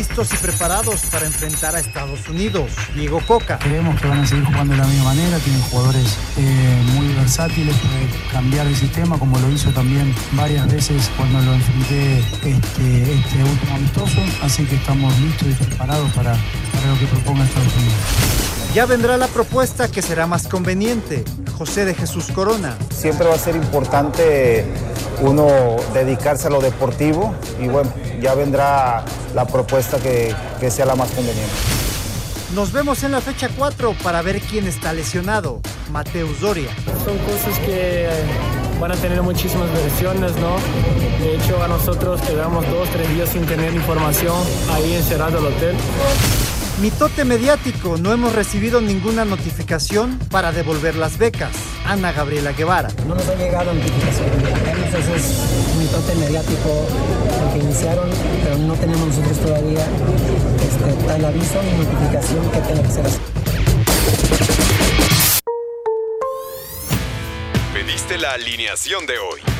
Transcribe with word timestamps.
listos 0.00 0.32
y 0.32 0.36
preparados 0.38 1.02
para 1.12 1.26
enfrentar 1.26 1.74
a 1.74 1.78
Estados 1.78 2.26
Unidos. 2.26 2.70
Diego 2.94 3.20
Coca. 3.26 3.58
Creemos 3.58 4.00
que 4.00 4.08
van 4.08 4.20
a 4.20 4.26
seguir 4.26 4.46
jugando 4.46 4.72
de 4.72 4.80
la 4.80 4.86
misma 4.86 5.04
manera, 5.04 5.38
tienen 5.40 5.60
jugadores 5.60 6.16
eh, 6.38 6.82
muy 6.94 7.08
versátiles, 7.12 7.76
puede 7.76 8.08
cambiar 8.32 8.66
el 8.66 8.74
sistema 8.74 9.18
como 9.18 9.38
lo 9.38 9.50
hizo 9.50 9.70
también 9.72 10.14
varias 10.32 10.72
veces 10.72 11.10
cuando 11.18 11.38
lo 11.42 11.52
enfrenté 11.52 12.18
este, 12.18 13.12
este 13.12 13.44
último 13.44 13.74
amistoso, 13.74 14.20
así 14.42 14.64
que 14.64 14.76
estamos 14.76 15.12
listos 15.20 15.48
y 15.48 15.64
preparados 15.64 16.10
para, 16.12 16.32
para 16.72 16.86
lo 16.86 16.98
que 16.98 17.06
proponga 17.06 17.44
Estados 17.44 17.74
Unidos. 17.76 18.59
Ya 18.74 18.86
vendrá 18.86 19.16
la 19.16 19.26
propuesta 19.26 19.88
que 19.88 20.00
será 20.00 20.28
más 20.28 20.46
conveniente. 20.46 21.24
José 21.58 21.84
de 21.84 21.92
Jesús 21.92 22.26
Corona. 22.32 22.76
Siempre 22.94 23.26
va 23.26 23.34
a 23.34 23.38
ser 23.38 23.56
importante 23.56 24.64
uno 25.22 25.48
dedicarse 25.92 26.46
a 26.46 26.50
lo 26.50 26.60
deportivo 26.60 27.34
y 27.60 27.66
bueno, 27.66 27.92
ya 28.22 28.34
vendrá 28.34 29.04
la 29.34 29.44
propuesta 29.44 29.98
que, 29.98 30.32
que 30.60 30.70
sea 30.70 30.86
la 30.86 30.94
más 30.94 31.10
conveniente. 31.10 31.52
Nos 32.54 32.70
vemos 32.70 33.02
en 33.02 33.10
la 33.10 33.20
fecha 33.20 33.48
4 33.58 33.96
para 34.04 34.22
ver 34.22 34.40
quién 34.40 34.68
está 34.68 34.92
lesionado. 34.92 35.60
Mateus 35.90 36.38
Doria. 36.38 36.70
Son 37.04 37.18
cosas 37.18 37.58
que 37.66 38.06
eh, 38.06 38.10
van 38.80 38.92
a 38.92 38.96
tener 38.96 39.20
muchísimas 39.22 39.70
versiones, 39.72 40.32
¿no? 40.36 40.56
De 41.18 41.34
hecho, 41.34 41.60
a 41.60 41.66
nosotros 41.66 42.20
quedamos 42.20 42.64
dos, 42.70 42.88
tres 42.90 43.08
días 43.14 43.30
sin 43.30 43.44
tener 43.46 43.74
información 43.74 44.36
ahí 44.70 44.94
encerrado 44.94 45.38
el 45.38 45.46
hotel. 45.46 45.76
Mitote 46.80 47.26
mediático, 47.26 47.98
no 47.98 48.10
hemos 48.10 48.34
recibido 48.34 48.80
ninguna 48.80 49.26
notificación 49.26 50.18
para 50.30 50.50
devolver 50.50 50.96
las 50.96 51.18
becas. 51.18 51.52
Ana 51.84 52.10
Gabriela 52.10 52.52
Guevara. 52.52 52.88
No 53.06 53.14
nos 53.14 53.28
ha 53.28 53.34
llegado 53.34 53.74
notificación. 53.74 54.30
Ese 54.88 55.16
es 55.16 55.42
un 55.74 55.78
mitote 55.78 56.14
mediático 56.14 56.88
el 57.44 57.52
que 57.52 57.58
iniciaron, 57.66 58.08
pero 58.42 58.56
no 58.56 58.72
tenemos 58.76 59.08
nosotros 59.08 59.38
todavía 59.40 59.86
este, 60.62 61.06
tal 61.06 61.22
aviso 61.22 61.62
ni 61.62 61.84
notificación 61.84 62.50
que 62.50 62.60
tenga 62.60 62.82
que 62.82 62.90
ser 62.90 63.06
así. 63.06 63.18
Pediste 67.74 68.16
la 68.16 68.32
alineación 68.32 69.04
de 69.04 69.18
hoy. 69.18 69.59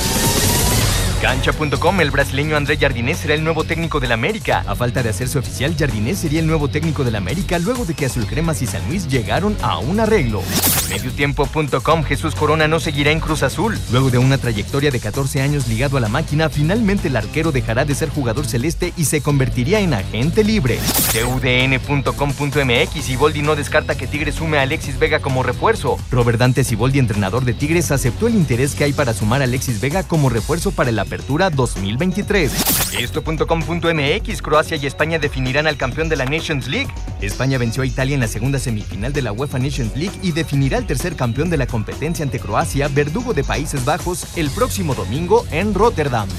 Cancha.com, 1.21 2.01
el 2.01 2.09
brasileño 2.09 2.57
André 2.57 2.77
Jardinés 2.77 3.19
será 3.19 3.35
el 3.35 3.43
nuevo 3.43 3.63
técnico 3.63 3.99
del 3.99 4.11
América. 4.11 4.63
A 4.65 4.73
falta 4.75 5.03
de 5.03 5.09
hacerse 5.09 5.37
oficial, 5.37 5.75
Jardinés 5.77 6.17
sería 6.17 6.39
el 6.39 6.47
nuevo 6.47 6.67
técnico 6.67 7.03
del 7.03 7.15
América 7.15 7.59
luego 7.59 7.85
de 7.85 7.93
que 7.93 8.07
Azul 8.07 8.25
Cremas 8.25 8.63
y 8.63 8.65
San 8.65 8.87
Luis 8.87 9.07
llegaron 9.07 9.55
a 9.61 9.77
un 9.77 9.99
arreglo. 9.99 10.41
Mediotiempo.com, 10.89 12.03
Jesús 12.03 12.33
Corona 12.33 12.67
no 12.67 12.79
seguirá 12.79 13.11
en 13.11 13.19
Cruz 13.19 13.43
Azul. 13.43 13.77
Luego 13.91 14.09
de 14.09 14.17
una 14.17 14.39
trayectoria 14.39 14.89
de 14.89 14.99
14 14.99 15.43
años 15.43 15.67
ligado 15.67 15.95
a 15.95 15.99
la 15.99 16.09
máquina, 16.09 16.49
finalmente 16.49 17.09
el 17.09 17.15
arquero 17.15 17.51
dejará 17.51 17.85
de 17.85 17.93
ser 17.93 18.09
jugador 18.09 18.47
celeste 18.47 18.91
y 18.97 19.05
se 19.05 19.21
convertiría 19.21 19.79
en 19.79 19.93
agente 19.93 20.43
libre. 20.43 20.79
TUDN.com.mx, 21.13 23.09
Iboldi 23.09 23.43
no 23.43 23.55
descarta 23.55 23.95
que 23.95 24.07
Tigres 24.07 24.35
sume 24.35 24.57
a 24.57 24.63
Alexis 24.63 24.97
Vega 24.97 25.19
como 25.19 25.43
refuerzo. 25.43 25.99
Robert 26.09 26.39
Dante 26.39 26.63
Siboldi, 26.63 26.97
entrenador 26.97 27.45
de 27.45 27.53
Tigres, 27.53 27.91
aceptó 27.91 28.25
el 28.27 28.33
interés 28.33 28.73
que 28.73 28.85
hay 28.85 28.93
para 28.93 29.13
sumar 29.13 29.41
a 29.41 29.43
Alexis 29.43 29.79
Vega 29.79 30.01
como 30.01 30.29
refuerzo 30.29 30.71
para 30.71 30.89
el 30.89 30.97
Apertura 31.11 31.49
2023. 31.49 32.95
Esto.com.mx, 32.97 34.41
Croacia 34.41 34.77
y 34.77 34.85
España 34.85 35.19
definirán 35.19 35.67
al 35.67 35.75
campeón 35.75 36.07
de 36.07 36.15
la 36.15 36.23
Nations 36.23 36.69
League. 36.69 36.87
España 37.19 37.57
venció 37.57 37.83
a 37.83 37.85
Italia 37.85 38.13
en 38.13 38.21
la 38.21 38.29
segunda 38.29 38.59
semifinal 38.59 39.11
de 39.11 39.21
la 39.21 39.33
UEFA 39.33 39.59
Nations 39.59 39.93
League 39.97 40.17
y 40.23 40.31
definirá 40.31 40.77
el 40.77 40.87
tercer 40.87 41.17
campeón 41.17 41.49
de 41.49 41.57
la 41.57 41.67
competencia 41.67 42.23
ante 42.23 42.39
Croacia, 42.39 42.87
verdugo 42.87 43.33
de 43.33 43.43
Países 43.43 43.83
Bajos, 43.83 44.37
el 44.37 44.49
próximo 44.51 44.95
domingo 44.95 45.45
en 45.51 45.73
Rotterdam. 45.73 46.29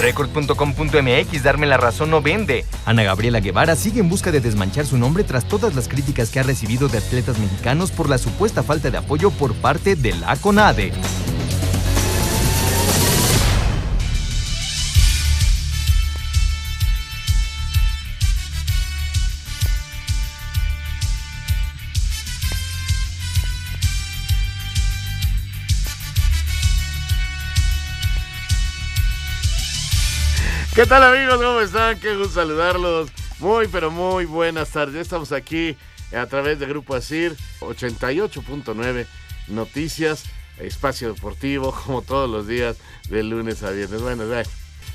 Record.com.mx, 0.00 1.42
darme 1.44 1.66
la 1.66 1.76
razón 1.76 2.10
no 2.10 2.20
vende. 2.20 2.64
Ana 2.84 3.04
Gabriela 3.04 3.38
Guevara 3.38 3.76
sigue 3.76 4.00
en 4.00 4.08
busca 4.08 4.32
de 4.32 4.40
desmanchar 4.40 4.86
su 4.86 4.98
nombre 4.98 5.22
tras 5.22 5.46
todas 5.46 5.76
las 5.76 5.86
críticas 5.86 6.30
que 6.30 6.40
ha 6.40 6.42
recibido 6.42 6.88
de 6.88 6.98
atletas 6.98 7.38
mexicanos 7.38 7.92
por 7.92 8.08
la 8.08 8.18
supuesta 8.18 8.64
falta 8.64 8.90
de 8.90 8.98
apoyo 8.98 9.30
por 9.30 9.54
parte 9.54 9.94
de 9.94 10.14
la 10.16 10.34
CONADE. 10.34 10.92
¿Qué 30.76 30.84
tal 30.84 31.02
amigos? 31.02 31.38
¿Cómo 31.38 31.60
están? 31.60 31.98
Qué 32.00 32.14
gusto 32.16 32.34
saludarlos. 32.34 33.08
Muy, 33.38 33.66
pero 33.66 33.90
muy 33.90 34.26
buenas 34.26 34.68
tardes. 34.72 34.96
Estamos 34.96 35.32
aquí 35.32 35.74
a 36.14 36.26
través 36.26 36.58
de 36.58 36.66
Grupo 36.66 36.94
Asir 36.94 37.34
88.9 37.60 39.06
Noticias, 39.48 40.24
Espacio 40.58 41.14
Deportivo, 41.14 41.72
como 41.86 42.02
todos 42.02 42.28
los 42.28 42.46
días, 42.46 42.76
de 43.08 43.22
lunes 43.22 43.62
a 43.62 43.70
viernes. 43.70 44.02
Bueno, 44.02 44.24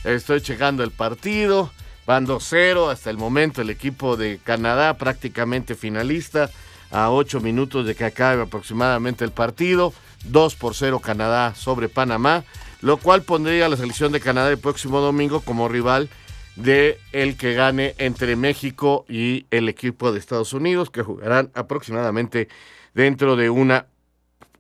estoy 0.04 0.42
checando 0.42 0.84
el 0.84 0.92
partido. 0.92 1.72
Van 2.06 2.28
2-0 2.28 2.92
hasta 2.92 3.10
el 3.10 3.18
momento 3.18 3.64
el 3.64 3.72
equipo 3.72 4.18
de 4.18 4.40
Canadá, 4.44 5.00
prácticamente 5.00 5.74
finalista, 5.74 6.52
a 6.92 7.10
8 7.10 7.40
minutos 7.40 7.88
de 7.88 7.96
que 7.96 8.06
acabe 8.06 8.44
aproximadamente 8.44 9.26
el 9.26 9.32
partido. 9.32 9.96
2 10.26 10.56
por 10.58 10.76
0 10.76 11.00
Canadá 11.00 11.56
sobre 11.56 11.90
Panamá 11.90 12.44
lo 12.82 12.98
cual 12.98 13.22
pondría 13.24 13.66
a 13.66 13.70
la 13.70 13.78
selección 13.78 14.12
de 14.12 14.20
Canadá 14.20 14.50
el 14.50 14.58
próximo 14.58 15.00
domingo 15.00 15.42
como 15.42 15.68
rival 15.68 16.10
de 16.56 17.00
el 17.12 17.38
que 17.38 17.54
gane 17.54 17.96
entre 17.98 18.36
México 18.36 19.06
y 19.08 19.46
el 19.52 19.70
equipo 19.70 20.12
de 20.12 20.20
Estados 20.20 20.54
Unidos, 20.54 20.90
que 20.90 21.04
jugarán 21.04 21.52
aproximadamente 21.54 22.50
dentro 22.94 23.36
de 23.36 23.50
una 23.50 23.88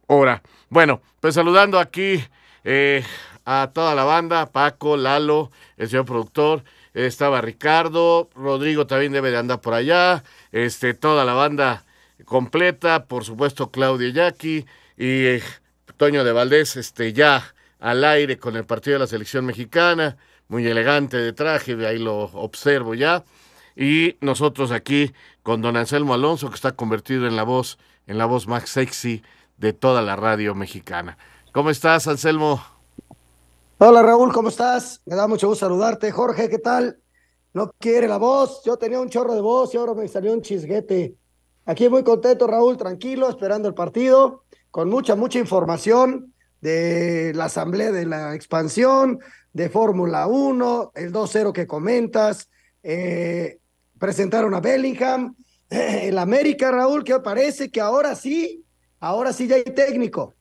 hora. 0.07 0.41
Bueno, 0.69 1.01
pues 1.19 1.35
saludando 1.35 1.79
aquí 1.79 2.23
eh, 2.63 3.03
a 3.45 3.71
toda 3.73 3.95
la 3.95 4.03
banda, 4.03 4.45
Paco, 4.51 4.97
Lalo, 4.97 5.51
el 5.77 5.89
señor 5.89 6.05
productor, 6.05 6.63
estaba 6.93 7.41
Ricardo, 7.41 8.29
Rodrigo 8.35 8.85
también 8.85 9.13
debe 9.13 9.31
de 9.31 9.37
andar 9.37 9.61
por 9.61 9.73
allá, 9.73 10.23
este, 10.51 10.93
toda 10.93 11.25
la 11.25 11.33
banda 11.33 11.85
completa, 12.25 13.05
por 13.05 13.23
supuesto 13.23 13.71
Claudia 13.71 14.09
Yaqui 14.09 14.65
y 14.97 15.25
eh, 15.25 15.43
Toño 15.97 16.23
de 16.23 16.31
Valdés, 16.31 16.75
este, 16.75 17.13
ya 17.13 17.53
al 17.81 18.03
aire 18.03 18.37
con 18.37 18.55
el 18.55 18.63
partido 18.63 18.93
de 18.93 18.99
la 18.99 19.07
selección 19.07 19.43
mexicana, 19.45 20.15
muy 20.47 20.65
elegante 20.67 21.17
de 21.17 21.33
traje, 21.33 21.75
de 21.75 21.87
ahí 21.87 21.97
lo 21.97 22.15
observo 22.19 22.93
ya. 22.93 23.23
Y 23.75 24.17
nosotros 24.21 24.71
aquí 24.71 25.11
con 25.41 25.61
don 25.61 25.75
Anselmo 25.75 26.13
Alonso, 26.13 26.49
que 26.49 26.55
está 26.55 26.73
convertido 26.73 27.25
en 27.25 27.35
la 27.35 27.43
voz, 27.43 27.79
en 28.05 28.19
la 28.19 28.25
voz 28.25 28.47
más 28.47 28.69
sexy 28.69 29.23
de 29.57 29.73
toda 29.73 30.03
la 30.03 30.15
radio 30.15 30.53
mexicana. 30.53 31.17
¿Cómo 31.51 31.71
estás, 31.71 32.07
Anselmo? 32.07 32.61
Hola 33.79 34.03
Raúl, 34.03 34.31
¿cómo 34.31 34.49
estás? 34.49 35.01
Me 35.05 35.15
da 35.15 35.27
mucho 35.27 35.47
gusto 35.47 35.65
saludarte. 35.65 36.11
Jorge, 36.11 36.49
¿qué 36.49 36.59
tal? 36.59 36.99
No 37.53 37.71
quiere 37.79 38.07
la 38.07 38.17
voz. 38.17 38.61
Yo 38.63 38.77
tenía 38.77 39.01
un 39.01 39.09
chorro 39.09 39.33
de 39.33 39.41
voz 39.41 39.73
y 39.73 39.77
ahora 39.77 39.95
me 39.95 40.07
salió 40.07 40.33
un 40.33 40.43
chisguete. 40.43 41.15
Aquí 41.65 41.89
muy 41.89 42.03
contento, 42.03 42.45
Raúl, 42.45 42.77
tranquilo, 42.77 43.27
esperando 43.27 43.67
el 43.67 43.73
partido, 43.73 44.43
con 44.69 44.87
mucha, 44.87 45.15
mucha 45.15 45.39
información 45.39 46.30
de 46.61 47.33
la 47.35 47.45
Asamblea 47.45 47.91
de 47.91 48.05
la 48.05 48.35
Expansión, 48.35 49.19
de 49.53 49.69
Fórmula 49.69 50.27
1, 50.27 50.91
el 50.95 51.11
2-0 51.11 51.51
que 51.51 51.67
comentas, 51.67 52.49
eh, 52.83 53.59
presentaron 53.99 54.53
a 54.53 54.61
Bellingham, 54.61 55.35
el 55.69 56.17
América, 56.17 56.71
Raúl, 56.71 57.03
que 57.03 57.19
parece 57.19 57.69
que 57.69 57.81
ahora 57.81 58.15
sí, 58.15 58.65
ahora 58.99 59.33
sí 59.33 59.47
ya 59.47 59.55
hay 59.55 59.63
técnico. 59.63 60.35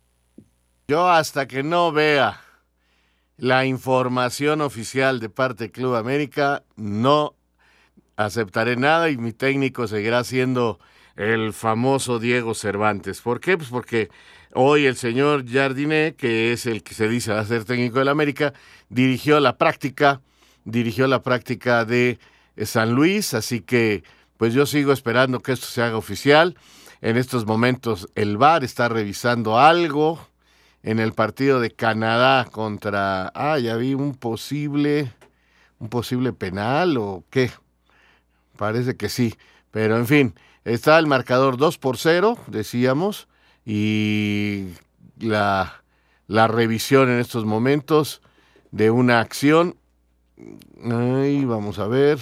Yo 0.88 1.08
hasta 1.08 1.46
que 1.46 1.62
no 1.62 1.92
vea 1.92 2.40
la 3.36 3.64
información 3.64 4.60
oficial 4.60 5.20
de 5.20 5.30
parte 5.30 5.64
del 5.64 5.72
Club 5.72 5.94
América, 5.94 6.64
no 6.76 7.36
aceptaré 8.16 8.76
nada 8.76 9.08
y 9.08 9.16
mi 9.16 9.32
técnico 9.32 9.86
seguirá 9.86 10.24
siendo 10.24 10.78
el 11.16 11.52
famoso 11.52 12.18
Diego 12.18 12.54
Cervantes. 12.54 13.20
¿Por 13.20 13.40
qué? 13.40 13.56
Pues 13.56 13.70
porque 13.70 14.10
Hoy 14.52 14.86
el 14.86 14.96
señor 14.96 15.48
Jardiné, 15.48 16.16
que 16.16 16.52
es 16.52 16.66
el 16.66 16.82
que 16.82 16.94
se 16.94 17.08
dice 17.08 17.32
va 17.32 17.38
a 17.38 17.44
ser 17.44 17.64
técnico 17.64 18.00
del 18.00 18.08
América, 18.08 18.52
dirigió 18.88 19.38
la 19.38 19.56
práctica, 19.56 20.22
dirigió 20.64 21.06
la 21.06 21.22
práctica 21.22 21.84
de 21.84 22.18
San 22.64 22.92
Luis, 22.92 23.32
así 23.34 23.60
que 23.60 24.02
pues 24.38 24.52
yo 24.52 24.66
sigo 24.66 24.92
esperando 24.92 25.38
que 25.38 25.52
esto 25.52 25.66
se 25.66 25.82
haga 25.82 25.96
oficial. 25.96 26.56
En 27.00 27.16
estos 27.16 27.46
momentos 27.46 28.08
el 28.16 28.38
VAR 28.38 28.64
está 28.64 28.88
revisando 28.88 29.56
algo 29.56 30.18
en 30.82 30.98
el 30.98 31.12
partido 31.12 31.60
de 31.60 31.70
Canadá 31.70 32.44
contra, 32.50 33.30
ah, 33.34 33.56
ya 33.58 33.76
vi 33.76 33.94
un 33.94 34.16
posible, 34.16 35.12
un 35.78 35.88
posible 35.88 36.32
penal 36.32 36.96
o 36.96 37.22
qué. 37.30 37.52
Parece 38.56 38.96
que 38.96 39.10
sí, 39.10 39.36
pero 39.70 39.96
en 39.96 40.08
fin, 40.08 40.34
está 40.64 40.98
el 40.98 41.06
marcador 41.06 41.56
2 41.56 41.78
por 41.78 41.98
0, 41.98 42.36
decíamos, 42.48 43.28
y 43.64 44.68
la, 45.18 45.82
la 46.26 46.48
revisión 46.48 47.10
en 47.10 47.18
estos 47.18 47.44
momentos 47.44 48.22
de 48.70 48.90
una 48.90 49.20
acción. 49.20 49.76
Ay, 50.82 51.44
vamos 51.44 51.78
a 51.78 51.86
ver 51.86 52.18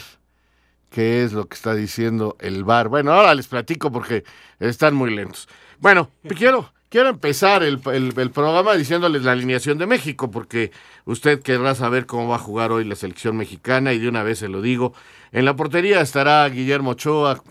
qué 0.90 1.24
es 1.24 1.32
lo 1.32 1.46
que 1.46 1.54
está 1.54 1.74
diciendo 1.74 2.36
el 2.40 2.64
VAR. 2.64 2.88
Bueno, 2.88 3.12
ahora 3.12 3.34
les 3.34 3.46
platico 3.46 3.92
porque 3.92 4.24
están 4.58 4.94
muy 4.94 5.14
lentos. 5.14 5.48
Bueno, 5.78 6.10
quiero, 6.36 6.72
quiero 6.88 7.10
empezar 7.10 7.62
el, 7.62 7.80
el, 7.92 8.30
programa 8.30 8.74
diciéndoles 8.74 9.22
la 9.22 9.32
alineación 9.32 9.78
de 9.78 9.86
México, 9.86 10.30
porque 10.30 10.72
usted 11.04 11.42
querrá 11.42 11.74
saber 11.74 12.06
cómo 12.06 12.28
va 12.28 12.36
a 12.36 12.40
jugar 12.40 12.72
hoy 12.72 12.84
la 12.84 12.96
selección 12.96 13.36
mexicana 13.36 13.92
y 13.92 13.98
de 13.98 14.08
una 14.08 14.22
vez 14.22 14.38
se 14.38 14.48
lo 14.48 14.62
digo. 14.62 14.94
En 15.32 15.44
la 15.44 15.54
portería 15.54 16.00
estará 16.00 16.48
Guillermo 16.48 16.90
Ochoa 16.90 17.42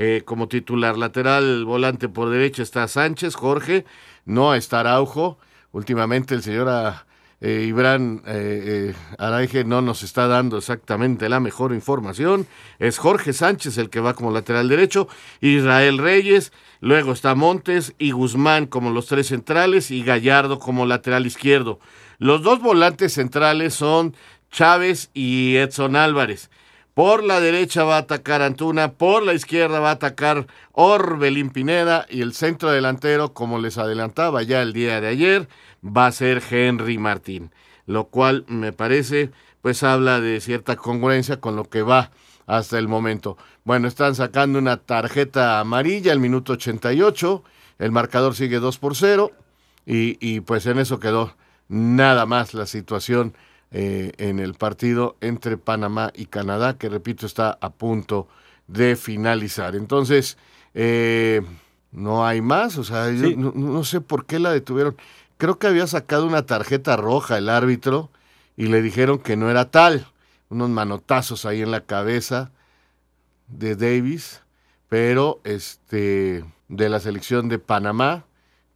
eh, 0.00 0.22
como 0.24 0.46
titular 0.46 0.96
lateral, 0.96 1.64
volante 1.64 2.08
por 2.08 2.30
derecha 2.30 2.62
está 2.62 2.86
Sánchez, 2.86 3.34
Jorge, 3.34 3.84
no 4.24 4.54
está 4.54 4.78
Araujo. 4.78 5.38
Últimamente 5.72 6.36
el 6.36 6.42
señor 6.42 6.68
eh, 7.40 7.64
Ibran 7.68 8.22
eh, 8.24 8.92
eh, 8.92 8.94
Araige 9.18 9.64
no 9.64 9.82
nos 9.82 10.04
está 10.04 10.28
dando 10.28 10.58
exactamente 10.58 11.28
la 11.28 11.40
mejor 11.40 11.72
información. 11.72 12.46
Es 12.78 12.98
Jorge 12.98 13.32
Sánchez 13.32 13.76
el 13.76 13.90
que 13.90 13.98
va 13.98 14.14
como 14.14 14.30
lateral 14.30 14.68
derecho, 14.68 15.08
Israel 15.40 15.98
Reyes, 15.98 16.52
luego 16.80 17.10
está 17.10 17.34
Montes 17.34 17.92
y 17.98 18.12
Guzmán 18.12 18.66
como 18.66 18.90
los 18.90 19.06
tres 19.06 19.26
centrales 19.26 19.90
y 19.90 20.04
Gallardo 20.04 20.60
como 20.60 20.86
lateral 20.86 21.26
izquierdo. 21.26 21.80
Los 22.18 22.44
dos 22.44 22.60
volantes 22.60 23.14
centrales 23.14 23.74
son 23.74 24.14
Chávez 24.52 25.10
y 25.12 25.56
Edson 25.56 25.96
Álvarez. 25.96 26.50
Por 26.98 27.22
la 27.22 27.38
derecha 27.38 27.84
va 27.84 27.94
a 27.94 28.00
atacar 28.00 28.42
Antuna, 28.42 28.90
por 28.94 29.22
la 29.22 29.32
izquierda 29.32 29.78
va 29.78 29.90
a 29.90 29.92
atacar 29.92 30.48
Orbelín 30.72 31.50
Pineda 31.50 32.06
y 32.10 32.22
el 32.22 32.34
centro 32.34 32.72
delantero, 32.72 33.34
como 33.34 33.60
les 33.60 33.78
adelantaba 33.78 34.42
ya 34.42 34.62
el 34.62 34.72
día 34.72 35.00
de 35.00 35.06
ayer, 35.06 35.48
va 35.80 36.06
a 36.06 36.10
ser 36.10 36.42
Henry 36.50 36.98
Martín, 36.98 37.52
lo 37.86 38.06
cual 38.06 38.44
me 38.48 38.72
parece 38.72 39.30
pues 39.62 39.84
habla 39.84 40.20
de 40.20 40.40
cierta 40.40 40.74
congruencia 40.74 41.40
con 41.40 41.54
lo 41.54 41.70
que 41.70 41.82
va 41.82 42.10
hasta 42.48 42.80
el 42.80 42.88
momento. 42.88 43.38
Bueno, 43.62 43.86
están 43.86 44.16
sacando 44.16 44.58
una 44.58 44.78
tarjeta 44.78 45.60
amarilla 45.60 46.10
al 46.10 46.18
minuto 46.18 46.54
88, 46.54 47.44
el 47.78 47.92
marcador 47.92 48.34
sigue 48.34 48.58
2 48.58 48.76
por 48.78 48.96
0 48.96 49.30
y, 49.86 50.18
y 50.18 50.40
pues 50.40 50.66
en 50.66 50.80
eso 50.80 50.98
quedó 50.98 51.36
nada 51.68 52.26
más 52.26 52.54
la 52.54 52.66
situación 52.66 53.34
eh, 53.70 54.12
en 54.18 54.38
el 54.38 54.54
partido 54.54 55.16
entre 55.20 55.56
Panamá 55.56 56.10
y 56.14 56.26
Canadá, 56.26 56.78
que 56.78 56.88
repito 56.88 57.26
está 57.26 57.58
a 57.60 57.70
punto 57.70 58.28
de 58.66 58.96
finalizar. 58.96 59.76
Entonces, 59.76 60.38
eh, 60.74 61.42
no 61.92 62.26
hay 62.26 62.40
más, 62.40 62.76
o 62.78 62.84
sea, 62.84 63.06
no, 63.08 63.52
no, 63.54 63.84
sé 63.84 64.00
por 64.00 64.26
qué 64.26 64.38
la 64.38 64.52
detuvieron 64.52 64.96
creo 65.38 65.58
que 65.58 65.68
había 65.68 65.86
sacado 65.86 66.26
una 66.26 66.44
tarjeta 66.44 66.96
roja 66.96 67.38
el 67.38 67.48
árbitro 67.48 68.10
y 68.56 68.66
le 68.66 68.82
dijeron 68.82 69.18
que 69.20 69.36
no 69.36 69.50
era 69.50 69.70
tal. 69.70 70.06
Unos 70.50 70.68
manotazos 70.68 71.46
ahí 71.46 71.62
en 71.62 71.70
la 71.70 71.82
cabeza 71.82 72.50
de 73.46 73.76
Davis, 73.76 74.42
pero 74.88 75.40
este 75.44 76.44
de 76.68 76.88
la 76.88 77.00
selección 77.00 77.48
de 77.48 77.58
Panamá, 77.58 78.24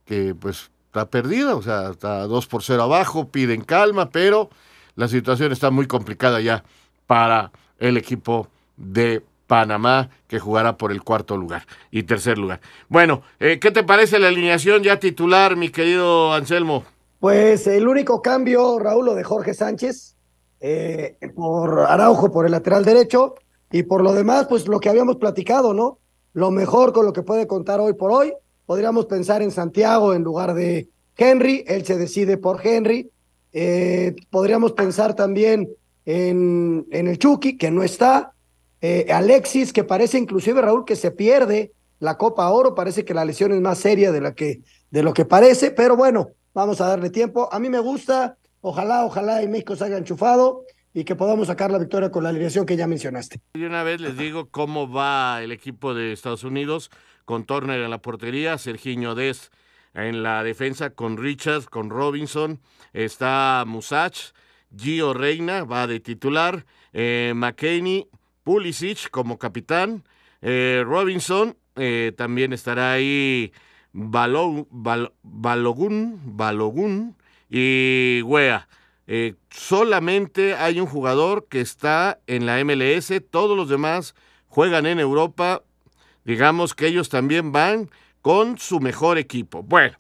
que 0.07 0.35
pues 0.35 0.71
está 0.87 1.11
perdida, 1.11 1.57
o 1.57 1.63
sea, 1.63 1.91
está 1.91 2.27
2 2.27 2.47
por 2.47 2.63
0 2.63 2.83
abajo, 2.83 3.29
piden 3.29 3.63
calma, 3.63 4.11
pero 4.11 4.51
la 4.97 5.09
situación 5.09 5.53
está 5.53 5.71
muy 5.71 5.87
complicada 5.87 6.41
ya 6.41 6.65
para 7.07 7.53
el 7.79 7.97
equipo 7.97 8.49
de 8.77 9.23
Panamá, 9.47 10.09
que 10.29 10.39
jugará 10.39 10.77
por 10.77 10.93
el 10.93 11.03
cuarto 11.03 11.37
lugar 11.37 11.67
y 11.91 12.05
tercer 12.05 12.39
lugar. 12.39 12.61
Bueno, 12.89 13.23
eh, 13.39 13.59
¿qué 13.61 13.71
te 13.71 13.85
parece 13.85 14.19
la 14.19 14.29
alineación 14.29 14.83
ya 14.83 14.99
titular, 14.99 15.57
mi 15.57 15.69
querido 15.69 16.33
Anselmo? 16.33 16.85
Pues 17.21 17.67
el 17.67 17.87
único 17.87 18.23
cambio, 18.23 18.79
Raúl, 18.79 19.07
lo 19.07 19.15
de 19.15 19.25
Jorge 19.25 19.53
Sánchez, 19.53 20.17
eh, 20.61 21.19
por 21.35 21.81
Araujo 21.81 22.33
por 22.33 22.47
el 22.47 22.53
lateral 22.53 22.85
derecho, 22.85 23.35
y 23.71 23.83
por 23.83 24.03
lo 24.03 24.13
demás, 24.13 24.47
pues 24.49 24.69
lo 24.69 24.81
que 24.81 24.89
habíamos 24.89 25.17
platicado, 25.17 25.75
¿no? 25.75 25.99
Lo 26.35 26.51
mejor 26.51 26.93
con 26.93 27.05
lo 27.05 27.13
que 27.13 27.23
puede 27.23 27.47
contar 27.47 27.81
hoy 27.81 27.95
por 27.95 28.11
hoy, 28.11 28.33
podríamos 28.67 29.07
pensar 29.07 29.43
en 29.43 29.51
Santiago 29.51 30.15
en 30.15 30.23
lugar 30.23 30.55
de 30.55 30.89
Henry, 31.17 31.65
él 31.67 31.85
se 31.85 31.97
decide 31.99 32.37
por 32.39 32.67
Henry, 32.67 33.11
eh, 33.53 34.15
podríamos 34.31 34.73
pensar 34.73 35.15
también 35.15 35.69
en, 36.05 36.87
en 36.91 37.09
el 37.09 37.19
Chucky, 37.19 37.57
que 37.57 37.71
no 37.71 37.83
está, 37.83 38.33
eh, 38.81 39.07
Alexis, 39.13 39.73
que 39.73 39.85
parece 39.85 40.19
inclusive, 40.19 40.61
Raúl, 40.61 40.85
que 40.85 40.97
se 40.97 41.11
pierde 41.11 41.73
la 42.01 42.19
Copa 42.19 42.51
Oro, 42.51 42.75
parece 42.75 43.05
que 43.05 43.15
la 43.15 43.25
lesión 43.25 43.53
es 43.53 43.61
más 43.61 43.79
seria 43.79 44.11
de, 44.11 44.21
la 44.21 44.35
que, 44.35 44.61
de 44.91 45.03
lo 45.03 45.13
que 45.15 45.25
parece, 45.25 45.71
pero 45.71 45.97
bueno, 45.97 46.31
vamos 46.53 46.81
a 46.81 46.87
darle 46.87 47.11
tiempo. 47.11 47.49
A 47.53 47.61
mí 47.61 47.69
me 47.69 47.79
gusta, 47.79 48.37
ojalá, 48.61 49.05
ojalá 49.05 49.43
y 49.43 49.49
México 49.49 49.77
se 49.77 49.85
haya 49.85 49.99
enchufado 49.99 50.65
y 50.93 51.05
que 51.05 51.15
podamos 51.15 51.47
sacar 51.47 51.71
la 51.71 51.79
victoria 51.79 52.11
con 52.11 52.25
la 52.25 52.31
alineación 52.31 52.67
que 52.67 52.77
ya 52.77 52.89
mencionaste. 52.89 53.41
Y 53.55 53.63
una 53.63 53.85
vez 53.85 54.01
les 54.01 54.19
digo 54.19 54.51
cómo 54.51 54.91
va 54.91 55.43
el 55.43 55.53
equipo 55.53 55.95
de 55.95 56.13
Estados 56.13 56.43
Unidos, 56.43 56.91
con 57.25 57.45
Turner 57.45 57.81
en 57.81 57.91
la 57.91 58.03
portería, 58.03 58.59
Serginho 58.59 59.15
Des 59.15 59.53
en 59.95 60.23
la 60.23 60.43
defensa, 60.43 60.91
con 60.91 61.17
Richards, 61.17 61.67
con 61.67 61.91
Robinson, 61.91 62.61
está 62.93 63.65
Musach, 63.67 64.33
Gio 64.77 65.13
Reina 65.15 65.65
va 65.65 65.87
de 65.87 66.01
titular, 66.01 66.65
eh, 66.93 67.33
McKinney, 67.35 68.09
Pulisic 68.43 69.11
como 69.11 69.39
capitán, 69.39 70.05
eh, 70.41 70.83
Robinson, 70.85 71.57
eh, 71.77 72.13
también 72.17 72.53
estará 72.53 72.93
ahí 72.93 73.53
Balogun, 73.93 74.67
Balogun 76.25 77.17
y 77.49 78.23
Wea. 78.23 78.69
Eh, 79.07 79.35
solamente 79.51 80.55
hay 80.55 80.81
un 80.81 80.87
jugador 80.87 81.47
que 81.49 81.61
está 81.61 82.21
en 82.27 82.47
la 82.47 82.59
MLS, 82.65 83.13
todos 83.31 83.57
los 83.57 83.69
demás 83.69 84.15
juegan 84.49 84.87
en 84.87 85.01
Europa. 85.01 85.63
Digamos 86.25 86.75
que 86.75 86.87
ellos 86.87 87.09
también 87.09 87.53
van 87.53 87.91
con 88.23 88.57
su 88.59 88.81
mejor 88.81 89.19
equipo. 89.19 89.63
Bueno. 89.63 89.97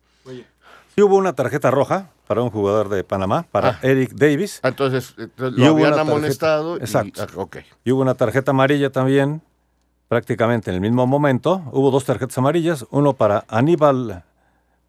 Sí 0.94 1.00
hubo 1.02 1.16
una 1.16 1.32
tarjeta 1.32 1.70
roja 1.70 2.10
para 2.26 2.42
un 2.42 2.50
jugador 2.50 2.88
de 2.90 3.02
Panamá, 3.02 3.44
para 3.50 3.70
Ah. 3.70 3.78
Eric 3.82 4.12
Davis. 4.12 4.60
Entonces, 4.62 5.14
lo 5.36 5.48
Y 5.48 5.52
hubo 5.52 5.70
habían 5.70 5.76
una 5.78 5.96
tarjeta- 5.96 6.00
amonestado. 6.02 6.76
y- 6.76 6.80
Exacto. 6.80 7.22
ah, 7.22 7.26
ok. 7.36 7.56
Y 7.84 7.92
hubo 7.92 8.02
una 8.02 8.14
tarjeta 8.14 8.50
amarilla 8.52 8.90
también, 8.90 9.40
prácticamente 10.08 10.70
en 10.70 10.74
el 10.76 10.80
mismo 10.82 11.06
momento. 11.06 11.62
Hubo 11.72 11.90
dos 11.90 12.04
tarjetas 12.04 12.36
amarillas, 12.38 12.84
uno 12.90 13.14
para 13.14 13.44
Aníbal 13.48 14.22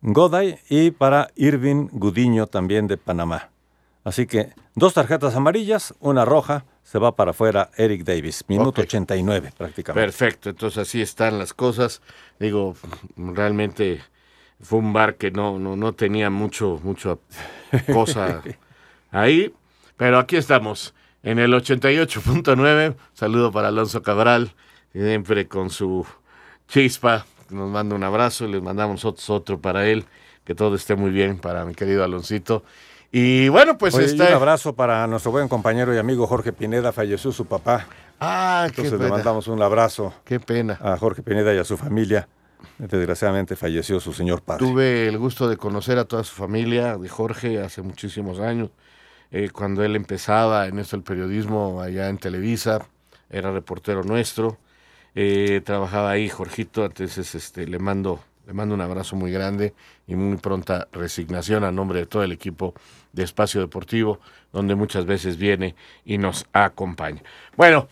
Goday 0.01 0.59
y 0.69 0.91
para 0.91 1.29
Irving 1.35 1.87
Gudiño 1.93 2.47
también 2.47 2.87
de 2.87 2.97
Panamá. 2.97 3.49
Así 4.03 4.27
que 4.27 4.53
dos 4.75 4.93
tarjetas 4.93 5.35
amarillas, 5.35 5.93
una 5.99 6.25
roja, 6.25 6.65
se 6.83 6.99
va 6.99 7.15
para 7.15 7.31
afuera 7.31 7.69
Eric 7.77 8.03
Davis, 8.03 8.43
minuto 8.47 8.81
Ok. 8.81 8.87
89 8.87 9.53
prácticamente. 9.57 10.05
Perfecto, 10.05 10.49
entonces 10.49 10.79
así 10.79 11.01
están 11.01 11.39
las 11.39 11.53
cosas. 11.53 12.01
Digo, 12.39 12.75
realmente 13.15 14.01
fue 14.61 14.79
un 14.79 14.91
bar 14.91 15.15
que 15.15 15.31
no, 15.31 15.57
no, 15.59 15.75
no 15.75 15.93
tenía 15.93 16.29
mucho, 16.29 16.79
mucho 16.83 17.21
cosa 17.93 18.41
ahí, 19.11 19.53
pero 19.95 20.19
aquí 20.19 20.35
estamos, 20.35 20.93
en 21.23 21.39
el 21.39 21.53
88.9. 21.53 22.95
Saludo 23.13 23.51
para 23.51 23.69
Alonso 23.69 24.03
Cabral, 24.03 24.53
siempre 24.91 25.47
con 25.47 25.69
su 25.69 26.05
chispa. 26.67 27.25
Nos 27.49 27.69
manda 27.69 27.95
un 27.95 28.03
abrazo, 28.03 28.47
les 28.47 28.61
mandamos 28.61 28.95
nosotros 28.95 29.29
otro 29.29 29.59
para 29.59 29.87
él. 29.87 30.05
Que 30.43 30.55
todo 30.55 30.75
esté 30.75 30.97
muy 30.97 31.11
bien 31.11 31.37
para 31.37 31.63
mi 31.63 31.73
querido 31.73 32.03
Aloncito. 32.03 32.65
Y 33.15 33.47
bueno, 33.49 33.77
pues 33.77 33.93
Oye, 33.93 34.05
y 34.05 34.09
está. 34.09 34.27
un 34.29 34.33
abrazo 34.33 34.73
para 34.73 35.05
nuestro 35.05 35.29
buen 35.31 35.47
compañero 35.47 35.93
y 35.93 35.99
amigo 35.99 36.25
Jorge 36.25 36.51
Pineda, 36.51 36.91
falleció 36.91 37.31
su 37.31 37.45
papá. 37.45 37.85
Ah, 38.19 38.63
qué 38.73 38.81
Entonces 38.81 38.93
le 38.93 38.97
pena. 39.05 39.09
mandamos 39.11 39.47
un 39.47 39.61
abrazo. 39.61 40.11
Qué 40.25 40.39
pena. 40.39 40.79
A 40.81 40.97
Jorge 40.97 41.21
Pineda 41.21 41.53
y 41.53 41.59
a 41.59 41.63
su 41.63 41.77
familia. 41.77 42.27
Desgraciadamente 42.79 43.55
falleció 43.55 43.99
su 43.99 44.13
señor 44.13 44.41
padre. 44.41 44.65
Tuve 44.65 45.07
el 45.07 45.19
gusto 45.19 45.47
de 45.47 45.57
conocer 45.57 45.99
a 45.99 46.05
toda 46.05 46.23
su 46.23 46.33
familia, 46.33 46.97
de 46.97 47.07
Jorge, 47.07 47.61
hace 47.61 47.83
muchísimos 47.83 48.39
años, 48.39 48.71
eh, 49.31 49.49
cuando 49.51 49.83
él 49.83 49.95
empezaba 49.95 50.65
en 50.65 50.79
esto 50.79 50.95
el 50.95 51.03
periodismo 51.03 51.81
allá 51.83 52.09
en 52.09 52.17
Televisa, 52.17 52.87
era 53.29 53.51
reportero 53.51 54.03
nuestro, 54.03 54.57
eh, 55.13 55.61
trabajaba 55.63 56.09
ahí 56.09 56.29
Jorgito, 56.29 56.83
entonces 56.85 57.35
este, 57.35 57.67
le 57.67 57.77
mando 57.77 58.19
Le 58.45 58.51
mando 58.51 58.75
un 58.75 58.81
abrazo 58.81 59.15
muy 59.15 59.31
grande 59.31 59.73
y 60.05 60.15
muy 60.15 60.35
pronta 60.35 60.89
resignación 60.91 61.63
a 61.63 61.71
nombre 61.71 61.99
de 61.99 62.05
todo 62.05 62.23
el 62.23 62.33
equipo 62.33 62.73
de 63.13 63.23
Espacio 63.23 63.61
Deportivo, 63.61 64.19
donde 64.51 64.75
muchas 64.75 65.05
veces 65.05 65.37
viene 65.37 65.75
y 66.03 66.17
nos 66.17 66.45
acompaña. 66.51 67.21
Bueno, 67.55 67.87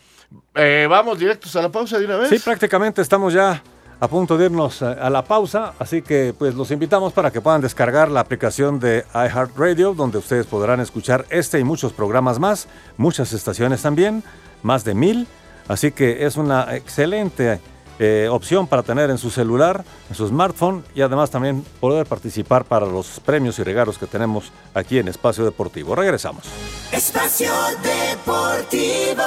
eh, 0.54 0.86
vamos 0.90 1.18
directos 1.18 1.56
a 1.56 1.62
la 1.62 1.70
pausa 1.70 1.98
de 1.98 2.04
una 2.04 2.16
vez. 2.18 2.28
Sí, 2.28 2.38
prácticamente 2.38 3.00
estamos 3.00 3.32
ya 3.32 3.62
a 4.00 4.08
punto 4.08 4.36
de 4.36 4.46
irnos 4.46 4.82
a 4.82 5.08
la 5.10 5.22
pausa, 5.22 5.74
así 5.78 6.02
que 6.02 6.34
pues 6.36 6.56
los 6.56 6.72
invitamos 6.72 7.12
para 7.12 7.30
que 7.30 7.40
puedan 7.40 7.60
descargar 7.60 8.10
la 8.10 8.18
aplicación 8.18 8.80
de 8.80 9.04
iHeartRadio, 9.14 9.94
donde 9.94 10.18
ustedes 10.18 10.44
podrán 10.46 10.80
escuchar 10.80 11.24
este 11.30 11.60
y 11.60 11.64
muchos 11.64 11.92
programas 11.92 12.40
más, 12.40 12.66
muchas 12.96 13.32
estaciones 13.32 13.80
también, 13.80 14.24
más 14.64 14.82
de 14.82 14.94
mil, 14.94 15.28
así 15.68 15.92
que 15.92 16.26
es 16.26 16.36
una 16.36 16.74
excelente 16.74 17.60
eh, 17.98 18.28
opción 18.30 18.66
para 18.66 18.82
tener 18.82 19.10
en 19.10 19.18
su 19.18 19.30
celular, 19.30 19.84
en 20.08 20.14
su 20.14 20.26
smartphone 20.26 20.84
y 20.94 21.02
además 21.02 21.30
también 21.30 21.64
poder 21.80 22.06
participar 22.06 22.64
para 22.64 22.86
los 22.86 23.20
premios 23.20 23.58
y 23.58 23.62
regalos 23.62 23.98
que 23.98 24.06
tenemos 24.06 24.52
aquí 24.74 24.98
en 24.98 25.08
Espacio 25.08 25.44
Deportivo. 25.44 25.94
Regresamos. 25.94 26.44
Espacio 26.90 27.52
Deportivo. 27.82 29.22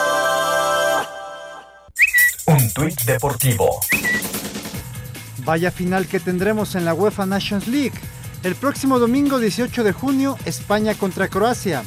Un 2.48 2.72
tuit 2.74 3.01
deportivo. 3.05 3.79
Vaya 5.45 5.72
final 5.72 6.07
que 6.07 6.19
tendremos 6.19 6.75
en 6.75 6.86
la 6.86 6.93
UEFA 6.93 7.25
Nations 7.25 7.67
League. 7.67 8.00
El 8.43 8.53
próximo 8.55 9.00
domingo 9.00 9.39
18 9.39 9.84
de 9.84 9.91
junio, 9.91 10.38
España 10.45 10.93
contra 10.93 11.27
Croacia. 11.27 11.84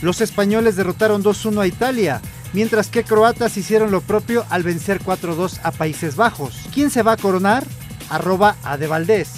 Los 0.00 0.22
españoles 0.22 0.76
derrotaron 0.76 1.22
2-1 1.22 1.60
a 1.60 1.66
Italia, 1.66 2.22
mientras 2.52 2.88
que 2.88 3.04
croatas 3.04 3.56
hicieron 3.56 3.90
lo 3.90 4.00
propio 4.00 4.44
al 4.50 4.62
vencer 4.62 5.00
4-2 5.00 5.60
a 5.62 5.72
Países 5.72 6.16
Bajos. 6.16 6.54
¿Quién 6.72 6.90
se 6.90 7.02
va 7.02 7.12
a 7.12 7.16
coronar? 7.16 7.64
Arroba 8.10 8.56
a 8.62 8.76
de 8.76 8.86
Valdés. 8.86 9.28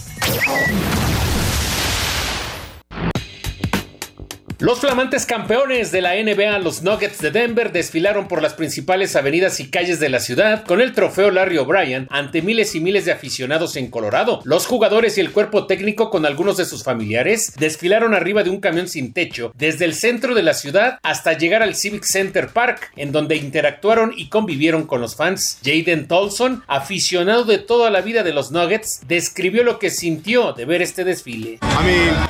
Los 4.61 4.81
flamantes 4.81 5.25
campeones 5.25 5.91
de 5.91 6.03
la 6.03 6.23
NBA, 6.23 6.59
los 6.59 6.83
Nuggets 6.83 7.19
de 7.21 7.31
Denver, 7.31 7.73
desfilaron 7.73 8.29
por 8.29 8.43
las 8.43 8.53
principales 8.53 9.17
avenidas 9.17 9.59
y 9.59 9.71
calles 9.71 10.01
de 10.01 10.11
la 10.11 10.21
ciudad 10.21 10.65
con 10.67 10.83
el 10.83 10.93
trofeo 10.93 11.31
Larry 11.31 11.57
O'Brien 11.57 12.07
ante 12.11 12.43
miles 12.43 12.75
y 12.75 12.81
miles 12.81 13.07
de 13.07 13.13
aficionados 13.13 13.77
en 13.77 13.91
Colorado. 13.91 14.43
Los 14.45 14.67
jugadores 14.67 15.17
y 15.17 15.23
el 15.23 15.33
cuerpo 15.33 15.67
técnico 15.67 16.11
con 16.11 16.27
algunos 16.27 16.59
de 16.59 16.67
sus 16.67 16.85
familiares 16.85 17.55
desfilaron 17.59 18.13
arriba 18.13 18.43
de 18.43 18.51
un 18.51 18.61
camión 18.61 18.87
sin 18.87 19.15
techo 19.15 19.51
desde 19.57 19.87
el 19.87 19.95
centro 19.95 20.35
de 20.35 20.43
la 20.43 20.53
ciudad 20.53 20.99
hasta 21.03 21.33
llegar 21.33 21.63
al 21.63 21.75
Civic 21.75 22.05
Center 22.05 22.49
Park, 22.49 22.93
en 22.97 23.13
donde 23.13 23.37
interactuaron 23.37 24.13
y 24.15 24.29
convivieron 24.29 24.87
con 24.87 25.01
los 25.01 25.17
fans. 25.17 25.59
Jaden 25.65 26.07
Tolson, 26.07 26.65
aficionado 26.67 27.45
de 27.45 27.57
toda 27.57 27.89
la 27.91 28.03
vida 28.03 28.23
de 28.23 28.35
los 28.35 28.51
Nuggets, 28.51 29.01
describió 29.09 29.65
lo 29.65 29.79
que 29.79 29.89
sintió 29.89 30.53
de 30.53 30.67
ver 30.67 30.83
este 30.83 31.05
desfile. 31.05 31.61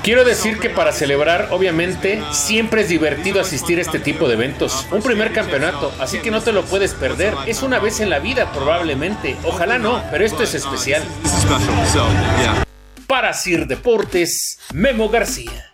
Quiero 0.05 0.23
decir 0.23 0.61
que 0.61 0.71
para 0.71 0.93
celebrar, 0.93 1.49
obviamente, 1.51 2.20
Siempre 2.33 2.83
es 2.83 2.89
divertido 2.89 3.41
asistir 3.41 3.79
a 3.79 3.83
este 3.83 3.99
tipo 3.99 4.29
de 4.29 4.35
eventos. 4.35 4.87
Un 4.91 5.03
primer 5.03 5.33
campeonato, 5.33 5.93
así 6.01 6.19
que 6.21 6.31
no 6.31 6.41
te 6.41 6.53
lo 6.53 6.65
puedes 6.65 6.95
perder. 6.95 7.35
Es 7.47 7.63
una 7.63 7.79
vez 7.79 8.01
en 8.01 8.11
la 8.11 8.19
vida 8.19 8.53
probablemente. 8.53 9.37
Ojalá 9.45 9.79
no, 9.79 10.03
pero 10.11 10.25
esto 10.25 10.43
es 10.43 10.55
especial. 10.55 11.03
Para 13.07 13.33
Sir 13.33 13.67
Deportes, 13.67 14.59
Memo 14.73 15.09
García. 15.09 15.73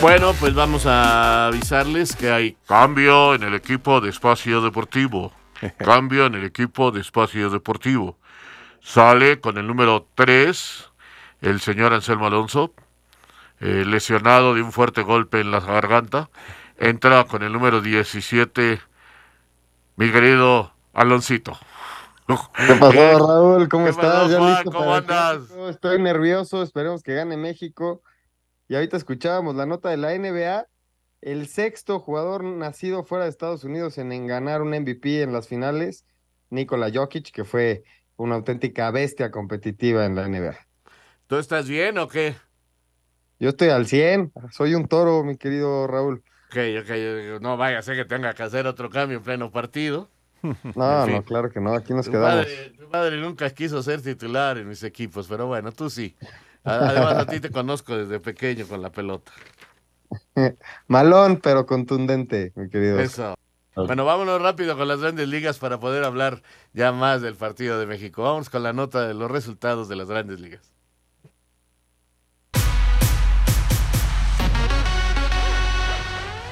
Bueno, 0.00 0.34
pues 0.38 0.52
vamos 0.52 0.84
a 0.84 1.46
avisarles 1.46 2.14
que 2.14 2.30
hay 2.30 2.56
cambio 2.66 3.34
en 3.34 3.42
el 3.42 3.54
equipo 3.54 4.00
de 4.00 4.10
Espacio 4.10 4.60
Deportivo. 4.60 5.32
Cambio 5.78 6.26
en 6.26 6.34
el 6.34 6.44
equipo 6.44 6.90
de 6.90 7.00
Espacio 7.00 7.48
Deportivo. 7.48 8.18
Sale 8.82 9.40
con 9.40 9.56
el 9.56 9.66
número 9.66 10.06
3 10.14 10.90
el 11.44 11.60
señor 11.60 11.92
Anselmo 11.92 12.26
Alonso, 12.26 12.72
eh, 13.60 13.84
lesionado 13.86 14.54
de 14.54 14.62
un 14.62 14.72
fuerte 14.72 15.02
golpe 15.02 15.40
en 15.40 15.50
la 15.50 15.60
garganta. 15.60 16.30
Entra 16.78 17.24
con 17.24 17.42
el 17.42 17.52
número 17.52 17.82
17, 17.82 18.80
mi 19.96 20.10
querido 20.10 20.72
Aloncito. 20.94 21.56
¿Qué 22.26 22.74
pasó, 22.80 23.18
Raúl? 23.18 23.68
¿Cómo 23.68 23.88
estás? 23.88 24.64
¿Cómo 24.64 24.94
andas? 24.94 25.50
Estoy 25.68 26.00
nervioso, 26.00 26.62
esperemos 26.62 27.02
que 27.02 27.14
gane 27.14 27.36
México. 27.36 28.02
Y 28.66 28.76
ahorita 28.76 28.96
escuchábamos 28.96 29.54
la 29.54 29.66
nota 29.66 29.90
de 29.90 29.98
la 29.98 30.16
NBA. 30.16 30.66
El 31.20 31.46
sexto 31.46 32.00
jugador 32.00 32.42
nacido 32.42 33.04
fuera 33.04 33.24
de 33.24 33.30
Estados 33.30 33.64
Unidos 33.64 33.98
en 33.98 34.26
ganar 34.26 34.62
un 34.62 34.70
MVP 34.70 35.22
en 35.22 35.32
las 35.32 35.48
finales, 35.48 36.06
Nikola 36.48 36.90
Jokic, 36.92 37.30
que 37.30 37.44
fue 37.44 37.84
una 38.16 38.36
auténtica 38.36 38.90
bestia 38.90 39.30
competitiva 39.30 40.06
en 40.06 40.14
la 40.14 40.26
NBA. 40.26 40.56
¿Tú 41.26 41.36
estás 41.36 41.68
bien 41.68 41.98
o 41.98 42.08
qué? 42.08 42.36
Yo 43.38 43.50
estoy 43.50 43.70
al 43.70 43.86
100, 43.86 44.32
soy 44.50 44.74
un 44.74 44.86
toro, 44.86 45.24
mi 45.24 45.36
querido 45.36 45.86
Raúl. 45.86 46.22
Ok, 46.50 46.56
ok, 46.82 47.40
no 47.40 47.56
vaya 47.56 47.78
a 47.78 47.82
ser 47.82 47.96
que 47.96 48.04
tenga 48.04 48.34
que 48.34 48.42
hacer 48.42 48.66
otro 48.66 48.90
cambio 48.90 49.18
en 49.18 49.24
pleno 49.24 49.50
partido. 49.50 50.10
No, 50.76 51.06
no, 51.06 51.24
claro 51.24 51.50
que 51.50 51.58
no, 51.58 51.72
aquí 51.72 51.94
nos 51.94 52.06
quedamos. 52.06 52.46
tu 52.78 52.90
padre 52.90 53.18
nunca 53.18 53.48
quiso 53.48 53.82
ser 53.82 54.02
titular 54.02 54.58
en 54.58 54.68
mis 54.68 54.82
equipos, 54.82 55.26
pero 55.26 55.46
bueno, 55.46 55.72
tú 55.72 55.88
sí. 55.88 56.14
Además, 56.62 57.14
a 57.14 57.26
ti 57.26 57.40
te 57.40 57.50
conozco 57.50 57.96
desde 57.96 58.20
pequeño 58.20 58.66
con 58.66 58.82
la 58.82 58.90
pelota. 58.90 59.32
Malón, 60.86 61.40
pero 61.42 61.64
contundente, 61.64 62.52
mi 62.56 62.68
querido. 62.68 62.98
Eso. 63.00 63.34
Bueno, 63.74 64.04
vámonos 64.04 64.40
rápido 64.40 64.76
con 64.76 64.86
las 64.86 65.00
grandes 65.00 65.28
ligas 65.28 65.58
para 65.58 65.80
poder 65.80 66.04
hablar 66.04 66.42
ya 66.74 66.92
más 66.92 67.22
del 67.22 67.34
partido 67.34 67.78
de 67.78 67.86
México. 67.86 68.22
Vamos 68.22 68.48
con 68.50 68.62
la 68.62 68.72
nota 68.72 69.06
de 69.06 69.14
los 69.14 69.30
resultados 69.30 69.88
de 69.88 69.96
las 69.96 70.08
grandes 70.08 70.40
ligas. 70.40 70.74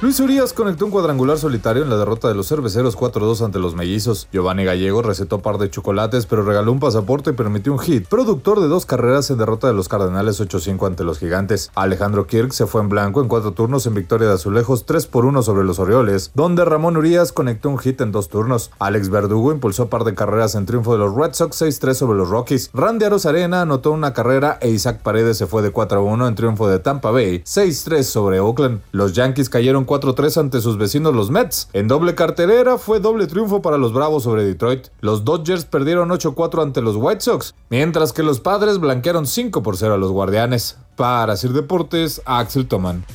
Luis 0.03 0.19
Urias 0.19 0.51
conectó 0.51 0.83
un 0.83 0.91
cuadrangular 0.91 1.37
solitario 1.37 1.81
en 1.81 1.89
la 1.89 1.95
derrota 1.95 2.27
de 2.27 2.35
los 2.35 2.49
cerveceros 2.49 2.97
4-2 2.97 3.39
ante 3.39 3.57
los 3.57 3.73
mellizos. 3.73 4.27
Giovanni 4.33 4.65
Gallego 4.65 5.01
recetó 5.01 5.39
par 5.39 5.57
de 5.57 5.69
chocolates, 5.69 6.25
pero 6.25 6.43
regaló 6.43 6.73
un 6.73 6.81
pasaporte 6.81 7.29
y 7.29 7.33
permitió 7.33 7.71
un 7.71 7.79
hit. 7.79 8.05
Productor 8.09 8.59
de 8.59 8.67
dos 8.67 8.85
carreras 8.85 9.29
en 9.29 9.37
derrota 9.37 9.67
de 9.67 9.73
los 9.73 9.87
Cardenales 9.87 10.41
8-5 10.41 10.87
ante 10.87 11.05
los 11.05 11.19
Gigantes. 11.19 11.71
Alejandro 11.73 12.27
Kirk 12.27 12.51
se 12.51 12.67
fue 12.67 12.81
en 12.81 12.89
blanco 12.89 13.21
en 13.21 13.29
cuatro 13.29 13.53
turnos 13.53 13.85
en 13.85 13.93
victoria 13.93 14.27
de 14.27 14.33
Azulejos 14.33 14.85
3 14.85 15.07
por 15.07 15.23
1 15.23 15.41
sobre 15.41 15.63
los 15.63 15.79
Orioles, 15.79 16.31
donde 16.33 16.65
Ramón 16.65 16.97
Urias 16.97 17.31
conectó 17.31 17.69
un 17.69 17.79
hit 17.79 18.01
en 18.01 18.11
dos 18.11 18.27
turnos. 18.27 18.71
Alex 18.79 19.07
Verdugo 19.07 19.53
impulsó 19.53 19.87
par 19.87 20.03
de 20.03 20.15
carreras 20.15 20.55
en 20.55 20.65
triunfo 20.65 20.91
de 20.91 20.99
los 20.99 21.15
Red 21.15 21.33
Sox 21.33 21.61
6-3 21.61 21.93
sobre 21.93 22.17
los 22.17 22.27
Rockies. 22.27 22.71
Randy 22.73 23.05
Arozarena 23.05 23.61
anotó 23.61 23.93
una 23.93 24.11
carrera 24.11 24.57
e 24.59 24.69
Isaac 24.69 25.01
Paredes 25.01 25.37
se 25.37 25.47
fue 25.47 25.61
de 25.61 25.71
4-1 25.71 26.27
en 26.27 26.35
triunfo 26.35 26.67
de 26.67 26.79
Tampa 26.79 27.11
Bay 27.11 27.39
6-3 27.45 28.03
sobre 28.03 28.41
Oakland. 28.41 28.81
Los 28.91 29.13
Yankees 29.13 29.49
cayeron 29.49 29.85
4-3 29.93 30.37
ante 30.39 30.59
sus 30.59 30.79
vecinos 30.79 31.13
los 31.13 31.29
Mets. 31.29 31.69
En 31.71 31.87
doble 31.87 32.15
carterera 32.15 32.79
fue 32.79 32.99
doble 32.99 33.27
triunfo 33.27 33.61
para 33.61 33.77
los 33.77 33.93
Bravos 33.93 34.23
sobre 34.23 34.43
Detroit. 34.43 34.87
Los 35.01 35.23
Dodgers 35.23 35.65
perdieron 35.65 36.09
8-4 36.09 36.63
ante 36.63 36.81
los 36.81 36.95
White 36.95 37.21
Sox, 37.21 37.53
mientras 37.69 38.11
que 38.11 38.23
los 38.23 38.39
Padres 38.39 38.79
blanquearon 38.79 39.27
5 39.27 39.61
por 39.61 39.77
0 39.77 39.93
a 39.93 39.97
los 39.97 40.11
Guardianes. 40.11 40.79
Para 40.95 41.37
Sir 41.37 41.53
Deportes, 41.53 42.23
Axel 42.25 42.67
Toman. 42.67 43.05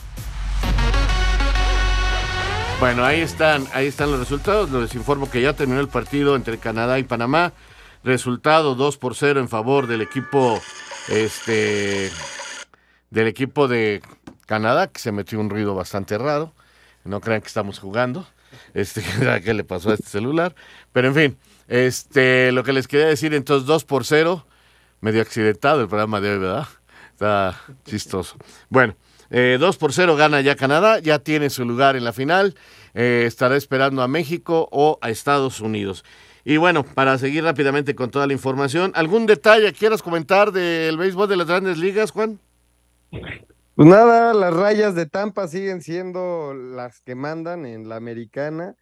Bueno, 2.78 3.04
ahí 3.04 3.22
están, 3.22 3.66
ahí 3.72 3.88
están 3.88 4.12
los 4.12 4.20
resultados. 4.20 4.70
Les 4.70 4.94
informo 4.94 5.28
que 5.28 5.42
ya 5.42 5.54
terminó 5.54 5.80
el 5.80 5.88
partido 5.88 6.36
entre 6.36 6.58
Canadá 6.58 7.00
y 7.00 7.02
Panamá. 7.02 7.52
Resultado 8.04 8.76
2 8.76 8.98
por 8.98 9.16
0 9.16 9.40
en 9.40 9.48
favor 9.48 9.88
del 9.88 10.00
equipo 10.00 10.60
este 11.08 12.12
del 13.10 13.26
equipo 13.26 13.66
de 13.66 14.00
Canadá, 14.46 14.86
que 14.86 15.00
se 15.00 15.10
metió 15.10 15.40
un 15.40 15.50
ruido 15.50 15.74
bastante 15.74 16.16
raro. 16.18 16.52
No 17.08 17.20
crean 17.20 17.40
que 17.40 17.48
estamos 17.48 17.78
jugando. 17.78 18.26
Este, 18.74 19.02
¿qué 19.44 19.54
le 19.54 19.64
pasó 19.64 19.90
a 19.90 19.94
este 19.94 20.08
celular? 20.08 20.54
Pero 20.92 21.08
en 21.08 21.14
fin, 21.14 21.38
este, 21.66 22.52
lo 22.52 22.62
que 22.62 22.72
les 22.72 22.86
quería 22.86 23.06
decir, 23.06 23.34
entonces 23.34 23.66
2 23.66 23.84
por 23.84 24.04
0, 24.04 24.46
medio 25.00 25.22
accidentado 25.22 25.80
el 25.80 25.88
programa 25.88 26.20
de 26.20 26.32
hoy, 26.32 26.38
¿verdad? 26.38 26.68
Está 27.12 27.60
chistoso. 27.84 28.36
Bueno, 28.68 28.94
eh, 29.30 29.56
2 29.58 29.76
por 29.78 29.92
0 29.92 30.16
gana 30.16 30.40
ya 30.42 30.54
Canadá, 30.54 30.98
ya 30.98 31.18
tiene 31.18 31.50
su 31.50 31.64
lugar 31.64 31.96
en 31.96 32.04
la 32.04 32.12
final, 32.12 32.54
eh, 32.94 33.24
estará 33.26 33.56
esperando 33.56 34.02
a 34.02 34.08
México 34.08 34.68
o 34.70 34.98
a 35.00 35.10
Estados 35.10 35.60
Unidos. 35.60 36.04
Y 36.44 36.58
bueno, 36.58 36.84
para 36.84 37.18
seguir 37.18 37.44
rápidamente 37.44 37.94
con 37.94 38.10
toda 38.10 38.26
la 38.26 38.32
información, 38.34 38.92
¿algún 38.94 39.26
detalle 39.26 39.72
quieras 39.72 40.02
comentar 40.02 40.52
del 40.52 40.96
béisbol 40.96 41.28
de 41.28 41.36
las 41.36 41.46
grandes 41.46 41.78
ligas, 41.78 42.10
Juan? 42.10 42.38
Pues 43.78 43.88
nada, 43.88 44.34
las 44.34 44.52
rayas 44.52 44.96
de 44.96 45.06
Tampa 45.06 45.46
siguen 45.46 45.82
siendo 45.82 46.52
las 46.52 47.00
que 47.00 47.14
mandan 47.14 47.64
en 47.64 47.88
la 47.88 47.94
americana. 47.94 48.74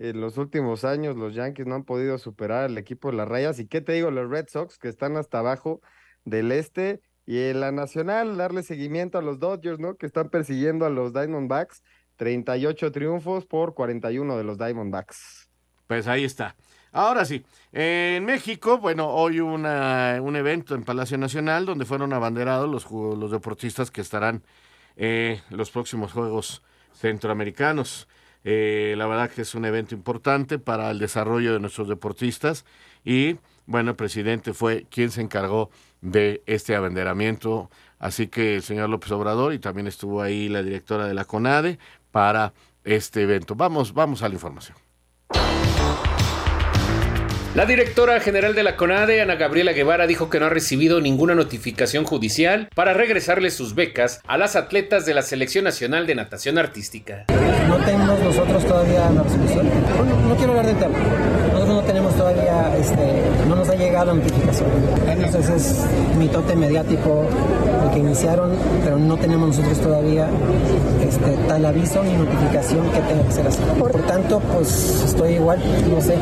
En 0.00 0.20
los 0.20 0.38
últimos 0.38 0.84
años 0.84 1.14
los 1.14 1.36
Yankees 1.36 1.68
no 1.68 1.76
han 1.76 1.84
podido 1.84 2.18
superar 2.18 2.64
al 2.64 2.76
equipo 2.76 3.12
de 3.12 3.16
las 3.16 3.28
rayas. 3.28 3.60
¿Y 3.60 3.68
qué 3.68 3.80
te 3.80 3.92
digo? 3.92 4.10
Los 4.10 4.28
Red 4.28 4.46
Sox 4.48 4.76
que 4.76 4.88
están 4.88 5.16
hasta 5.16 5.38
abajo 5.38 5.80
del 6.24 6.50
este. 6.50 7.00
Y 7.26 7.38
en 7.38 7.60
la 7.60 7.70
nacional, 7.70 8.36
darle 8.36 8.64
seguimiento 8.64 9.18
a 9.18 9.22
los 9.22 9.38
Dodgers, 9.38 9.78
¿no? 9.78 9.94
Que 9.94 10.06
están 10.06 10.30
persiguiendo 10.30 10.84
a 10.84 10.90
los 10.90 11.12
Diamondbacks. 11.12 11.84
38 12.16 12.90
triunfos 12.90 13.46
por 13.46 13.74
41 13.74 14.36
de 14.36 14.42
los 14.42 14.58
Diamondbacks. 14.58 15.48
Pues 15.86 16.08
ahí 16.08 16.24
está. 16.24 16.56
Ahora 16.92 17.24
sí, 17.24 17.44
en 17.72 18.24
México, 18.24 18.78
bueno, 18.78 19.08
hoy 19.08 19.38
una, 19.38 20.18
un 20.20 20.34
evento 20.34 20.74
en 20.74 20.82
Palacio 20.82 21.18
Nacional 21.18 21.64
donde 21.64 21.84
fueron 21.84 22.12
abanderados 22.12 22.68
los, 22.68 22.90
los 23.16 23.30
deportistas 23.30 23.92
que 23.92 24.00
estarán 24.00 24.42
eh, 24.96 25.40
los 25.50 25.70
próximos 25.70 26.12
Juegos 26.12 26.62
Centroamericanos. 26.92 28.08
Eh, 28.42 28.94
la 28.96 29.06
verdad 29.06 29.30
que 29.30 29.42
es 29.42 29.54
un 29.54 29.66
evento 29.66 29.94
importante 29.94 30.58
para 30.58 30.90
el 30.90 30.98
desarrollo 30.98 31.52
de 31.52 31.60
nuestros 31.60 31.88
deportistas 31.88 32.64
y 33.04 33.36
bueno, 33.66 33.90
el 33.90 33.96
presidente 33.96 34.52
fue 34.52 34.86
quien 34.90 35.12
se 35.12 35.20
encargó 35.20 35.70
de 36.00 36.42
este 36.46 36.74
abanderamiento. 36.74 37.70
Así 38.00 38.26
que 38.26 38.56
el 38.56 38.62
señor 38.62 38.88
López 38.88 39.12
Obrador 39.12 39.52
y 39.52 39.60
también 39.60 39.86
estuvo 39.86 40.22
ahí 40.22 40.48
la 40.48 40.62
directora 40.62 41.06
de 41.06 41.14
la 41.14 41.24
CONADE 41.24 41.78
para 42.10 42.52
este 42.82 43.22
evento. 43.22 43.54
Vamos, 43.54 43.94
vamos 43.94 44.22
a 44.22 44.28
la 44.28 44.34
información. 44.34 44.76
La 47.52 47.66
directora 47.66 48.20
general 48.20 48.54
de 48.54 48.62
la 48.62 48.76
CONADE, 48.76 49.22
Ana 49.22 49.34
Gabriela 49.34 49.72
Guevara, 49.72 50.06
dijo 50.06 50.30
que 50.30 50.38
no 50.38 50.46
ha 50.46 50.50
recibido 50.50 51.00
ninguna 51.00 51.34
notificación 51.34 52.04
judicial 52.04 52.68
para 52.76 52.94
regresarle 52.94 53.50
sus 53.50 53.74
becas 53.74 54.20
a 54.28 54.38
las 54.38 54.54
atletas 54.54 55.04
de 55.04 55.14
la 55.14 55.22
Selección 55.22 55.64
Nacional 55.64 56.06
de 56.06 56.14
Natación 56.14 56.58
Artística. 56.58 57.24
No 57.66 57.76
tenemos 57.78 58.20
nosotros 58.20 58.64
todavía 58.64 59.10
la 59.10 59.24
resolución. 59.24 59.68
No, 60.28 60.36
quiero 60.36 60.52
hablar 60.52 60.66
del 60.66 60.78
tema. 60.78 60.94
Todavía, 62.20 62.76
este, 62.76 63.22
no 63.48 63.56
nos 63.56 63.66
ha 63.70 63.74
llegado 63.76 64.12
notificación. 64.14 64.68
Entonces 65.08 65.48
es 65.48 66.16
mitote 66.18 66.54
mediático 66.54 67.26
el 67.84 67.90
que 67.94 67.98
iniciaron, 67.98 68.52
pero 68.84 68.98
no 68.98 69.16
tenemos 69.16 69.48
nosotros 69.48 69.80
todavía 69.80 70.28
este, 71.02 71.38
tal 71.48 71.64
aviso 71.64 72.04
ni 72.04 72.12
notificación 72.12 72.90
que 72.90 73.00
tenga 73.00 73.24
que 73.24 73.32
ser 73.32 73.46
así. 73.46 73.62
Por 73.78 73.92
tanto, 74.06 74.38
pues 74.52 75.02
estoy 75.06 75.32
igual, 75.36 75.60
no 75.90 75.98
sé. 76.02 76.18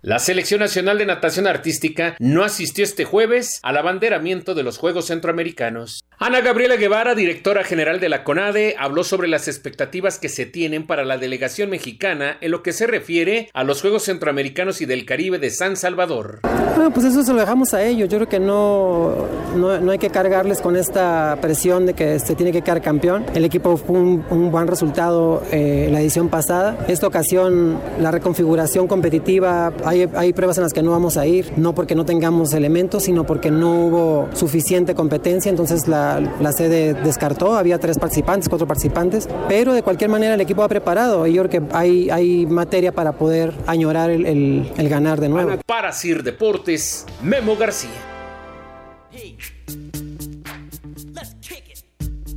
La 0.00 0.20
Selección 0.20 0.60
Nacional 0.60 0.98
de 0.98 1.06
Natación 1.06 1.48
Artística 1.48 2.14
no 2.20 2.44
asistió 2.44 2.84
este 2.84 3.04
jueves 3.04 3.58
al 3.64 3.78
abanderamiento 3.78 4.54
de 4.54 4.62
los 4.62 4.78
Juegos 4.78 5.06
Centroamericanos. 5.06 6.01
Ana 6.24 6.40
Gabriela 6.40 6.76
Guevara, 6.76 7.16
directora 7.16 7.64
general 7.64 7.98
de 7.98 8.08
la 8.08 8.22
CONADE, 8.22 8.76
habló 8.78 9.02
sobre 9.02 9.26
las 9.26 9.48
expectativas 9.48 10.20
que 10.20 10.28
se 10.28 10.46
tienen 10.46 10.86
para 10.86 11.04
la 11.04 11.18
delegación 11.18 11.68
mexicana 11.68 12.38
en 12.40 12.52
lo 12.52 12.62
que 12.62 12.72
se 12.72 12.86
refiere 12.86 13.50
a 13.52 13.64
los 13.64 13.80
Juegos 13.80 14.04
Centroamericanos 14.04 14.80
y 14.80 14.86
del 14.86 15.04
Caribe 15.04 15.40
de 15.40 15.50
San 15.50 15.76
Salvador. 15.76 16.38
Bueno, 16.76 16.92
pues 16.92 17.06
eso 17.06 17.24
se 17.24 17.32
lo 17.32 17.40
dejamos 17.40 17.74
a 17.74 17.84
ellos. 17.84 18.08
Yo 18.08 18.18
creo 18.18 18.28
que 18.28 18.38
no, 18.38 19.26
no, 19.56 19.80
no 19.80 19.90
hay 19.90 19.98
que 19.98 20.10
cargarles 20.10 20.60
con 20.60 20.76
esta 20.76 21.38
presión 21.40 21.86
de 21.86 21.94
que 21.94 22.20
se 22.20 22.36
tiene 22.36 22.52
que 22.52 22.62
quedar 22.62 22.82
campeón. 22.82 23.26
El 23.34 23.44
equipo 23.44 23.76
fue 23.76 23.98
un, 23.98 24.24
un 24.30 24.52
buen 24.52 24.68
resultado 24.68 25.42
eh, 25.50 25.88
la 25.90 26.00
edición 26.00 26.28
pasada. 26.28 26.86
Esta 26.86 27.08
ocasión, 27.08 27.80
la 28.00 28.12
reconfiguración 28.12 28.86
competitiva, 28.86 29.72
hay, 29.84 30.08
hay 30.14 30.32
pruebas 30.32 30.56
en 30.58 30.62
las 30.62 30.72
que 30.72 30.82
no 30.82 30.92
vamos 30.92 31.16
a 31.16 31.26
ir, 31.26 31.52
no 31.56 31.74
porque 31.74 31.96
no 31.96 32.04
tengamos 32.04 32.54
elementos, 32.54 33.02
sino 33.02 33.26
porque 33.26 33.50
no 33.50 33.86
hubo 33.86 34.28
suficiente 34.34 34.94
competencia. 34.94 35.50
Entonces 35.50 35.88
la, 35.88 36.11
la 36.20 36.52
sede 36.52 36.94
descartó, 36.94 37.54
había 37.54 37.78
tres 37.78 37.98
participantes, 37.98 38.48
cuatro 38.48 38.66
participantes, 38.66 39.28
pero 39.48 39.72
de 39.72 39.82
cualquier 39.82 40.10
manera 40.10 40.34
el 40.34 40.40
equipo 40.40 40.62
ha 40.62 40.68
preparado 40.68 41.26
y 41.26 41.34
yo 41.34 41.44
creo 41.44 41.68
que 41.68 41.74
hay, 41.76 42.10
hay 42.10 42.46
materia 42.46 42.92
para 42.92 43.12
poder 43.12 43.52
añorar 43.66 44.10
el, 44.10 44.26
el, 44.26 44.72
el 44.76 44.88
ganar 44.88 45.20
de 45.20 45.28
nuevo. 45.28 45.58
Para 45.66 45.92
Sir 45.92 46.22
Deportes, 46.22 47.06
Memo 47.22 47.56
García. 47.56 47.90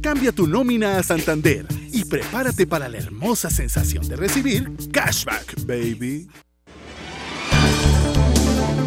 Cambia 0.02 0.32
tu 0.32 0.46
nómina 0.46 1.00
a 1.00 1.04
Santander 1.04 1.66
y 1.92 2.06
prepárate 2.06 2.68
para 2.68 2.88
la 2.88 2.98
hermosa 2.98 3.50
sensación 3.50 4.08
de 4.08 4.16
recibir 4.16 4.72
cashback, 4.92 5.66
baby. 5.66 6.28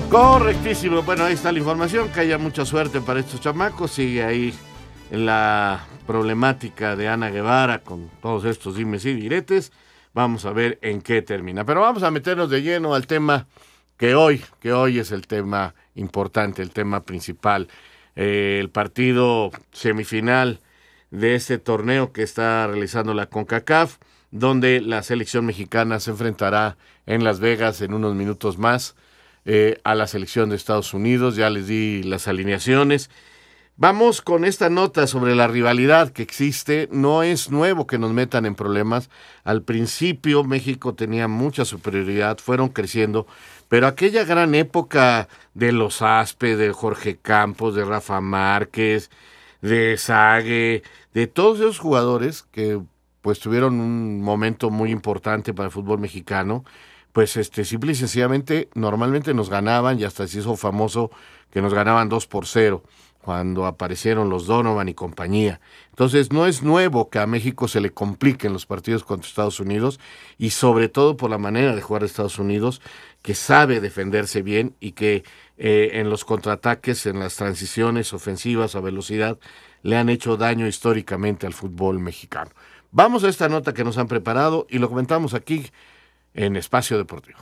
Correctísimo. 0.09 1.03
Bueno, 1.03 1.25
ahí 1.25 1.35
está 1.35 1.53
la 1.53 1.59
información. 1.59 2.09
Que 2.11 2.21
haya 2.21 2.39
mucha 2.39 2.65
suerte 2.65 3.01
para 3.01 3.21
estos 3.21 3.41
chamacos. 3.41 3.91
Sigue 3.91 4.23
ahí 4.25 4.55
la 5.11 5.87
problemática 6.07 6.97
de 6.97 7.09
Ana 7.09 7.31
Guevara 7.31 7.81
con 7.81 8.11
todos 8.21 8.45
estos 8.45 8.77
dimes 8.77 9.05
y 9.05 9.15
diretes. 9.15 9.73
Vamos 10.15 10.45
a 10.45 10.53
ver 10.53 10.79
en 10.83 11.01
qué 11.01 11.23
termina. 11.23 11.65
Pero 11.65 11.81
vamos 11.81 12.03
a 12.03 12.11
meternos 12.11 12.51
de 12.51 12.63
lleno 12.63 12.95
al 12.95 13.07
tema 13.07 13.47
que 13.97 14.15
hoy, 14.15 14.43
que 14.61 14.73
hoy 14.73 14.99
es 14.99 15.13
el 15.13 15.27
tema 15.27 15.75
importante, 15.95 16.63
el 16.63 16.71
tema 16.71 17.05
principal. 17.05 17.69
Eh, 18.17 18.59
el 18.61 18.71
partido 18.71 19.51
semifinal 19.73 20.61
de 21.11 21.35
este 21.35 21.59
torneo 21.59 22.13
que 22.13 22.23
está 22.23 22.67
realizando 22.67 23.15
la 23.15 23.27
CONCACAF, 23.27 23.99
donde 24.31 24.81
la 24.81 25.03
selección 25.03 25.47
mexicana 25.47 26.01
se 26.01 26.11
enfrentará 26.11 26.77
en 27.07 27.25
Las 27.25 27.41
Vegas 27.41 27.81
en 27.81 27.95
unos 27.95 28.15
minutos 28.15 28.59
más 28.59 28.95
eh, 29.45 29.81
a 29.85 29.95
la 29.95 30.07
selección 30.07 30.51
de 30.51 30.57
Estados 30.57 30.93
Unidos. 30.95 31.37
Ya 31.37 31.49
les 31.49 31.67
di 31.67 32.03
las 32.03 32.29
alineaciones. 32.29 33.11
Vamos 33.81 34.23
con 34.23 34.45
esta 34.45 34.71
nota 34.71 35.07
sobre 35.07 35.37
la 35.37 35.47
rivalidad 35.47 36.11
que 36.11 36.25
existe. 36.25 36.89
No 36.91 37.23
es 37.23 37.49
nuevo 37.49 37.87
que 37.87 37.97
nos 37.97 38.13
metan 38.13 38.45
en 38.45 38.57
problemas. 38.57 39.09
Al 39.45 39.63
principio 39.63 40.43
México 40.43 40.97
tenía 40.97 41.29
mucha 41.29 41.65
superioridad, 41.65 42.39
fueron 42.39 42.71
creciendo, 42.71 43.29
pero 43.69 43.87
aquella 43.87 44.25
gran 44.25 44.57
época 44.57 45.29
de 45.55 45.71
los 45.71 46.03
Aspe, 46.03 46.57
de 46.57 46.73
Jorge 46.73 47.19
Campos, 47.19 47.77
de 47.77 47.85
Rafa 47.85 48.21
Márquez, 48.21 49.13
de 49.63 49.97
Sague, 49.97 50.83
de 51.15 51.29
todos 51.29 51.61
esos 51.61 51.79
jugadores 51.79 52.43
que 52.51 52.81
pues 53.23 53.39
tuvieron 53.39 53.79
un 53.79 54.21
momento 54.21 54.71
muy 54.71 54.91
importante 54.91 55.55
para 55.55 55.67
el 55.67 55.73
fútbol 55.73 56.01
mexicano, 56.01 56.65
pues 57.13 57.37
este 57.37 57.65
simple 57.65 57.93
y 57.93 57.95
sencillamente 57.95 58.71
normalmente 58.75 59.35
nos 59.35 59.49
ganaban 59.49 60.01
y 60.01 60.05
hasta 60.05 60.27
se 60.27 60.41
hizo 60.41 60.57
famoso 60.57 61.13
que 61.53 61.63
nos 61.63 61.73
ganaban 61.73 62.09
2 62.09 62.27
por 62.27 62.45
0 62.45 62.83
cuando 63.23 63.67
aparecieron 63.67 64.31
los 64.31 64.47
Donovan 64.47 64.89
y 64.89 64.95
compañía. 64.95 65.61
Entonces 65.91 66.33
no 66.33 66.47
es 66.47 66.63
nuevo 66.63 67.11
que 67.11 67.19
a 67.19 67.27
México 67.27 67.69
se 67.69 67.81
le 67.81 67.91
compliquen 67.91 68.53
los 68.53 68.67
partidos 68.67 69.05
contra 69.05 69.29
Estados 69.29 69.61
Unidos 69.61 70.01
y 70.39 70.51
sobre 70.51 70.89
todo 70.89 71.17
por 71.17 71.31
la 71.31 71.39
manera 71.39 71.75
de 71.75 71.83
jugar 71.83 72.05
Estados 72.05 72.39
Unidos, 72.39 72.81
que 73.23 73.35
sabe 73.35 73.81
defenderse 73.81 74.43
bien 74.43 74.75
y 74.81 74.93
que 74.93 75.25
eh, 75.59 75.91
en 75.95 76.09
los 76.09 76.25
contraataques, 76.25 77.07
en 77.07 77.19
las 77.19 77.37
transiciones 77.37 78.13
ofensivas 78.13 78.77
a 78.77 78.81
velocidad, 78.81 79.39
le 79.83 79.97
han 79.97 80.09
hecho 80.09 80.37
daño 80.37 80.67
históricamente 80.67 81.47
al 81.47 81.55
fútbol 81.55 81.99
mexicano. 81.99 82.51
Vamos 82.91 83.25
a 83.25 83.29
esta 83.29 83.49
nota 83.49 83.75
que 83.75 83.85
nos 83.85 83.99
han 83.99 84.09
preparado 84.09 84.67
y 84.71 84.79
lo 84.79 84.89
comentamos 84.89 85.35
aquí 85.35 85.67
en 86.35 86.57
Espacio 86.57 86.97
Deportivo. 86.97 87.39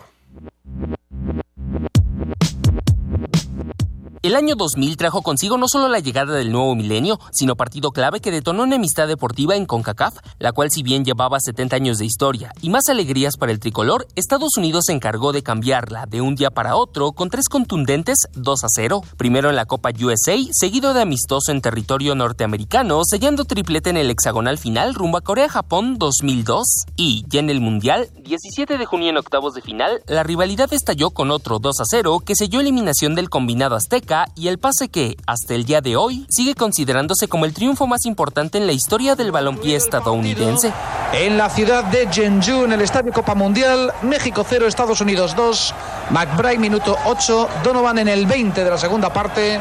El 4.26 4.34
año 4.34 4.56
2000 4.56 4.96
trajo 4.96 5.22
consigo 5.22 5.56
no 5.56 5.68
solo 5.68 5.86
la 5.86 6.00
llegada 6.00 6.34
del 6.34 6.50
nuevo 6.50 6.74
milenio, 6.74 7.20
sino 7.30 7.54
partido 7.54 7.92
clave 7.92 8.18
que 8.18 8.32
detonó 8.32 8.64
una 8.64 8.74
amistad 8.74 9.06
deportiva 9.06 9.54
en 9.54 9.66
CONCACAF, 9.66 10.16
la 10.40 10.50
cual 10.50 10.72
si 10.72 10.82
bien 10.82 11.04
llevaba 11.04 11.38
70 11.38 11.76
años 11.76 11.98
de 11.98 12.06
historia 12.06 12.52
y 12.60 12.68
más 12.68 12.88
alegrías 12.88 13.36
para 13.36 13.52
el 13.52 13.60
tricolor, 13.60 14.08
Estados 14.16 14.56
Unidos 14.56 14.86
se 14.86 14.94
encargó 14.94 15.30
de 15.30 15.44
cambiarla 15.44 16.06
de 16.06 16.22
un 16.22 16.34
día 16.34 16.50
para 16.50 16.74
otro 16.74 17.12
con 17.12 17.30
tres 17.30 17.48
contundentes 17.48 18.26
2 18.34 18.64
a 18.64 18.66
0. 18.68 19.02
Primero 19.16 19.48
en 19.48 19.54
la 19.54 19.64
Copa 19.64 19.90
USA, 19.96 20.36
seguido 20.50 20.92
de 20.92 21.02
amistoso 21.02 21.52
en 21.52 21.60
territorio 21.60 22.16
norteamericano, 22.16 23.04
sellando 23.04 23.44
triplete 23.44 23.90
en 23.90 23.96
el 23.96 24.10
hexagonal 24.10 24.58
final 24.58 24.96
rumbo 24.96 25.18
a 25.18 25.20
Corea-Japón 25.20 25.98
2002. 25.98 26.66
Y 26.96 27.24
ya 27.28 27.38
en 27.38 27.48
el 27.48 27.60
Mundial, 27.60 28.08
17 28.24 28.76
de 28.76 28.86
junio 28.86 29.10
en 29.10 29.18
octavos 29.18 29.54
de 29.54 29.62
final, 29.62 30.02
la 30.08 30.24
rivalidad 30.24 30.72
estalló 30.72 31.10
con 31.10 31.30
otro 31.30 31.60
2 31.60 31.80
a 31.80 31.84
0 31.84 32.22
que 32.26 32.34
selló 32.34 32.58
eliminación 32.58 33.14
del 33.14 33.30
combinado 33.30 33.76
azteca 33.76 34.15
y 34.34 34.48
el 34.48 34.58
pase 34.58 34.88
que, 34.88 35.16
hasta 35.26 35.54
el 35.54 35.64
día 35.64 35.80
de 35.80 35.96
hoy, 35.96 36.26
sigue 36.28 36.54
considerándose 36.54 37.28
como 37.28 37.44
el 37.44 37.52
triunfo 37.52 37.86
más 37.86 38.06
importante 38.06 38.58
en 38.58 38.66
la 38.66 38.72
historia 38.72 39.14
del 39.14 39.32
balompié 39.32 39.76
estadounidense. 39.76 40.72
En 41.12 41.36
la 41.36 41.50
ciudad 41.50 41.84
de 41.84 42.08
Jeonju, 42.10 42.64
en 42.64 42.72
el 42.72 42.80
Estadio 42.80 43.12
Copa 43.12 43.34
Mundial, 43.34 43.92
México 44.02 44.44
0, 44.48 44.66
Estados 44.66 45.00
Unidos 45.00 45.34
2, 45.36 45.74
McBride 46.10 46.58
minuto 46.58 46.96
8, 47.04 47.48
Donovan 47.62 47.98
en 47.98 48.08
el 48.08 48.26
20 48.26 48.64
de 48.64 48.70
la 48.70 48.78
segunda 48.78 49.12
parte. 49.12 49.60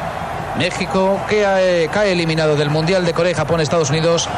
México 0.58 1.20
que 1.28 1.44
eh, 1.44 1.89
cae 1.91 2.13
eliminado 2.13 2.56
del 2.56 2.70
Mundial 2.70 3.06
de 3.06 3.13
Corea 3.13 3.32
y 3.32 3.36
Japón, 3.36 3.60
Estados 3.60 3.89
Unidos. 3.89 4.30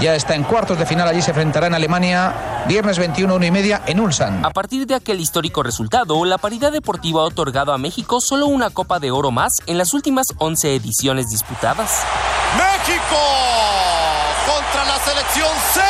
Ya 0.00 0.14
está 0.14 0.34
en 0.34 0.44
cuartos 0.44 0.78
de 0.78 0.86
final, 0.86 1.08
allí 1.08 1.20
se 1.20 1.30
enfrentará 1.30 1.66
en 1.66 1.74
Alemania, 1.74 2.64
viernes 2.68 2.98
21, 2.98 3.34
1 3.34 3.44
y 3.44 3.50
media 3.50 3.82
en 3.86 4.00
Ulsan. 4.00 4.44
A 4.44 4.50
partir 4.50 4.86
de 4.86 4.94
aquel 4.94 5.20
histórico 5.20 5.62
resultado, 5.62 6.24
la 6.24 6.38
paridad 6.38 6.70
deportiva 6.70 7.22
ha 7.22 7.24
otorgado 7.24 7.72
a 7.72 7.78
México 7.78 8.20
solo 8.20 8.46
una 8.46 8.70
Copa 8.70 9.00
de 9.00 9.10
Oro 9.10 9.30
más 9.30 9.62
en 9.66 9.78
las 9.78 9.94
últimas 9.94 10.28
11 10.38 10.76
ediciones 10.76 11.30
disputadas. 11.30 12.02
México 12.56 13.16
contra 14.46 14.84
la 14.84 14.98
selección 15.04 15.48
Z. 15.72 15.84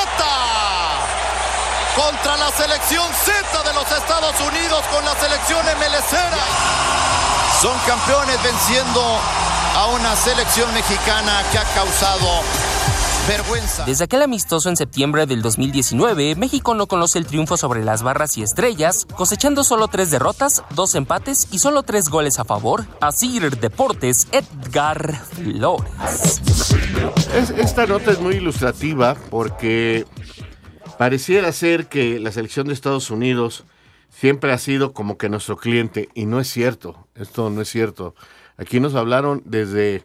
Contra 1.95 2.37
la 2.37 2.51
selección 2.51 3.07
Z 3.13 3.63
de 3.63 3.75
los 3.75 3.91
Estados 3.93 4.35
Unidos 4.41 4.83
con 4.93 5.05
la 5.05 5.15
selección 5.15 5.61
MLCera. 5.79 6.45
Son 7.61 7.79
campeones 7.87 8.43
venciendo 8.43 9.21
a 9.75 9.89
una 9.89 10.15
selección 10.15 10.73
mexicana 10.73 11.43
que 11.51 11.59
ha 11.59 11.65
causado 11.75 12.29
Vergüenza. 13.27 13.85
Desde 13.87 14.05
aquel 14.05 14.23
amistoso 14.23 14.69
en 14.69 14.77
septiembre 14.77 15.27
del 15.27 15.43
2019, 15.43 16.37
México 16.37 16.75
no 16.75 16.87
conoce 16.87 17.19
el 17.19 17.27
triunfo 17.27 17.57
sobre 17.57 17.83
las 17.83 18.03
barras 18.03 18.39
y 18.39 18.43
estrellas, 18.43 19.07
cosechando 19.17 19.65
solo 19.65 19.89
tres 19.89 20.13
derrotas, 20.13 20.63
dos 20.75 20.95
empates 20.95 21.49
y 21.51 21.59
solo 21.59 21.83
tres 21.83 22.09
goles 22.09 22.39
a 22.39 22.45
favor. 22.45 22.85
Asir 23.01 23.59
Deportes, 23.59 24.29
Edgar 24.31 25.21
Flores. 25.25 26.41
esta 27.57 27.87
nota 27.87 28.13
es 28.13 28.21
muy 28.21 28.37
ilustrativa 28.37 29.17
porque 29.31 30.07
pareciera 30.99 31.51
ser 31.51 31.89
que 31.89 32.21
la 32.21 32.31
selección 32.31 32.69
de 32.69 32.75
Estados 32.75 33.11
Unidos 33.11 33.65
siempre 34.11 34.53
ha 34.53 34.59
sido 34.59 34.93
como 34.93 35.19
que 35.19 35.29
nuestro 35.29 35.57
cliente 35.57 36.11
y 36.15 36.27
no 36.27 36.39
es 36.39 36.49
cierto, 36.49 37.09
esto 37.17 37.51
no 37.51 37.61
es 37.63 37.69
cierto. 37.69 38.15
Aquí 38.57 38.81
nos 38.81 38.95
hablaron 38.95 39.43
desde 39.45 40.05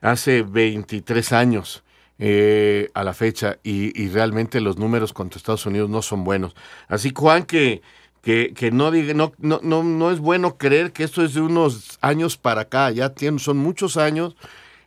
hace 0.00 0.42
23 0.42 1.32
años 1.32 1.82
eh, 2.18 2.90
a 2.94 3.02
la 3.02 3.14
fecha 3.14 3.58
y, 3.62 4.08
realmente 4.08 4.60
los 4.60 4.76
números 4.76 5.12
contra 5.12 5.38
Estados 5.38 5.66
Unidos 5.66 5.88
no 5.88 6.02
son 6.02 6.22
buenos. 6.24 6.54
Así, 6.88 7.12
Juan, 7.14 7.44
que, 7.44 7.82
que, 8.22 8.70
no, 8.72 8.90
diga, 8.90 9.14
no, 9.14 9.32
no, 9.38 9.60
no, 9.62 9.82
no, 9.82 10.10
es 10.10 10.18
bueno 10.18 10.58
creer 10.58 10.92
que 10.92 11.04
esto 11.04 11.24
es 11.24 11.34
de 11.34 11.40
unos 11.40 11.98
años 12.02 12.36
para 12.36 12.62
acá, 12.62 12.90
ya 12.90 13.14
tienen, 13.14 13.38
son 13.38 13.56
muchos 13.56 13.96
años 13.96 14.36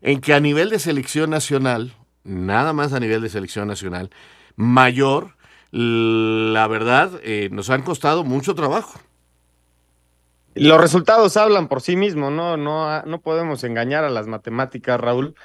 en 0.01 0.21
que 0.21 0.33
a 0.33 0.39
nivel 0.39 0.69
de 0.69 0.79
selección 0.79 1.31
nacional, 1.31 1.93
nada 2.23 2.71
más 2.73 2.93
a 2.93 2.99
nivel 2.99 3.21
de 3.21 3.29
selección 3.29 3.67
nacional, 3.67 4.11
mayor, 4.55 5.35
la 5.71 6.67
verdad, 6.67 7.19
eh, 7.23 7.49
nos 7.51 7.71
han 7.71 7.81
costado 7.81 8.23
mucho 8.23 8.53
trabajo. 8.53 8.99
Los 10.55 10.79
resultados 10.79 11.37
hablan 11.37 11.67
por 11.67 11.81
sí 11.81 11.95
mismos, 11.95 12.31
¿no? 12.31 12.57
No, 12.57 13.01
no 13.03 13.21
podemos 13.21 13.63
engañar 13.63 14.03
a 14.03 14.09
las 14.09 14.27
matemáticas, 14.27 14.99
Raúl. 14.99 15.35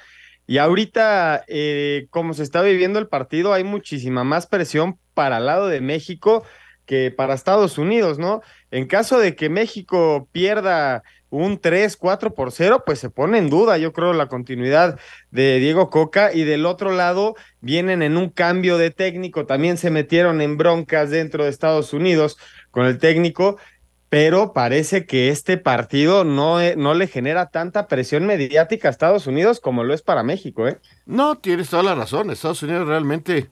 Y 0.45 0.57
ahorita, 0.57 1.43
eh, 1.47 2.07
como 2.09 2.33
se 2.33 2.43
está 2.43 2.61
viviendo 2.61 2.97
el 2.99 3.07
partido, 3.07 3.53
hay 3.53 3.63
muchísima 3.63 4.23
más 4.23 4.47
presión 4.47 4.97
para 5.13 5.37
el 5.37 5.45
lado 5.45 5.67
de 5.67 5.81
México 5.81 6.43
que 6.85 7.11
para 7.11 7.35
Estados 7.35 7.77
Unidos, 7.77 8.17
¿no? 8.17 8.41
En 8.71 8.87
caso 8.87 9.19
de 9.19 9.35
que 9.35 9.47
México 9.47 10.27
pierda 10.31 11.03
un 11.29 11.59
3, 11.59 11.95
4 11.97 12.33
por 12.33 12.51
0, 12.51 12.81
pues 12.83 12.97
se 12.97 13.11
pone 13.11 13.37
en 13.37 13.51
duda, 13.51 13.77
yo 13.77 13.93
creo, 13.93 14.13
la 14.13 14.27
continuidad 14.27 14.99
de 15.29 15.59
Diego 15.59 15.91
Coca. 15.91 16.33
Y 16.33 16.45
del 16.45 16.65
otro 16.65 16.91
lado, 16.91 17.35
vienen 17.61 18.01
en 18.01 18.17
un 18.17 18.29
cambio 18.29 18.79
de 18.79 18.89
técnico, 18.89 19.45
también 19.45 19.77
se 19.77 19.91
metieron 19.91 20.41
en 20.41 20.57
broncas 20.57 21.11
dentro 21.11 21.43
de 21.43 21.51
Estados 21.51 21.93
Unidos 21.93 22.37
con 22.71 22.87
el 22.87 22.97
técnico 22.97 23.57
pero 24.09 24.53
parece 24.53 25.05
que 25.05 25.29
este 25.29 25.57
partido 25.57 26.23
no, 26.23 26.59
eh, 26.59 26.75
no 26.75 26.95
le 26.95 27.07
genera 27.07 27.51
tanta 27.51 27.87
presión 27.87 28.25
mediática 28.25 28.87
a 28.87 28.91
Estados 28.91 29.27
Unidos 29.27 29.59
como 29.59 29.83
lo 29.83 29.93
es 29.93 30.01
para 30.01 30.23
México, 30.23 30.67
¿eh? 30.67 30.79
No, 31.05 31.37
tienes 31.37 31.69
toda 31.69 31.83
la 31.83 31.95
razón. 31.95 32.31
Estados 32.31 32.63
Unidos 32.63 32.87
realmente 32.87 33.49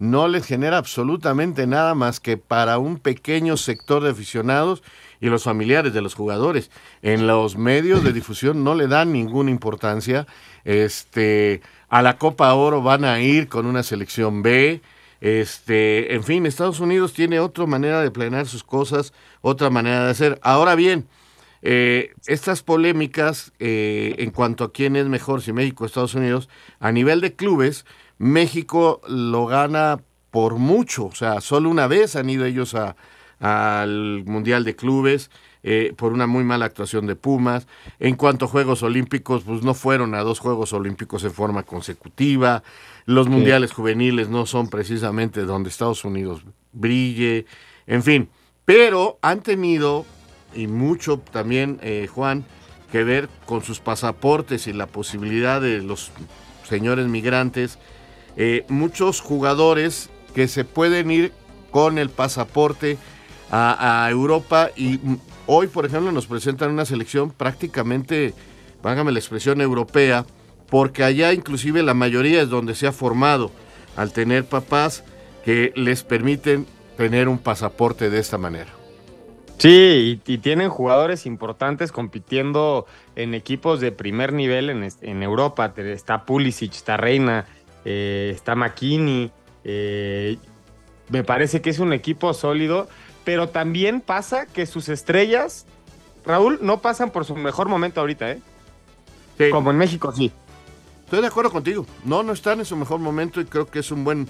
no 0.00 0.28
les 0.28 0.46
genera 0.46 0.78
absolutamente 0.78 1.66
nada 1.66 1.94
más 1.94 2.18
que 2.18 2.36
para 2.36 2.78
un 2.78 2.98
pequeño 2.98 3.56
sector 3.56 4.02
de 4.02 4.10
aficionados 4.10 4.82
y 5.20 5.28
los 5.28 5.44
familiares 5.44 5.92
de 5.92 6.00
los 6.00 6.14
jugadores. 6.14 6.70
En 7.02 7.26
los 7.26 7.56
medios 7.56 8.02
de 8.02 8.12
difusión 8.12 8.64
no 8.64 8.74
le 8.74 8.88
dan 8.88 9.12
ninguna 9.12 9.50
importancia. 9.50 10.26
Este, 10.64 11.60
a 11.88 12.02
la 12.02 12.16
Copa 12.16 12.52
Oro 12.54 12.82
van 12.82 13.04
a 13.04 13.20
ir 13.20 13.48
con 13.48 13.66
una 13.66 13.82
selección 13.82 14.42
B. 14.42 14.80
Este, 15.20 16.14
en 16.14 16.24
fin, 16.24 16.46
Estados 16.46 16.80
Unidos 16.80 17.12
tiene 17.12 17.38
otra 17.38 17.66
manera 17.66 18.00
de 18.00 18.10
planear 18.10 18.46
sus 18.46 18.64
cosas, 18.64 19.12
otra 19.40 19.70
manera 19.70 20.04
de 20.04 20.10
hacer. 20.10 20.38
Ahora 20.42 20.74
bien, 20.74 21.06
eh, 21.62 22.12
estas 22.26 22.62
polémicas 22.62 23.52
eh, 23.58 24.14
en 24.18 24.30
cuanto 24.30 24.64
a 24.64 24.72
quién 24.72 24.96
es 24.96 25.06
mejor, 25.06 25.42
si 25.42 25.52
México 25.52 25.84
o 25.84 25.86
Estados 25.86 26.14
Unidos, 26.14 26.48
a 26.78 26.92
nivel 26.92 27.20
de 27.20 27.34
clubes, 27.34 27.84
México 28.18 29.00
lo 29.08 29.46
gana 29.46 30.00
por 30.30 30.56
mucho, 30.56 31.06
o 31.06 31.14
sea, 31.14 31.40
solo 31.40 31.68
una 31.70 31.86
vez 31.86 32.14
han 32.16 32.30
ido 32.30 32.44
ellos 32.44 32.76
al 33.40 34.22
Mundial 34.26 34.64
de 34.64 34.76
Clubes. 34.76 35.30
Eh, 35.62 35.92
por 35.94 36.14
una 36.14 36.26
muy 36.26 36.42
mala 36.42 36.64
actuación 36.64 37.06
de 37.06 37.16
Pumas. 37.16 37.66
En 37.98 38.16
cuanto 38.16 38.46
a 38.46 38.48
Juegos 38.48 38.82
Olímpicos, 38.82 39.42
pues 39.42 39.62
no 39.62 39.74
fueron 39.74 40.14
a 40.14 40.22
dos 40.22 40.38
Juegos 40.38 40.72
Olímpicos 40.72 41.22
en 41.24 41.32
forma 41.32 41.64
consecutiva. 41.64 42.62
Los 43.04 43.28
mundiales 43.28 43.72
juveniles 43.72 44.30
no 44.30 44.46
son 44.46 44.70
precisamente 44.70 45.42
donde 45.42 45.68
Estados 45.68 46.04
Unidos 46.06 46.44
brille, 46.72 47.44
en 47.86 48.02
fin, 48.02 48.30
pero 48.72 49.18
han 49.20 49.40
tenido, 49.40 50.06
y 50.54 50.68
mucho 50.68 51.18
también, 51.18 51.80
eh, 51.82 52.06
Juan, 52.08 52.44
que 52.92 53.02
ver 53.02 53.28
con 53.44 53.64
sus 53.64 53.80
pasaportes 53.80 54.68
y 54.68 54.72
la 54.72 54.86
posibilidad 54.86 55.60
de 55.60 55.82
los 55.82 56.12
señores 56.68 57.08
migrantes, 57.08 57.80
eh, 58.36 58.64
muchos 58.68 59.20
jugadores 59.22 60.08
que 60.36 60.46
se 60.46 60.64
pueden 60.64 61.10
ir 61.10 61.32
con 61.72 61.98
el 61.98 62.10
pasaporte 62.10 62.96
a, 63.50 64.06
Europa 64.08 64.70
y 64.76 65.00
hoy, 65.46 65.66
por 65.66 65.84
ejemplo, 65.84 66.12
nos 66.12 66.28
presentan 66.28 66.70
una 66.70 66.84
selección 66.84 67.32
prácticamente, 67.32 68.34
vágame 68.84 69.10
la 69.10 69.18
expresión, 69.18 69.60
europea, 69.60 70.24
porque 70.68 71.02
allá 71.02 71.32
inclusive 71.32 71.82
la 71.82 71.94
mayoría 71.94 72.40
es 72.42 72.48
donde 72.48 72.76
se 72.76 72.86
ha 72.86 72.92
formado, 72.92 73.50
al 73.96 74.12
tener 74.12 74.44
papás 74.44 75.02
que 75.44 75.72
les 75.74 76.04
permiten 76.04 76.68
tener 77.00 77.28
un 77.30 77.38
pasaporte 77.38 78.10
de 78.10 78.18
esta 78.18 78.36
manera. 78.36 78.68
Sí, 79.56 80.20
y, 80.26 80.38
tienen 80.38 80.68
jugadores 80.68 81.24
importantes 81.24 81.92
compitiendo 81.92 82.84
en 83.16 83.32
equipos 83.32 83.80
de 83.80 83.90
primer 83.90 84.34
nivel 84.34 84.68
en, 84.68 85.22
Europa. 85.22 85.72
Está 85.78 86.26
Pulisic, 86.26 86.74
está 86.74 86.98
Reina, 86.98 87.46
eh, 87.86 88.32
está 88.34 88.54
McKinney. 88.54 89.32
Eh, 89.64 90.36
me 91.08 91.24
parece 91.24 91.62
que 91.62 91.70
es 91.70 91.78
un 91.78 91.94
equipo 91.94 92.34
sólido, 92.34 92.86
pero 93.24 93.48
también 93.48 94.02
pasa 94.02 94.44
que 94.44 94.66
sus 94.66 94.90
estrellas, 94.90 95.64
Raúl, 96.26 96.58
no 96.60 96.82
pasan 96.82 97.08
por 97.08 97.24
su 97.24 97.34
mejor 97.34 97.70
momento 97.70 98.02
ahorita, 98.02 98.30
¿eh? 98.30 98.40
Como 99.50 99.70
en 99.70 99.78
México, 99.78 100.12
sí. 100.14 100.30
Estoy 101.04 101.22
de 101.22 101.28
acuerdo 101.28 101.50
contigo. 101.50 101.86
No, 102.04 102.22
no 102.22 102.34
están 102.34 102.58
en 102.58 102.66
su 102.66 102.76
mejor 102.76 103.00
momento 103.00 103.40
y 103.40 103.46
creo 103.46 103.64
que 103.66 103.78
es 103.78 103.90
un 103.90 104.04
buen, 104.04 104.28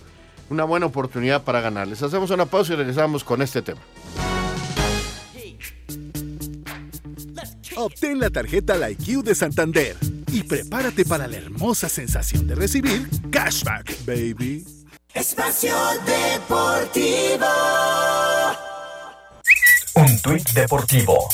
una 0.51 0.65
buena 0.65 0.87
oportunidad 0.87 1.43
para 1.43 1.61
ganarles. 1.61 2.03
Hacemos 2.03 2.31
una 2.31 2.47
pausa 2.47 2.75
y 2.75 2.77
regresamos 2.77 3.25
con 3.25 3.41
este 3.41 3.63
tema. 3.63 3.81
Obtén 7.77 8.21
la 8.21 8.29
tarjeta 8.29 8.77
LikeU 8.77 9.23
de 9.23 9.35
Santander 9.35 9.97
y 10.33 10.43
prepárate 10.43 11.07
para 11.07 11.27
la 11.27 11.39
hermosa 11.39 11.89
sensación 11.89 12.47
de 12.47 12.55
recibir 12.55 13.09
cashback, 13.31 14.05
baby. 14.05 14.67
Espacio 15.15 15.75
Deportivo. 16.05 17.47
Un 19.95 20.21
tuit 20.21 20.51
deportivo. 20.51 21.29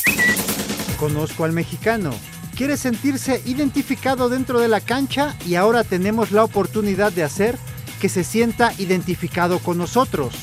Conozco 0.99 1.45
al 1.45 1.53
mexicano 1.53 2.11
quiere 2.57 2.79
sentirse 2.79 3.43
identificado 3.45 4.31
dentro 4.31 4.59
de 4.61 4.69
la 4.69 4.81
cancha 4.81 5.37
y 5.47 5.57
ahora 5.57 5.85
tenemos 5.85 6.33
la 6.33 6.43
oportunidad 6.43 7.13
de 7.13 7.23
hacer 7.23 7.59
que 7.97 8.09
se 8.09 8.25
sienta 8.25 8.73
identificado 8.79 9.59
con 9.59 9.79
nosotros. 9.79 10.35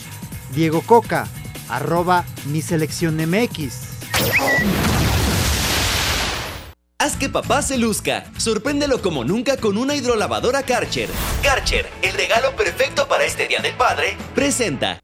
Diego 0.54 0.82
Coca, 0.82 1.28
arroba 1.70 2.26
mi 2.46 2.62
selección 2.62 3.18
MX. 3.18 3.74
Haz 7.00 7.18
que 7.18 7.28
papá 7.28 7.62
se 7.62 7.78
luzca. 7.78 8.24
Sorpréndelo 8.38 9.02
como 9.02 9.26
nunca 9.26 9.58
con 9.58 9.78
una 9.78 9.96
hidrolavadora 9.96 10.64
Karcher. 10.64 11.10
Karcher, 11.42 11.90
el 12.02 12.14
regalo 12.14 12.56
perfecto 12.56 13.08
para 13.08 13.26
este 13.26 13.48
Día 13.48 13.60
del 13.60 13.76
Padre, 13.76 14.16
presenta. 14.34 15.00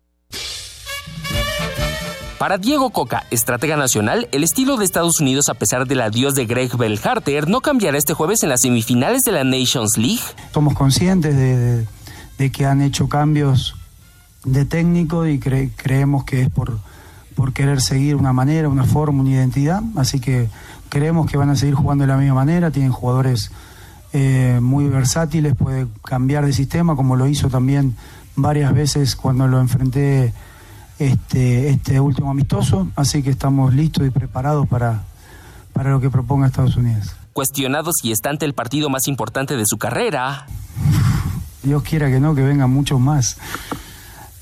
Para 2.39 2.57
Diego 2.57 2.91
Coca, 2.91 3.25
estratega 3.31 3.75
nacional, 3.75 4.29
el 4.31 4.45
estilo 4.45 4.77
de 4.77 4.85
Estados 4.85 5.19
Unidos 5.19 5.49
a 5.49 5.55
pesar 5.55 5.85
del 5.87 5.99
adiós 5.99 6.35
de 6.35 6.45
Greg 6.45 6.73
Bellharter 6.77 7.49
no 7.49 7.59
cambiará 7.59 7.97
este 7.97 8.13
jueves 8.13 8.43
en 8.43 8.49
las 8.49 8.61
semifinales 8.61 9.25
de 9.25 9.33
la 9.33 9.43
Nations 9.43 9.97
League. 9.97 10.21
Somos 10.53 10.73
conscientes 10.75 11.35
de, 11.35 11.85
que 12.47 12.65
han 12.65 12.81
hecho 12.81 13.09
cambios 13.09 13.75
de 14.45 14.63
técnico 14.65 15.27
y 15.27 15.39
creemos 15.39 16.23
que 16.23 16.41
es 16.43 16.49
por, 16.49 16.79
por 17.35 17.51
querer 17.51 17.81
seguir 17.81 18.15
una 18.15 18.31
manera, 18.31 18.69
una 18.69 18.85
forma, 18.85 19.21
una 19.21 19.31
identidad. 19.31 19.81
Así 19.97 20.19
que 20.19 20.47
creemos 20.87 21.29
que 21.29 21.37
van 21.37 21.49
a 21.49 21.55
seguir 21.55 21.75
jugando 21.75 22.03
de 22.03 22.07
la 22.07 22.17
misma 22.17 22.35
manera. 22.35 22.71
Tienen 22.71 22.91
jugadores 22.91 23.51
eh, 24.13 24.59
muy 24.61 24.87
versátiles, 24.87 25.55
puede 25.55 25.87
cambiar 26.05 26.45
de 26.45 26.53
sistema 26.53 26.95
como 26.95 27.15
lo 27.15 27.27
hizo 27.27 27.49
también 27.49 27.95
varias 28.35 28.73
veces 28.73 29.15
cuando 29.15 29.47
lo 29.47 29.59
enfrenté 29.59 30.33
este, 30.97 31.69
este 31.69 31.99
último 31.99 32.31
amistoso, 32.31 32.87
así 32.95 33.23
que 33.23 33.29
estamos 33.29 33.73
listos 33.73 34.07
y 34.07 34.09
preparados 34.09 34.67
para, 34.67 35.03
para 35.73 35.91
lo 35.91 36.01
que 36.01 36.09
proponga 36.09 36.47
Estados 36.47 36.75
Unidos. 36.75 37.15
Cuestionado 37.33 37.91
si 37.93 38.11
está 38.11 38.29
ante 38.29 38.45
el 38.45 38.53
partido 38.53 38.89
más 38.89 39.07
importante 39.07 39.55
de 39.55 39.65
su 39.65 39.77
carrera. 39.77 40.47
Dios 41.63 41.83
quiera 41.83 42.09
que 42.09 42.19
no, 42.19 42.35
que 42.35 42.41
vengan 42.41 42.69
muchos 42.69 42.99
más. 42.99 43.37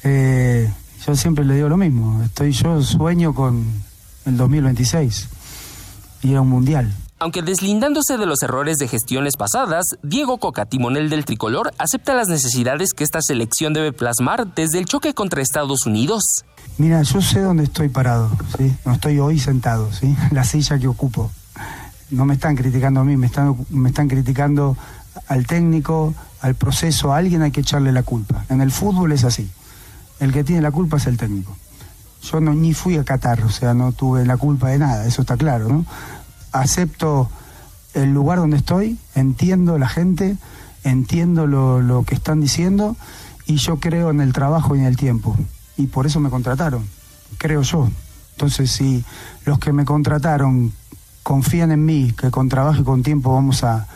Eh, 0.03 0.71
yo 1.05 1.15
siempre 1.15 1.45
le 1.45 1.55
digo 1.55 1.69
lo 1.69 1.77
mismo, 1.77 2.21
estoy 2.23 2.51
yo 2.51 2.81
sueño 2.81 3.33
con 3.33 3.65
el 4.25 4.37
2026 4.37 5.29
y 6.23 6.31
era 6.31 6.41
un 6.41 6.49
mundial. 6.49 6.93
Aunque 7.19 7.41
deslindándose 7.41 8.17
de 8.17 8.27
los 8.27 8.43
errores 8.43 8.77
de 8.77 8.87
gestiones 8.87 9.37
pasadas, 9.37 9.97
Diego 10.03 10.37
Coca, 10.37 10.65
timonel 10.65 11.09
del 11.09 11.25
tricolor, 11.25 11.73
acepta 11.79 12.13
las 12.13 12.27
necesidades 12.27 12.93
que 12.93 13.03
esta 13.03 13.21
selección 13.23 13.73
debe 13.73 13.91
plasmar 13.91 14.53
desde 14.53 14.77
el 14.77 14.85
choque 14.85 15.15
contra 15.15 15.41
Estados 15.41 15.87
Unidos. 15.87 16.45
Mira, 16.77 17.01
yo 17.01 17.21
sé 17.21 17.39
dónde 17.39 17.63
estoy 17.63 17.89
parado, 17.89 18.29
¿sí? 18.55 18.71
No 18.85 18.93
estoy 18.93 19.17
hoy 19.17 19.39
sentado, 19.39 19.91
¿sí? 19.91 20.15
La 20.31 20.43
silla 20.43 20.77
que 20.77 20.87
ocupo. 20.87 21.31
No 22.11 22.25
me 22.25 22.35
están 22.35 22.55
criticando 22.55 22.99
a 22.99 23.03
mí, 23.03 23.17
me 23.17 23.25
están, 23.25 23.55
me 23.71 23.89
están 23.89 24.07
criticando 24.07 24.77
al 25.27 25.45
técnico, 25.45 26.13
al 26.41 26.55
proceso, 26.55 27.13
a 27.13 27.17
alguien 27.17 27.41
hay 27.41 27.51
que 27.51 27.61
echarle 27.61 27.91
la 27.91 28.03
culpa. 28.03 28.45
En 28.49 28.61
el 28.61 28.71
fútbol 28.71 29.11
es 29.11 29.23
así. 29.23 29.49
El 30.19 30.33
que 30.33 30.43
tiene 30.43 30.61
la 30.61 30.71
culpa 30.71 30.97
es 30.97 31.07
el 31.07 31.17
técnico. 31.17 31.55
Yo 32.23 32.41
no, 32.41 32.53
ni 32.53 32.73
fui 32.73 32.97
a 32.97 33.03
Qatar, 33.03 33.43
o 33.43 33.49
sea, 33.49 33.73
no 33.73 33.91
tuve 33.91 34.25
la 34.25 34.37
culpa 34.37 34.69
de 34.69 34.79
nada, 34.79 35.05
eso 35.05 35.21
está 35.21 35.37
claro, 35.37 35.67
¿no? 35.67 35.85
Acepto 36.51 37.29
el 37.93 38.13
lugar 38.13 38.39
donde 38.39 38.57
estoy, 38.57 38.97
entiendo 39.15 39.77
la 39.77 39.87
gente, 39.87 40.37
entiendo 40.83 41.47
lo, 41.47 41.81
lo 41.81 42.03
que 42.03 42.15
están 42.15 42.41
diciendo 42.41 42.95
y 43.45 43.57
yo 43.57 43.79
creo 43.79 44.09
en 44.09 44.21
el 44.21 44.33
trabajo 44.33 44.75
y 44.75 44.79
en 44.79 44.85
el 44.85 44.97
tiempo. 44.97 45.35
Y 45.77 45.87
por 45.87 46.05
eso 46.05 46.19
me 46.19 46.29
contrataron, 46.29 46.87
creo 47.37 47.61
yo. 47.61 47.89
Entonces, 48.31 48.71
si 48.71 49.03
los 49.45 49.59
que 49.59 49.71
me 49.71 49.85
contrataron 49.85 50.73
confían 51.23 51.71
en 51.71 51.85
mí, 51.85 52.13
que 52.17 52.31
con 52.31 52.49
trabajo 52.49 52.81
y 52.81 52.83
con 52.83 53.03
tiempo 53.03 53.33
vamos 53.33 53.63
a, 53.63 53.87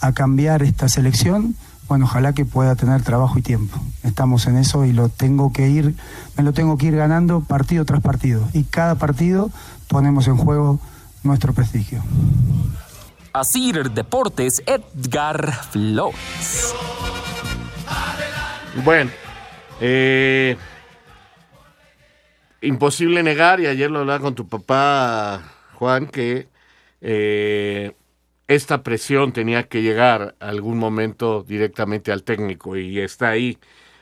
a 0.00 0.12
cambiar 0.12 0.62
esta 0.62 0.88
selección, 0.88 1.56
bueno, 1.88 2.06
ojalá 2.06 2.32
que 2.32 2.44
pueda 2.44 2.76
tener 2.76 3.02
trabajo 3.02 3.38
y 3.38 3.42
tiempo. 3.42 3.78
Estamos 4.02 4.46
en 4.46 4.56
eso 4.56 4.84
y 4.84 4.92
lo 4.92 5.08
tengo 5.08 5.52
que 5.52 5.68
ir, 5.68 5.94
me 6.36 6.42
lo 6.42 6.52
tengo 6.52 6.78
que 6.78 6.86
ir 6.86 6.96
ganando 6.96 7.40
partido 7.40 7.84
tras 7.84 8.00
partido. 8.00 8.48
Y 8.52 8.64
cada 8.64 8.94
partido 8.94 9.50
ponemos 9.88 10.26
en 10.26 10.36
juego 10.36 10.80
nuestro 11.22 11.52
prestigio. 11.52 12.02
Asir 13.32 13.90
Deportes, 13.90 14.62
Edgar 14.66 15.52
Flores. 15.70 16.74
Bueno, 18.84 19.10
eh, 19.80 20.56
imposible 22.60 23.22
negar, 23.22 23.60
y 23.60 23.66
ayer 23.66 23.90
lo 23.90 24.00
hablaba 24.00 24.20
con 24.20 24.34
tu 24.34 24.48
papá, 24.48 25.42
Juan, 25.74 26.06
que 26.06 26.48
eh, 27.00 27.94
esta 28.48 28.82
presión 28.82 29.32
tenía 29.32 29.64
que 29.64 29.82
llegar 29.82 30.36
algún 30.40 30.78
momento 30.78 31.42
directamente 31.42 32.12
al 32.12 32.24
técnico 32.24 32.76
y 32.76 33.00
está 33.00 33.30
ahí. 33.30 33.58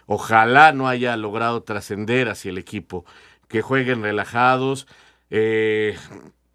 Ojalá 0.07 0.73
no 0.73 0.89
haya 0.89 1.17
logrado 1.17 1.63
trascender 1.63 2.29
hacia 2.29 2.51
el 2.51 2.59
equipo, 2.59 3.05
que 3.49 3.63
jueguen 3.63 4.03
relajados. 4.03 4.87
Eh, 5.31 5.97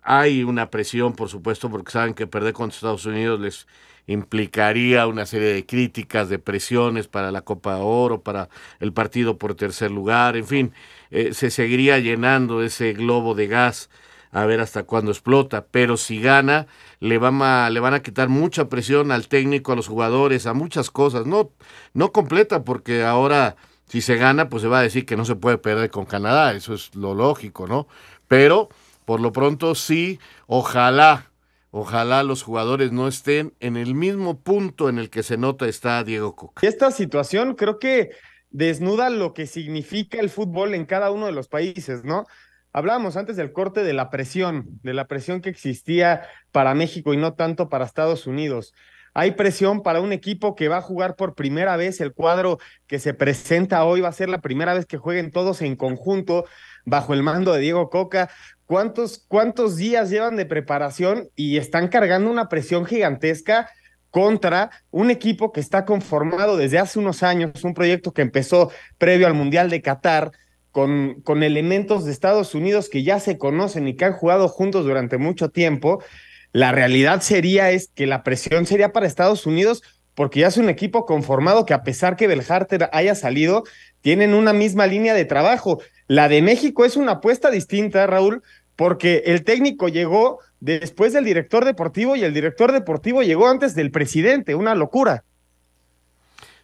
hay 0.03 0.43
una 0.43 0.69
presión, 0.69 1.13
por 1.13 1.29
supuesto, 1.29 1.69
porque 1.69 1.91
saben 1.91 2.13
que 2.13 2.27
perder 2.27 2.53
contra 2.53 2.75
Estados 2.75 3.05
Unidos 3.05 3.39
les 3.39 3.67
implicaría 4.07 5.05
una 5.07 5.25
serie 5.25 5.53
de 5.53 5.65
críticas, 5.65 6.29
de 6.29 6.39
presiones 6.39 7.07
para 7.07 7.31
la 7.31 7.41
Copa 7.41 7.75
de 7.75 7.81
Oro, 7.81 8.21
para 8.21 8.49
el 8.79 8.93
partido 8.93 9.37
por 9.37 9.55
tercer 9.55 9.91
lugar, 9.91 10.37
en 10.37 10.45
fin, 10.47 10.73
eh, 11.11 11.33
se 11.33 11.51
seguiría 11.51 11.99
llenando 11.99 12.63
ese 12.63 12.93
globo 12.93 13.35
de 13.35 13.47
gas 13.47 13.89
a 14.31 14.45
ver 14.45 14.59
hasta 14.59 14.83
cuándo 14.83 15.11
explota, 15.11 15.65
pero 15.71 15.97
si 15.97 16.21
gana, 16.21 16.67
le 16.99 17.17
van 17.17 17.41
a, 17.41 17.69
le 17.69 17.79
van 17.79 17.93
a 17.93 18.01
quitar 18.01 18.29
mucha 18.29 18.69
presión 18.69 19.11
al 19.11 19.27
técnico, 19.27 19.71
a 19.71 19.75
los 19.75 19.87
jugadores, 19.87 20.45
a 20.45 20.53
muchas 20.53 20.91
cosas, 20.91 21.25
no, 21.25 21.51
no 21.93 22.11
completa, 22.11 22.63
porque 22.63 23.03
ahora 23.03 23.55
si 23.87 24.01
se 24.01 24.17
gana, 24.17 24.49
pues 24.49 24.61
se 24.61 24.67
va 24.67 24.79
a 24.79 24.83
decir 24.83 25.05
que 25.05 25.15
no 25.15 25.25
se 25.25 25.35
puede 25.35 25.57
perder 25.57 25.89
con 25.89 26.05
Canadá, 26.05 26.53
eso 26.53 26.73
es 26.73 26.93
lo 26.93 27.13
lógico, 27.13 27.67
¿no? 27.67 27.87
Pero 28.27 28.69
por 29.05 29.21
lo 29.21 29.31
pronto 29.31 29.73
sí, 29.75 30.19
ojalá, 30.47 31.31
ojalá 31.71 32.23
los 32.23 32.43
jugadores 32.43 32.91
no 32.91 33.07
estén 33.07 33.53
en 33.61 33.77
el 33.77 33.95
mismo 33.95 34.39
punto 34.39 34.89
en 34.89 34.99
el 34.99 35.09
que 35.09 35.23
se 35.23 35.37
nota 35.37 35.67
está 35.67 36.03
Diego 36.03 36.35
Coca. 36.35 36.67
Esta 36.67 36.91
situación 36.91 37.55
creo 37.55 37.79
que 37.79 38.11
desnuda 38.49 39.09
lo 39.09 39.33
que 39.33 39.47
significa 39.47 40.19
el 40.19 40.29
fútbol 40.29 40.73
en 40.73 40.85
cada 40.85 41.11
uno 41.11 41.25
de 41.25 41.31
los 41.31 41.47
países, 41.47 42.03
¿no? 42.03 42.25
Hablábamos 42.73 43.17
antes 43.17 43.35
del 43.35 43.53
corte 43.53 43.83
de 43.83 43.93
la 43.93 44.09
presión, 44.09 44.79
de 44.83 44.93
la 44.93 45.07
presión 45.07 45.41
que 45.41 45.49
existía 45.49 46.23
para 46.51 46.75
México 46.75 47.13
y 47.13 47.17
no 47.17 47.33
tanto 47.33 47.69
para 47.69 47.85
Estados 47.85 48.27
Unidos. 48.27 48.73
Hay 49.19 49.31
presión 49.31 49.81
para 49.81 49.99
un 49.99 50.13
equipo 50.13 50.53
que 50.53 50.67
va 50.67 50.77
a 50.77 50.81
jugar 50.81 51.15
por 51.15 51.33
primera 51.33 51.75
vez. 51.75 51.99
El 52.01 52.13
cuadro 52.13 52.59
que 52.85 52.99
se 52.99 53.15
presenta 53.15 53.83
hoy 53.83 54.01
va 54.01 54.09
a 54.09 54.13
ser 54.13 54.29
la 54.29 54.41
primera 54.41 54.75
vez 54.75 54.85
que 54.85 54.99
jueguen 54.99 55.31
todos 55.31 55.63
en 55.63 55.75
conjunto 55.75 56.45
bajo 56.85 57.15
el 57.15 57.23
mando 57.23 57.51
de 57.51 57.61
Diego 57.61 57.89
Coca. 57.89 58.29
¿Cuántos, 58.67 59.25
cuántos 59.27 59.75
días 59.75 60.11
llevan 60.11 60.35
de 60.35 60.45
preparación 60.45 61.29
y 61.35 61.57
están 61.57 61.87
cargando 61.87 62.29
una 62.29 62.47
presión 62.47 62.85
gigantesca 62.85 63.71
contra 64.11 64.69
un 64.91 65.09
equipo 65.09 65.51
que 65.51 65.61
está 65.61 65.83
conformado 65.83 66.55
desde 66.55 66.77
hace 66.77 66.99
unos 66.99 67.23
años, 67.23 67.63
un 67.63 67.73
proyecto 67.73 68.13
que 68.13 68.21
empezó 68.21 68.71
previo 68.99 69.25
al 69.25 69.33
Mundial 69.33 69.71
de 69.71 69.81
Qatar, 69.81 70.31
con, 70.71 71.43
elementos 71.43 72.05
de 72.05 72.11
Estados 72.11 72.53
Unidos 72.53 72.89
que 72.89 73.03
ya 73.03 73.19
se 73.19 73.37
conocen 73.37 73.87
y 73.87 73.95
que 73.95 74.05
han 74.05 74.13
jugado 74.13 74.47
juntos 74.47 74.85
durante 74.85 75.17
mucho 75.17 75.49
tiempo, 75.49 76.03
la 76.51 76.71
realidad 76.71 77.21
sería 77.21 77.71
es 77.71 77.89
que 77.93 78.07
la 78.07 78.23
presión 78.23 78.65
sería 78.65 78.93
para 78.93 79.07
Estados 79.07 79.45
Unidos 79.45 79.83
porque 80.13 80.39
ya 80.39 80.47
es 80.47 80.57
un 80.57 80.69
equipo 80.69 81.05
conformado 81.05 81.65
que 81.65 81.73
a 81.73 81.83
pesar 81.83 82.15
que 82.15 82.27
Belharter 82.27 82.89
haya 82.91 83.13
salido, 83.13 83.63
tienen 84.01 84.33
una 84.33 84.51
misma 84.51 84.87
línea 84.87 85.13
de 85.13 85.25
trabajo. 85.25 85.79
La 86.07 86.27
de 86.27 86.41
México 86.41 86.85
es 86.85 86.95
una 86.95 87.13
apuesta 87.13 87.51
distinta, 87.51 88.07
Raúl, 88.07 88.41
porque 88.75 89.23
el 89.27 89.43
técnico 89.43 89.89
llegó 89.89 90.39
después 90.59 91.13
del 91.13 91.23
director 91.23 91.65
deportivo 91.65 92.15
y 92.15 92.23
el 92.23 92.33
director 92.33 92.71
deportivo 92.71 93.21
llegó 93.21 93.47
antes 93.47 93.75
del 93.75 93.91
presidente, 93.91 94.55
una 94.55 94.73
locura. 94.73 95.23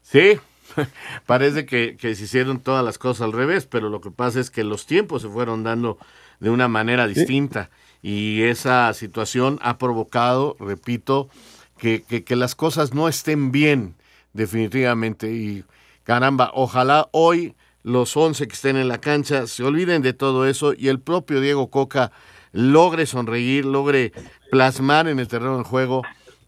Sí, 0.01 0.39
parece 1.25 1.65
que, 1.65 1.97
que, 1.99 2.15
se 2.15 2.23
hicieron 2.23 2.59
todas 2.59 2.83
las 2.83 2.97
cosas 2.97 3.21
al 3.21 3.33
revés, 3.33 3.65
pero 3.65 3.89
lo 3.89 4.01
que 4.01 4.11
pasa 4.11 4.39
es 4.39 4.49
que 4.49 4.63
los 4.63 4.85
tiempos 4.85 5.21
se 5.21 5.29
fueron 5.29 5.63
dando 5.63 5.97
de 6.39 6.49
una 6.49 6.67
manera 6.67 7.07
distinta. 7.07 7.69
Y 8.01 8.43
esa 8.43 8.93
situación 8.93 9.59
ha 9.61 9.77
provocado, 9.77 10.57
repito, 10.59 11.29
que, 11.77 12.03
que, 12.03 12.23
que 12.23 12.35
las 12.35 12.55
cosas 12.55 12.93
no 12.93 13.07
estén 13.07 13.51
bien 13.51 13.95
definitivamente. 14.33 15.31
Y 15.31 15.63
caramba, 16.03 16.51
ojalá 16.53 17.07
hoy 17.11 17.55
los 17.83 18.15
11 18.15 18.47
que 18.47 18.53
estén 18.53 18.77
en 18.77 18.87
la 18.87 18.99
cancha 18.99 19.47
se 19.47 19.63
olviden 19.63 20.01
de 20.01 20.13
todo 20.13 20.47
eso 20.47 20.73
y 20.73 20.87
el 20.87 20.99
propio 20.99 21.41
Diego 21.41 21.69
Coca 21.69 22.11
logre 22.51 23.05
sonreír, 23.05 23.65
logre 23.65 24.13
plasmar 24.51 25.07
en 25.07 25.19
el 25.19 25.27
terreno 25.27 25.55
del 25.55 25.65
juego 25.65 26.03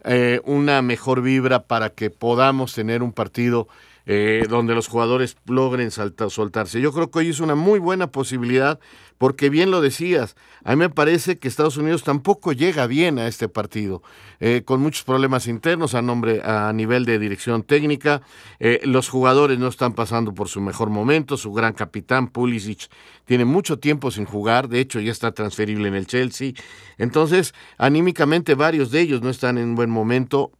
eh, 0.05 0.39
una 0.45 0.81
mejor 0.81 1.21
vibra 1.21 1.63
para 1.63 1.89
que 1.89 2.09
podamos 2.09 2.73
tener 2.73 3.03
un 3.03 3.11
partido 3.11 3.67
eh, 4.07 4.45
donde 4.49 4.75
los 4.75 4.87
jugadores 4.87 5.35
logren 5.45 5.89
soltarse. 5.89 6.79
Yo 6.79 6.91
creo 6.91 7.09
que 7.09 7.19
hoy 7.19 7.29
es 7.29 7.39
una 7.39 7.55
muy 7.55 7.79
buena 7.79 8.07
posibilidad, 8.07 8.79
porque 9.17 9.49
bien 9.49 9.71
lo 9.71 9.81
decías, 9.81 10.35
a 10.63 10.71
mí 10.71 10.75
me 10.75 10.89
parece 10.89 11.37
que 11.37 11.47
Estados 11.47 11.77
Unidos 11.77 12.03
tampoco 12.03 12.51
llega 12.51 12.85
bien 12.85 13.17
a 13.17 13.27
este 13.27 13.47
partido, 13.49 14.03
eh, 14.39 14.61
con 14.63 14.81
muchos 14.81 15.03
problemas 15.03 15.47
internos 15.47 15.95
a, 15.95 16.03
nombre, 16.03 16.41
a 16.43 16.71
nivel 16.73 17.05
de 17.05 17.17
dirección 17.17 17.63
técnica, 17.63 18.21
eh, 18.59 18.79
los 18.83 19.09
jugadores 19.09 19.57
no 19.57 19.69
están 19.69 19.93
pasando 19.93 20.33
por 20.33 20.49
su 20.49 20.61
mejor 20.61 20.89
momento, 20.91 21.35
su 21.35 21.51
gran 21.51 21.73
capitán 21.73 22.27
Pulisic 22.27 22.89
tiene 23.25 23.45
mucho 23.45 23.79
tiempo 23.79 24.11
sin 24.11 24.25
jugar, 24.25 24.67
de 24.67 24.81
hecho 24.81 24.99
ya 24.99 25.11
está 25.11 25.31
transferible 25.31 25.87
en 25.87 25.95
el 25.95 26.05
Chelsea, 26.05 26.53
entonces 26.97 27.55
anímicamente 27.79 28.53
varios 28.53 28.91
de 28.91 29.01
ellos 29.01 29.21
no 29.21 29.29
están 29.29 29.57
en 29.57 29.73
buen 29.73 29.89
momento, 29.89 30.51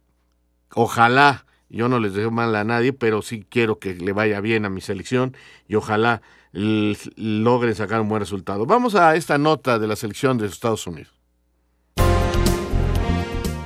ojalá 0.74 1.46
yo 1.68 1.88
no 1.88 1.98
les 2.00 2.14
dejo 2.14 2.30
mal 2.30 2.54
a 2.54 2.64
nadie, 2.64 2.92
pero 2.92 3.22
sí 3.22 3.44
quiero 3.48 3.78
que 3.78 3.94
le 3.94 4.12
vaya 4.12 4.40
bien 4.40 4.64
a 4.64 4.70
mi 4.70 4.80
selección 4.80 5.36
y 5.68 5.74
ojalá 5.74 6.22
logren 6.52 7.74
sacar 7.74 8.00
un 8.00 8.08
buen 8.08 8.20
resultado. 8.20 8.66
Vamos 8.66 8.94
a 8.94 9.14
esta 9.16 9.38
nota 9.38 9.78
de 9.78 9.86
la 9.86 9.96
selección 9.96 10.38
de 10.38 10.46
Estados 10.46 10.86
Unidos. 10.86 11.15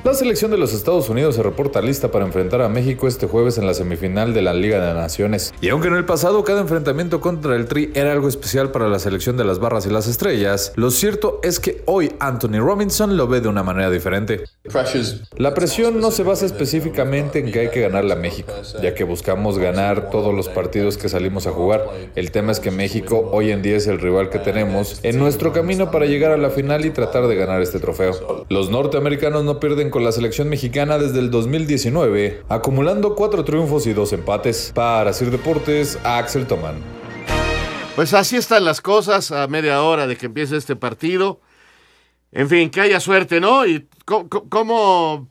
La 0.03 0.15
selección 0.15 0.49
de 0.49 0.57
los 0.57 0.73
Estados 0.73 1.09
Unidos 1.09 1.35
se 1.35 1.43
reporta 1.43 1.79
lista 1.79 2.09
para 2.09 2.25
enfrentar 2.25 2.63
a 2.63 2.69
México 2.69 3.07
este 3.07 3.27
jueves 3.27 3.59
en 3.59 3.67
la 3.67 3.75
semifinal 3.75 4.33
de 4.33 4.41
la 4.41 4.51
Liga 4.51 4.83
de 4.83 4.95
Naciones. 4.95 5.53
Y 5.61 5.69
aunque 5.69 5.89
en 5.89 5.93
el 5.93 6.05
pasado 6.05 6.43
cada 6.43 6.61
enfrentamiento 6.61 7.21
contra 7.21 7.55
el 7.55 7.67
Tri 7.67 7.91
era 7.93 8.11
algo 8.11 8.27
especial 8.27 8.71
para 8.71 8.89
la 8.89 8.97
selección 8.97 9.37
de 9.37 9.43
las 9.43 9.59
barras 9.59 9.85
y 9.85 9.91
las 9.91 10.07
estrellas, 10.07 10.73
lo 10.75 10.89
cierto 10.89 11.39
es 11.43 11.59
que 11.59 11.83
hoy 11.85 12.13
Anthony 12.19 12.59
Robinson 12.59 13.15
lo 13.15 13.27
ve 13.27 13.41
de 13.41 13.47
una 13.47 13.61
manera 13.61 13.91
diferente. 13.91 14.45
La 15.37 15.53
presión 15.53 15.99
no 15.99 16.09
se 16.09 16.23
basa 16.23 16.47
específicamente 16.47 17.37
en 17.37 17.51
que 17.51 17.59
hay 17.59 17.69
que 17.69 17.81
ganarle 17.81 18.13
a 18.13 18.15
México, 18.17 18.53
ya 18.81 18.95
que 18.95 19.03
buscamos 19.03 19.59
ganar 19.59 20.09
todos 20.09 20.33
los 20.33 20.49
partidos 20.49 20.97
que 20.97 21.09
salimos 21.09 21.45
a 21.45 21.51
jugar. 21.51 21.87
El 22.15 22.31
tema 22.31 22.51
es 22.51 22.59
que 22.59 22.71
México 22.71 23.29
hoy 23.31 23.51
en 23.51 23.61
día 23.61 23.77
es 23.77 23.85
el 23.85 23.99
rival 23.99 24.31
que 24.31 24.39
tenemos 24.39 24.99
en 25.03 25.19
nuestro 25.19 25.53
camino 25.53 25.91
para 25.91 26.07
llegar 26.07 26.31
a 26.31 26.37
la 26.37 26.49
final 26.49 26.87
y 26.87 26.89
tratar 26.89 27.27
de 27.27 27.35
ganar 27.35 27.61
este 27.61 27.79
trofeo. 27.79 28.47
Los 28.49 28.71
norteamericanos 28.71 29.43
no 29.43 29.59
pierden 29.59 29.90
con 29.91 30.03
la 30.03 30.11
selección 30.11 30.49
mexicana 30.49 30.97
desde 30.97 31.19
el 31.19 31.29
2019, 31.29 32.43
acumulando 32.49 33.13
cuatro 33.13 33.43
triunfos 33.43 33.85
y 33.85 33.93
dos 33.93 34.13
empates. 34.13 34.71
Para 34.73 35.13
Sir 35.13 35.29
Deportes, 35.29 35.99
Axel 36.03 36.47
Tomán. 36.47 36.75
Pues 37.95 38.13
así 38.13 38.37
están 38.37 38.65
las 38.65 38.81
cosas 38.81 39.31
a 39.31 39.47
media 39.47 39.83
hora 39.83 40.07
de 40.07 40.15
que 40.15 40.25
empiece 40.25 40.57
este 40.57 40.75
partido. 40.75 41.41
En 42.31 42.49
fin, 42.49 42.69
que 42.69 42.81
haya 42.81 42.99
suerte, 42.99 43.39
¿no? 43.39 43.65
Y 43.67 43.87
¿cómo, 44.05 45.27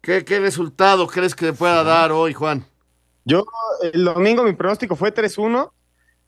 qué, 0.00 0.22
resultado 0.40 1.06
crees 1.08 1.34
que 1.34 1.52
pueda 1.52 1.82
dar 1.82 2.12
hoy, 2.12 2.32
Juan? 2.32 2.64
Yo, 3.24 3.44
el 3.92 4.04
domingo 4.04 4.44
mi 4.44 4.52
pronóstico 4.52 4.96
fue 4.96 5.12
3-1, 5.12 5.70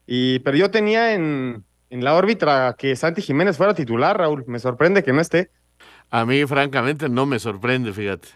y, 0.05 0.39
pero 0.39 0.57
yo 0.57 0.69
tenía 0.69 1.13
en, 1.13 1.63
en 1.89 2.03
la 2.03 2.13
órbita 2.13 2.75
que 2.77 2.95
Santi 2.95 3.21
Jiménez 3.21 3.57
fuera 3.57 3.73
titular, 3.73 4.17
Raúl. 4.17 4.43
Me 4.47 4.59
sorprende 4.59 5.03
que 5.03 5.13
no 5.13 5.21
esté. 5.21 5.49
A 6.11 6.25
mí, 6.25 6.45
francamente, 6.45 7.07
no 7.07 7.25
me 7.25 7.39
sorprende, 7.39 7.93
fíjate. 7.93 8.27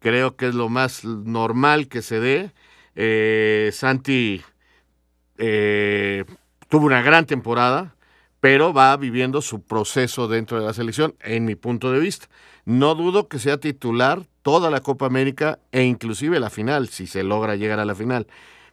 Creo 0.00 0.36
que 0.36 0.48
es 0.48 0.54
lo 0.54 0.68
más 0.68 1.04
normal 1.04 1.86
que 1.86 2.02
se 2.02 2.18
dé. 2.18 2.52
Eh, 2.96 3.70
Santi 3.72 4.42
eh, 5.38 6.24
tuvo 6.68 6.86
una 6.86 7.00
gran 7.00 7.24
temporada, 7.24 7.94
pero 8.40 8.72
va 8.72 8.96
viviendo 8.96 9.40
su 9.40 9.62
proceso 9.62 10.26
dentro 10.26 10.58
de 10.58 10.66
la 10.66 10.74
selección, 10.74 11.14
en 11.20 11.44
mi 11.44 11.54
punto 11.54 11.92
de 11.92 12.00
vista. 12.00 12.26
No 12.64 12.96
dudo 12.96 13.28
que 13.28 13.38
sea 13.38 13.58
titular 13.58 14.22
toda 14.42 14.68
la 14.68 14.80
Copa 14.80 15.06
América 15.06 15.60
e 15.70 15.84
inclusive 15.84 16.40
la 16.40 16.50
final, 16.50 16.88
si 16.88 17.06
se 17.06 17.22
logra 17.22 17.54
llegar 17.54 17.78
a 17.78 17.84
la 17.84 17.94
final. 17.94 18.26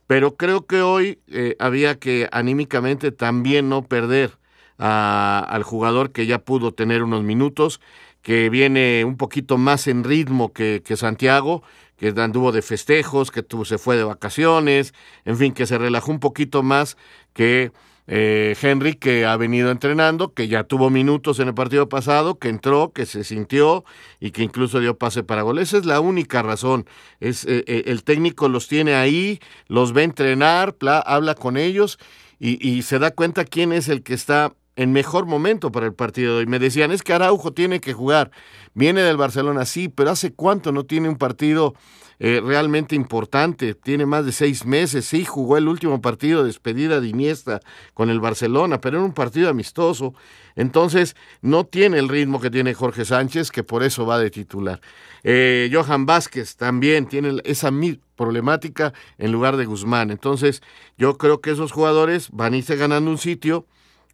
Pero 0.08 0.38
creo 0.38 0.66
que 0.66 0.82
hoy 0.82 1.20
eh, 1.28 1.56
había 1.60 2.00
que 2.00 2.28
anímicamente 2.32 3.12
también 3.12 3.70
no 3.70 3.84
perder 3.84 4.32
al 4.80 5.62
jugador 5.64 6.12
que 6.12 6.26
ya 6.26 6.40
pudo 6.40 6.72
tener 6.72 7.04
unos 7.04 7.22
minutos, 7.22 7.82
que 8.22 8.50
viene 8.50 9.04
un 9.06 9.18
poquito 9.18 9.58
más 9.58 9.88
en 9.88 10.04
ritmo 10.04 10.54
que, 10.54 10.82
que 10.86 10.98
Santiago, 10.98 11.64
que 11.98 12.14
anduvo 12.18 12.52
de 12.52 12.62
festejos, 12.62 13.32
que 13.32 13.44
tuvo, 13.44 13.66
se 13.66 13.78
fue 13.78 13.98
de 13.98 14.04
vacaciones, 14.04 14.94
en 15.26 15.38
fin, 15.38 15.54
que 15.54 15.66
se 15.66 15.78
relajó 15.78 16.12
un 16.12 16.20
poquito 16.20 16.64
más 16.64 16.98
que 17.34 17.72
eh, 18.12 18.56
Henry, 18.60 18.96
que 18.96 19.26
ha 19.26 19.38
venido 19.38 19.70
entrenando, 19.70 20.34
que 20.34 20.48
ya 20.48 20.64
tuvo 20.64 20.90
minutos 20.90 21.40
en 21.40 21.50
el 21.50 21.54
partido 21.54 21.90
pasado, 21.90 22.40
que 22.40 22.50
entró, 22.50 22.92
que 22.92 23.06
se 23.06 23.24
sintió 23.24 23.86
y 24.20 24.32
que 24.32 24.42
incluso 24.42 24.80
dio 24.80 24.98
pase 24.98 25.22
para 25.22 25.44
gol. 25.44 25.60
Esa 25.60 25.78
es 25.78 25.86
la 25.86 26.00
única 26.00 26.42
razón. 26.42 26.88
Es, 27.20 27.46
eh, 27.46 27.64
eh, 27.68 27.84
el 27.86 28.04
técnico 28.04 28.50
los 28.50 28.68
tiene 28.68 28.96
ahí, 28.96 29.40
los 29.68 29.94
ve 29.94 30.04
entrenar, 30.04 30.76
habla 31.06 31.36
con 31.36 31.56
ellos 31.56 32.00
y, 32.40 32.68
y 32.68 32.82
se 32.82 32.98
da 32.98 33.12
cuenta 33.12 33.46
quién 33.46 33.72
es 33.72 33.90
el 33.90 34.02
que 34.02 34.16
está 34.16 34.56
en 34.80 34.94
mejor 34.94 35.26
momento 35.26 35.74
para 35.74 35.88
el 35.88 35.94
partido. 35.94 36.42
Y 36.42 36.46
me 36.46 36.58
decían, 36.58 36.92
es 36.92 37.04
que 37.04 37.12
Araujo 37.12 37.52
tiene 37.52 37.82
que 37.82 37.92
jugar. 37.92 38.32
Viene 38.74 39.02
del 39.02 39.18
Barcelona, 39.18 39.66
sí, 39.66 39.90
pero 39.90 40.12
¿hace 40.12 40.32
cuánto 40.32 40.72
no 40.72 40.86
tiene 40.86 41.10
un 41.10 41.18
partido 41.18 41.76
eh, 42.18 42.42
realmente 42.42 42.96
importante? 42.96 43.74
Tiene 43.74 44.06
más 44.06 44.26
de 44.26 44.32
seis 44.32 44.66
meses, 44.66 45.04
sí, 45.04 45.26
jugó 45.26 45.58
el 45.58 45.68
último 45.68 46.02
partido 46.02 46.40
de 46.40 46.48
despedida 46.48 47.02
de 47.02 47.10
Iniesta 47.10 47.60
con 47.94 48.10
el 48.10 48.22
Barcelona, 48.22 48.80
pero 48.80 49.00
era 49.00 49.06
un 49.06 49.14
partido 49.14 49.50
amistoso. 49.50 50.14
Entonces, 50.56 51.18
no 51.42 51.66
tiene 51.66 52.00
el 52.00 52.08
ritmo 52.08 52.40
que 52.40 52.50
tiene 52.50 52.74
Jorge 52.74 53.04
Sánchez, 53.04 53.52
que 53.52 53.66
por 53.66 53.84
eso 53.84 54.06
va 54.06 54.18
de 54.18 54.30
titular. 54.30 54.80
Eh, 55.24 55.70
Johan 55.74 56.06
Vázquez 56.06 56.56
también 56.56 57.06
tiene 57.06 57.42
esa 57.44 57.70
problemática 58.16 58.94
en 59.18 59.34
lugar 59.34 59.58
de 59.58 59.66
Guzmán. 59.66 60.10
Entonces, 60.10 60.62
yo 60.98 61.18
creo 61.18 61.42
que 61.42 61.52
esos 61.52 61.74
jugadores 61.74 62.30
van 62.32 62.54
a 62.54 62.58
irse 62.58 62.78
ganando 62.78 63.12
un 63.12 63.18
sitio 63.18 63.66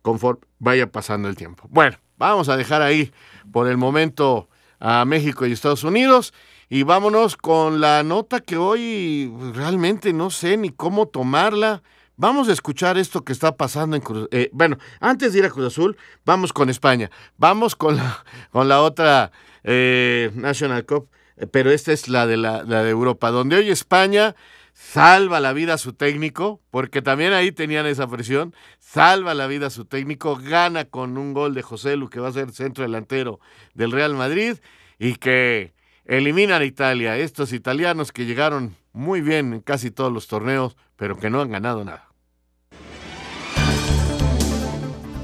conforme 0.06 0.42
vaya 0.60 0.86
pasando 0.92 1.28
el 1.28 1.36
tiempo. 1.36 1.68
Bueno, 1.72 1.98
vamos 2.20 2.48
a 2.48 2.56
dejar 2.56 2.84
ahí 2.84 3.12
por 3.52 3.68
el 3.68 3.76
momento 3.76 4.48
a 4.80 5.04
México 5.04 5.48
y 5.48 5.52
Estados 5.52 5.84
Unidos 5.84 6.32
y 6.70 6.84
vámonos 6.84 7.36
con 7.36 7.82
la 7.82 8.04
nota 8.04 8.40
que 8.40 8.56
hoy 8.56 9.34
realmente 9.56 10.14
no 10.14 10.30
sé 10.30 10.58
ni 10.58 10.70
cómo 10.70 11.08
tomarla. 11.08 11.82
Vamos 12.18 12.50
a 12.50 12.54
escuchar 12.54 13.00
esto 13.00 13.26
que 13.26 13.34
está 13.34 13.58
pasando 13.58 13.96
en 13.96 14.04
Cruz 14.04 14.28
eh, 14.32 14.52
Bueno, 14.54 14.78
antes 15.00 15.34
de 15.34 15.40
ir 15.40 15.46
a 15.46 15.50
Cruz 15.50 15.74
Azul, 15.74 15.98
vamos 16.24 16.54
con 16.54 16.70
España. 16.70 17.10
Vamos 17.38 17.76
con 17.76 17.98
la, 17.98 18.24
con 18.52 18.68
la 18.68 18.84
otra 18.84 19.32
eh, 19.64 20.30
National 20.36 20.86
Cup, 20.86 21.10
eh, 21.36 21.48
pero 21.48 21.72
esta 21.72 21.92
es 21.92 22.08
la 22.10 22.28
de, 22.28 22.38
la, 22.38 22.62
la 22.62 22.84
de 22.84 22.92
Europa, 22.92 23.32
donde 23.32 23.56
hoy 23.56 23.72
España 23.72 24.36
salva 24.76 25.40
la 25.40 25.54
vida 25.54 25.76
a 25.76 25.78
su 25.78 25.94
técnico, 25.94 26.62
porque 26.70 27.02
también 27.02 27.32
ahí 27.34 27.52
tenían 27.52 27.86
esa 27.86 28.08
presión, 28.08 28.54
salva 28.80 29.34
la 29.34 29.48
vida 29.48 29.68
a 29.68 29.70
su 29.72 29.86
técnico, 29.86 30.36
gana 30.36 30.86
con 30.86 31.18
un 31.18 31.34
gol 31.34 31.54
de 31.54 31.62
José 31.62 31.96
Lu, 31.96 32.10
que 32.10 32.20
va 32.20 32.28
a 32.28 32.34
ser 32.34 32.52
centro 32.52 32.84
delantero 32.84 33.40
del 33.74 33.92
Real 33.92 34.14
Madrid, 34.14 34.58
y 35.00 35.16
que 35.16 35.74
eliminan 36.04 36.62
a 36.62 36.66
Italia, 36.66 37.18
estos 37.18 37.54
italianos 37.54 38.12
que 38.12 38.26
llegaron 38.26 38.76
muy 38.92 39.22
bien 39.22 39.54
en 39.54 39.62
casi 39.62 39.92
todos 39.92 40.12
los 40.12 40.28
torneos, 40.28 40.76
pero 40.98 41.18
que 41.18 41.30
no 41.30 41.42
han 41.42 41.52
ganado 41.52 41.84
nada. 41.84 42.10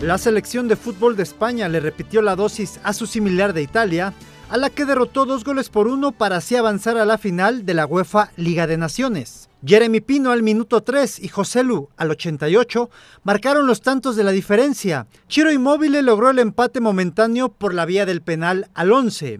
La 0.01 0.17
selección 0.17 0.67
de 0.67 0.77
fútbol 0.77 1.15
de 1.15 1.23
España 1.23 1.67
le 1.69 1.79
repitió 1.79 2.21
la 2.21 2.35
dosis 2.35 2.79
a 2.83 2.93
su 2.93 3.05
similar 3.05 3.53
de 3.53 3.61
Italia, 3.61 4.13
a 4.51 4.57
la 4.57 4.69
que 4.69 4.83
derrotó 4.83 5.25
dos 5.25 5.45
goles 5.45 5.69
por 5.69 5.87
uno 5.87 6.11
para 6.11 6.35
así 6.35 6.57
avanzar 6.57 6.97
a 6.97 7.05
la 7.05 7.17
final 7.17 7.65
de 7.65 7.73
la 7.73 7.85
UEFA 7.85 8.31
Liga 8.35 8.67
de 8.67 8.75
Naciones. 8.75 9.49
Jeremy 9.65 10.01
Pino 10.01 10.31
al 10.31 10.43
minuto 10.43 10.81
3 10.81 11.19
y 11.19 11.29
José 11.29 11.63
Lu 11.63 11.87
al 11.95 12.11
88 12.11 12.89
marcaron 13.23 13.65
los 13.65 13.79
tantos 13.79 14.17
de 14.17 14.25
la 14.25 14.31
diferencia. 14.31 15.07
Chiro 15.29 15.53
Immobile 15.53 16.01
logró 16.01 16.31
el 16.31 16.39
empate 16.39 16.81
momentáneo 16.81 17.47
por 17.47 17.73
la 17.73 17.85
vía 17.85 18.05
del 18.05 18.21
penal 18.21 18.69
al 18.73 18.91
11. 18.91 19.39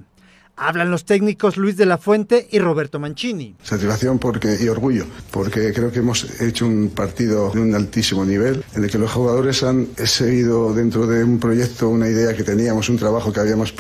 Hablan 0.63 0.91
los 0.91 1.06
técnicos 1.06 1.58
Luis 1.58 1.76
de 1.76 1.88
la 1.88 1.97
Fuente 1.97 2.47
y 2.52 2.60
Roberto 2.60 3.00
Mancini. 3.00 3.56
Satisfacción 3.63 4.19
porque, 4.19 4.58
y 4.62 4.67
orgullo, 4.67 5.08
porque 5.32 5.74
creo 5.74 5.91
que 5.91 6.00
hemos 6.00 6.39
hecho 6.39 6.67
un 6.67 6.91
partido 6.91 7.50
de 7.50 7.60
un 7.60 7.74
altísimo 7.74 8.24
nivel, 8.24 8.63
en 8.76 8.84
el 8.84 8.91
que 8.91 9.00
los 9.00 9.12
jugadores 9.12 9.63
han 9.63 9.88
seguido 9.97 10.71
dentro 10.71 11.08
de 11.08 11.24
un 11.24 11.39
proyecto, 11.39 11.89
una 11.89 12.08
idea 12.08 12.36
que 12.36 12.43
teníamos, 12.43 12.89
un 12.89 12.97
trabajo 12.97 13.34
que 13.34 13.39
habíamos 13.39 13.74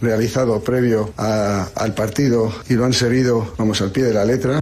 realizado 0.00 0.60
previo 0.60 1.12
al 1.16 1.94
partido 1.94 2.52
y 2.68 2.74
lo 2.74 2.84
han 2.84 2.92
seguido, 2.92 3.54
vamos, 3.58 3.82
al 3.82 3.90
pie 3.90 4.04
de 4.04 4.14
la 4.14 4.24
letra. 4.24 4.60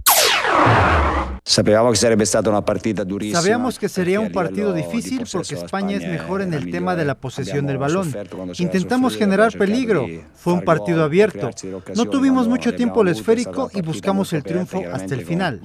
Sabíamos 3.40 3.78
que 3.78 3.88
sería 3.88 4.18
un 4.18 4.32
partido 4.32 4.72
difícil 4.72 5.24
porque 5.30 5.54
España 5.54 5.96
es 5.96 6.02
mejor 6.02 6.42
en 6.42 6.52
el 6.52 6.72
tema 6.72 6.96
de 6.96 7.04
la 7.04 7.14
posesión 7.14 7.68
del 7.68 7.78
balón. 7.78 8.12
Intentamos 8.58 9.16
generar 9.16 9.56
peligro. 9.56 10.06
Fue 10.34 10.52
un 10.52 10.62
partido 10.62 11.04
abierto. 11.04 11.50
No 11.94 12.06
tuvimos 12.06 12.48
mucho 12.48 12.74
tiempo 12.74 13.02
el 13.02 13.08
esférico 13.08 13.70
y 13.72 13.80
buscamos 13.80 14.32
el 14.32 14.42
triunfo 14.42 14.82
hasta 14.92 15.14
el 15.14 15.24
final. 15.24 15.60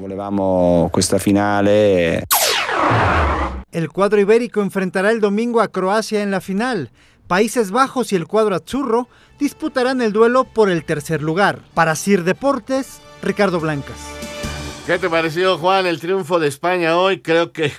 El 3.72 3.90
cuadro 3.90 4.20
ibérico 4.20 4.62
enfrentará 4.62 5.10
el 5.10 5.20
domingo 5.20 5.62
a 5.62 5.70
Croacia 5.70 6.22
en 6.22 6.30
la 6.30 6.42
final. 6.42 6.92
Países 7.26 7.72
Bajos 7.72 8.14
y 8.14 8.16
el 8.16 8.28
cuadro 8.28 8.56
Azzurro 8.56 9.08
disputarán 9.40 10.02
el 10.04 10.14
duelo 10.14 10.44
por 10.44 10.70
el 10.70 10.84
tercer 10.84 11.24
lugar. 11.24 11.60
Para 11.74 11.96
Sir 11.96 12.24
Deportes, 12.24 13.00
Ricardo 13.24 13.60
Blancas. 13.60 13.98
¿Qué 14.86 14.98
te 14.98 15.10
pareció, 15.10 15.60
Juan, 15.60 15.86
el 15.86 16.00
triunfo 16.00 16.40
de 16.40 16.48
España 16.48 16.98
hoy? 16.98 17.22
Creo 17.22 17.52
que 17.52 17.72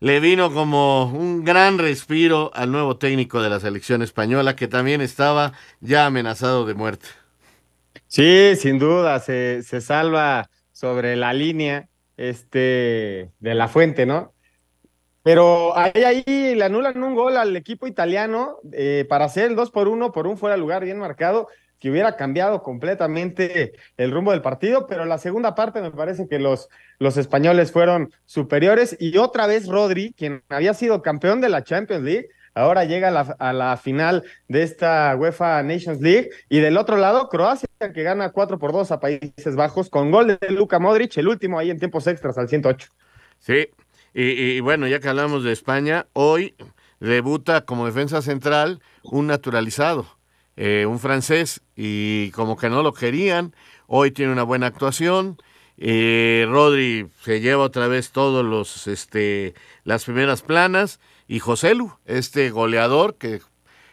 le 0.00 0.18
vino 0.18 0.52
como 0.52 1.04
un 1.04 1.44
gran 1.44 1.78
respiro 1.78 2.50
al 2.54 2.72
nuevo 2.72 2.96
técnico 2.96 3.42
de 3.42 3.50
la 3.50 3.60
selección 3.60 4.00
española, 4.00 4.56
que 4.56 4.66
también 4.66 5.02
estaba 5.02 5.52
ya 5.80 6.06
amenazado 6.06 6.64
de 6.64 6.72
muerte. 6.72 7.06
Sí, 8.06 8.56
sin 8.56 8.78
duda, 8.78 9.20
se, 9.20 9.62
salva 9.82 10.48
sobre 10.72 11.16
la 11.16 11.34
línea 11.34 11.88
este, 12.16 13.30
de 13.38 13.54
la 13.54 13.68
fuente, 13.68 14.06
¿no? 14.06 14.32
Pero 15.22 15.76
ahí, 15.76 16.02
ahí 16.02 16.54
le 16.54 16.64
anulan 16.64 17.00
un 17.02 17.14
gol 17.14 17.36
al 17.36 17.54
equipo 17.56 17.86
italiano 17.86 18.56
eh, 18.72 19.04
para 19.08 19.26
hacer 19.26 19.50
el 19.50 19.54
2 19.54 19.70
por 19.70 19.86
1 19.86 20.12
por 20.12 20.26
un 20.26 20.38
fuera 20.38 20.56
lugar 20.56 20.82
bien 20.82 20.98
marcado 20.98 21.48
que 21.82 21.90
hubiera 21.90 22.14
cambiado 22.14 22.62
completamente 22.62 23.72
el 23.96 24.12
rumbo 24.12 24.30
del 24.30 24.40
partido, 24.40 24.86
pero 24.86 25.04
la 25.04 25.18
segunda 25.18 25.56
parte 25.56 25.82
me 25.82 25.90
parece 25.90 26.28
que 26.28 26.38
los, 26.38 26.68
los 27.00 27.16
españoles 27.16 27.72
fueron 27.72 28.12
superiores 28.24 28.96
y 29.00 29.18
otra 29.18 29.48
vez 29.48 29.66
Rodri, 29.66 30.14
quien 30.16 30.44
había 30.48 30.74
sido 30.74 31.02
campeón 31.02 31.40
de 31.40 31.48
la 31.48 31.64
Champions 31.64 32.04
League, 32.04 32.28
ahora 32.54 32.84
llega 32.84 33.08
a 33.08 33.52
la, 33.52 33.76
final 33.78 34.22
de 34.46 34.62
esta 34.62 35.16
UEFA 35.18 35.60
Nations 35.64 36.00
League 36.00 36.30
y 36.48 36.60
del 36.60 36.76
otro 36.76 36.98
lado 36.98 37.28
Croacia 37.28 37.68
que 37.92 38.04
gana 38.04 38.30
4 38.30 38.60
por 38.60 38.70
2 38.70 38.92
a 38.92 39.00
Países 39.00 39.56
Bajos 39.56 39.90
con 39.90 40.12
gol 40.12 40.38
de 40.40 40.50
Luka 40.50 40.78
Modric, 40.78 41.16
el 41.16 41.26
último 41.26 41.58
ahí 41.58 41.70
en 41.70 41.80
tiempos 41.80 42.06
extras 42.06 42.38
al 42.38 42.48
108. 42.48 42.90
Sí, 43.40 43.70
y 44.14 44.60
bueno, 44.60 44.86
ya 44.86 45.00
que 45.00 45.08
hablamos 45.08 45.42
de 45.42 45.50
España, 45.50 46.06
hoy 46.12 46.54
debuta 47.00 47.64
como 47.64 47.86
defensa 47.86 48.22
central 48.22 48.80
un 49.02 49.26
naturalizado 49.26 50.21
eh, 50.56 50.86
un 50.86 50.98
francés, 50.98 51.62
y 51.76 52.30
como 52.32 52.56
que 52.56 52.68
no 52.68 52.82
lo 52.82 52.92
querían. 52.92 53.54
Hoy 53.86 54.10
tiene 54.10 54.32
una 54.32 54.42
buena 54.42 54.66
actuación. 54.66 55.38
Eh, 55.78 56.46
Rodri 56.48 57.08
se 57.22 57.40
lleva 57.40 57.64
otra 57.64 57.88
vez 57.88 58.12
todos 58.12 58.44
los 58.44 58.86
este 58.86 59.54
las 59.84 60.04
primeras 60.04 60.42
planas 60.42 61.00
y 61.26 61.38
José 61.40 61.74
Lu, 61.74 61.92
este 62.04 62.50
goleador 62.50 63.16
que 63.16 63.40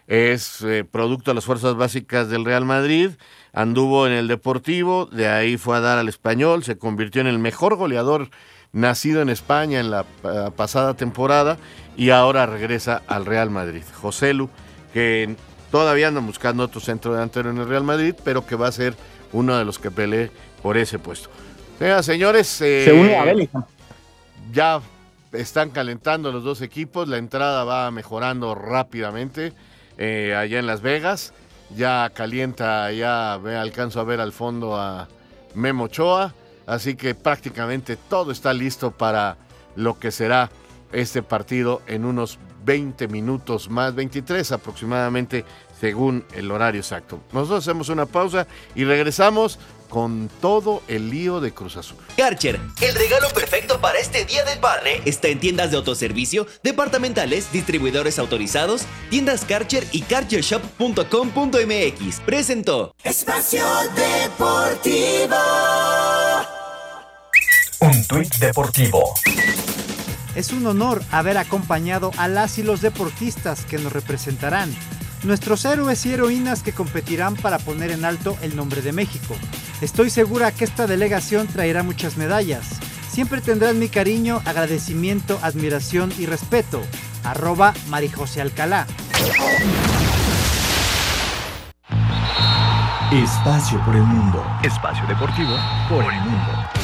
es 0.08 0.62
eh, 0.62 0.84
producto 0.84 1.32
de 1.32 1.36
las 1.36 1.46
fuerzas 1.46 1.76
básicas 1.76 2.30
del 2.30 2.44
Real 2.44 2.66
Madrid, 2.66 3.12
anduvo 3.54 4.08
en 4.08 4.14
el 4.14 4.28
Deportivo, 4.28 5.06
de 5.06 5.28
ahí 5.28 5.58
fue 5.58 5.78
a 5.78 5.80
dar 5.80 5.98
al 5.98 6.10
español, 6.10 6.64
se 6.64 6.78
convirtió 6.78 7.22
en 7.22 7.28
el 7.28 7.40
mejor 7.40 7.76
goleador 7.76 8.30
nacido 8.72 9.22
en 9.22 9.30
España 9.30 9.80
en 9.80 9.92
la 9.92 10.06
pasada 10.56 10.96
temporada 10.96 11.58
y 11.96 12.10
ahora 12.10 12.46
regresa 12.46 13.02
al 13.08 13.26
Real 13.26 13.50
Madrid. 13.50 13.84
José 14.00 14.34
Lu, 14.34 14.50
que 14.94 15.36
Todavía 15.72 16.08
andan 16.08 16.26
buscando 16.26 16.64
otro 16.64 16.82
centro 16.82 17.14
delantero 17.14 17.52
en 17.52 17.58
el 17.58 17.68
Real 17.68 17.84
Madrid, 17.84 18.16
pero 18.24 18.46
que 18.46 18.56
va 18.56 18.68
a 18.68 18.72
ser 18.72 18.96
uno 19.34 19.58
de 19.58 19.66
los 19.66 19.78
que 19.78 19.92
pelee 19.92 20.32
por 20.62 20.78
ese 20.78 21.00
puesto. 21.00 21.30
Señoras, 21.78 22.06
señores, 22.06 22.62
eh, 22.62 22.84
Se 22.86 22.94
une 22.94 23.16
a 23.16 23.24
Bellingham. 23.24 23.64
ya 24.52 24.82
están 25.32 25.70
calentando 25.70 26.32
los 26.32 26.44
dos 26.44 26.62
equipos, 26.62 27.08
la 27.08 27.18
entrada 27.18 27.64
va 27.64 27.92
mejorando 27.92 28.56
rápidamente 28.56 29.54
eh, 29.98 30.36
allá 30.36 30.60
en 30.60 30.66
Las 30.66 30.82
Vegas, 30.82 31.34
ya 31.76 32.12
calienta, 32.14 32.92
ya 32.92 33.40
ve, 33.42 33.56
alcanzo 33.56 34.00
a 34.00 34.04
ver 34.04 34.20
al 34.20 34.34
fondo 34.34 34.76
a 34.76 35.08
Memo 35.54 35.86
Ochoa, 35.86 36.34
así 36.66 36.96
que 36.96 37.14
prácticamente 37.16 37.96
todo 37.96 38.32
está 38.32 38.54
listo 38.54 38.92
para 38.92 39.38
lo 39.76 40.00
que 40.00 40.12
será 40.12 40.50
este 40.92 41.22
partido 41.22 41.82
en 41.86 42.06
unos 42.06 42.40
20 42.64 43.08
minutos 43.08 43.70
más, 43.70 43.96
23 43.96 44.52
aproximadamente, 44.52 45.46
según 45.80 46.26
el 46.34 46.52
horario 46.52 46.82
exacto. 46.82 47.22
Nosotros 47.32 47.68
hacemos 47.68 47.90
una 47.90 48.06
pausa 48.06 48.48
y 48.76 48.84
regresamos 48.84 49.58
con 49.90 50.30
todo 50.40 50.82
el 50.88 51.10
lío 51.10 51.42
de 51.42 51.52
Cruz 51.52 51.76
Azul. 51.76 51.98
Karcher, 52.16 52.60
el 52.82 52.96
regalo 52.96 53.28
perfecto 53.30 53.82
para 53.82 54.00
este 54.00 54.24
Día 54.26 54.46
del 54.46 54.60
Padre 54.60 55.02
está 55.06 55.28
en 55.28 55.40
tiendas 55.40 55.72
de 55.72 55.78
autoservicio, 55.78 56.46
departamentales, 56.64 57.52
distribuidores 57.52 58.20
autorizados, 58.20 58.84
tiendas 59.10 59.46
Karcher 59.46 59.88
y 59.92 60.04
karchershop.com.mx. 60.04 62.20
Presentó. 62.26 62.94
Espacio 63.04 63.66
Deportivo. 63.96 65.36
Un 67.82 68.06
tuit 68.06 68.36
deportivo. 68.36 69.16
Es 70.40 70.54
un 70.54 70.66
honor 70.68 71.04
haber 71.12 71.38
acompañado 71.38 72.12
a 72.16 72.30
las 72.30 72.60
y 72.60 72.64
los 72.64 72.80
deportistas 72.80 73.66
que 73.66 73.78
nos 73.78 73.92
representarán. 73.92 74.74
Nuestros 75.24 75.66
héroes 75.66 76.06
y 76.06 76.14
heroínas 76.14 76.64
que 76.64 76.72
competirán 76.72 77.36
para 77.36 77.60
poner 77.60 77.92
en 77.92 78.06
alto 78.06 78.38
el 78.42 78.56
nombre 78.56 78.82
de 78.82 78.94
México. 78.94 79.36
Estoy 79.82 80.10
segura 80.10 80.54
que 80.54 80.64
esta 80.64 80.88
delegación 80.88 81.46
traerá 81.48 81.84
muchas 81.84 82.16
medallas. 82.16 82.80
Siempre 83.12 83.42
tendrán 83.42 83.80
mi 83.80 83.90
cariño, 83.90 84.42
agradecimiento, 84.46 85.38
admiración 85.42 86.14
y 86.18 86.26
respeto. 86.26 86.82
Arroba 87.26 87.74
Marijose 87.90 88.40
Alcalá. 88.40 88.88
Espacio 93.12 93.84
por 93.84 93.94
el 93.94 94.04
mundo. 94.04 94.42
Espacio 94.64 95.06
deportivo 95.06 95.58
por 95.90 96.06
el 96.06 96.22
mundo. 96.22 96.79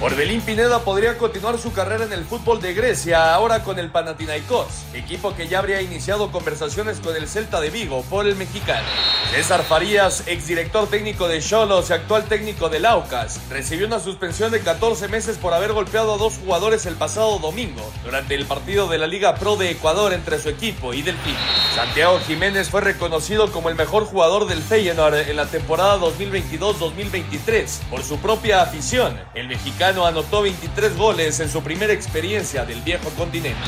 Orbelín 0.00 0.40
Pineda 0.42 0.78
podría 0.84 1.18
continuar 1.18 1.58
su 1.58 1.72
carrera 1.72 2.04
en 2.04 2.12
el 2.12 2.24
fútbol 2.24 2.60
de 2.60 2.72
Grecia, 2.72 3.34
ahora 3.34 3.64
con 3.64 3.80
el 3.80 3.90
Panathinaikos, 3.90 4.84
equipo 4.94 5.34
que 5.34 5.48
ya 5.48 5.58
habría 5.58 5.82
iniciado 5.82 6.30
conversaciones 6.30 7.00
con 7.00 7.16
el 7.16 7.26
Celta 7.26 7.60
de 7.60 7.70
Vigo 7.70 8.02
por 8.02 8.24
el 8.28 8.36
mexicano. 8.36 8.86
César 9.30 9.62
Farías, 9.62 10.24
exdirector 10.26 10.88
técnico 10.88 11.28
de 11.28 11.40
Cholos 11.40 11.90
y 11.90 11.92
actual 11.92 12.24
técnico 12.24 12.70
del 12.70 12.86
Aucas, 12.86 13.38
recibió 13.50 13.86
una 13.86 14.00
suspensión 14.00 14.50
de 14.50 14.60
14 14.60 15.06
meses 15.08 15.36
por 15.36 15.52
haber 15.52 15.74
golpeado 15.74 16.14
a 16.14 16.16
dos 16.16 16.38
jugadores 16.42 16.86
el 16.86 16.94
pasado 16.96 17.38
domingo, 17.38 17.92
durante 18.04 18.34
el 18.34 18.46
partido 18.46 18.88
de 18.88 18.96
la 18.96 19.06
Liga 19.06 19.34
Pro 19.34 19.56
de 19.56 19.70
Ecuador 19.70 20.14
entre 20.14 20.40
su 20.40 20.48
equipo 20.48 20.94
y 20.94 21.02
Delfín. 21.02 21.36
Santiago 21.74 22.18
Jiménez 22.26 22.70
fue 22.70 22.80
reconocido 22.80 23.52
como 23.52 23.68
el 23.68 23.76
mejor 23.76 24.06
jugador 24.06 24.46
del 24.46 24.62
Feyenoord 24.62 25.28
en 25.28 25.36
la 25.36 25.46
temporada 25.46 25.98
2022-2023 25.98 27.80
por 27.90 28.02
su 28.02 28.18
propia 28.18 28.62
afición. 28.62 29.20
El 29.34 29.46
mexicano 29.46 30.06
anotó 30.06 30.42
23 30.42 30.96
goles 30.96 31.38
en 31.40 31.50
su 31.50 31.62
primera 31.62 31.92
experiencia 31.92 32.64
del 32.64 32.80
viejo 32.80 33.10
continente. 33.10 33.60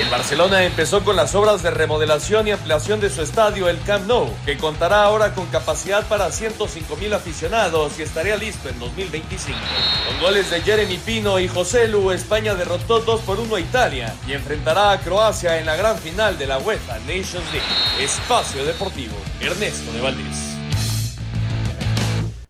El 0.00 0.08
Barcelona 0.10 0.64
empezó 0.64 1.04
con 1.04 1.16
las 1.16 1.34
obras 1.34 1.62
de 1.62 1.70
remodelación 1.70 2.46
y 2.46 2.52
ampliación 2.52 3.00
de 3.00 3.10
su 3.10 3.20
estadio, 3.20 3.68
el 3.68 3.82
Camp 3.82 4.06
Nou, 4.06 4.32
que 4.46 4.56
contará 4.56 5.07
ahora 5.08 5.32
con 5.32 5.46
capacidad 5.46 6.06
para 6.06 6.30
105 6.30 6.96
mil 6.96 7.14
aficionados 7.14 7.98
y 7.98 8.02
estaría 8.02 8.36
listo 8.36 8.68
en 8.68 8.78
2025. 8.78 9.58
Con 10.06 10.20
goles 10.20 10.50
de 10.50 10.60
Jeremy 10.60 10.98
Pino 10.98 11.40
y 11.40 11.48
José 11.48 11.88
Lu, 11.88 12.10
España 12.10 12.54
derrotó 12.54 13.00
2 13.00 13.22
por 13.22 13.40
1 13.40 13.56
a 13.56 13.60
Italia 13.60 14.14
y 14.26 14.34
enfrentará 14.34 14.92
a 14.92 15.00
Croacia 15.00 15.58
en 15.58 15.64
la 15.64 15.76
gran 15.76 15.96
final 15.96 16.36
de 16.36 16.46
la 16.46 16.58
UEFA 16.58 16.98
Nations 17.00 17.50
League. 17.52 17.66
Espacio 17.98 18.66
Deportivo, 18.66 19.16
Ernesto 19.40 19.90
de 19.92 20.00
Valdés. 20.02 20.58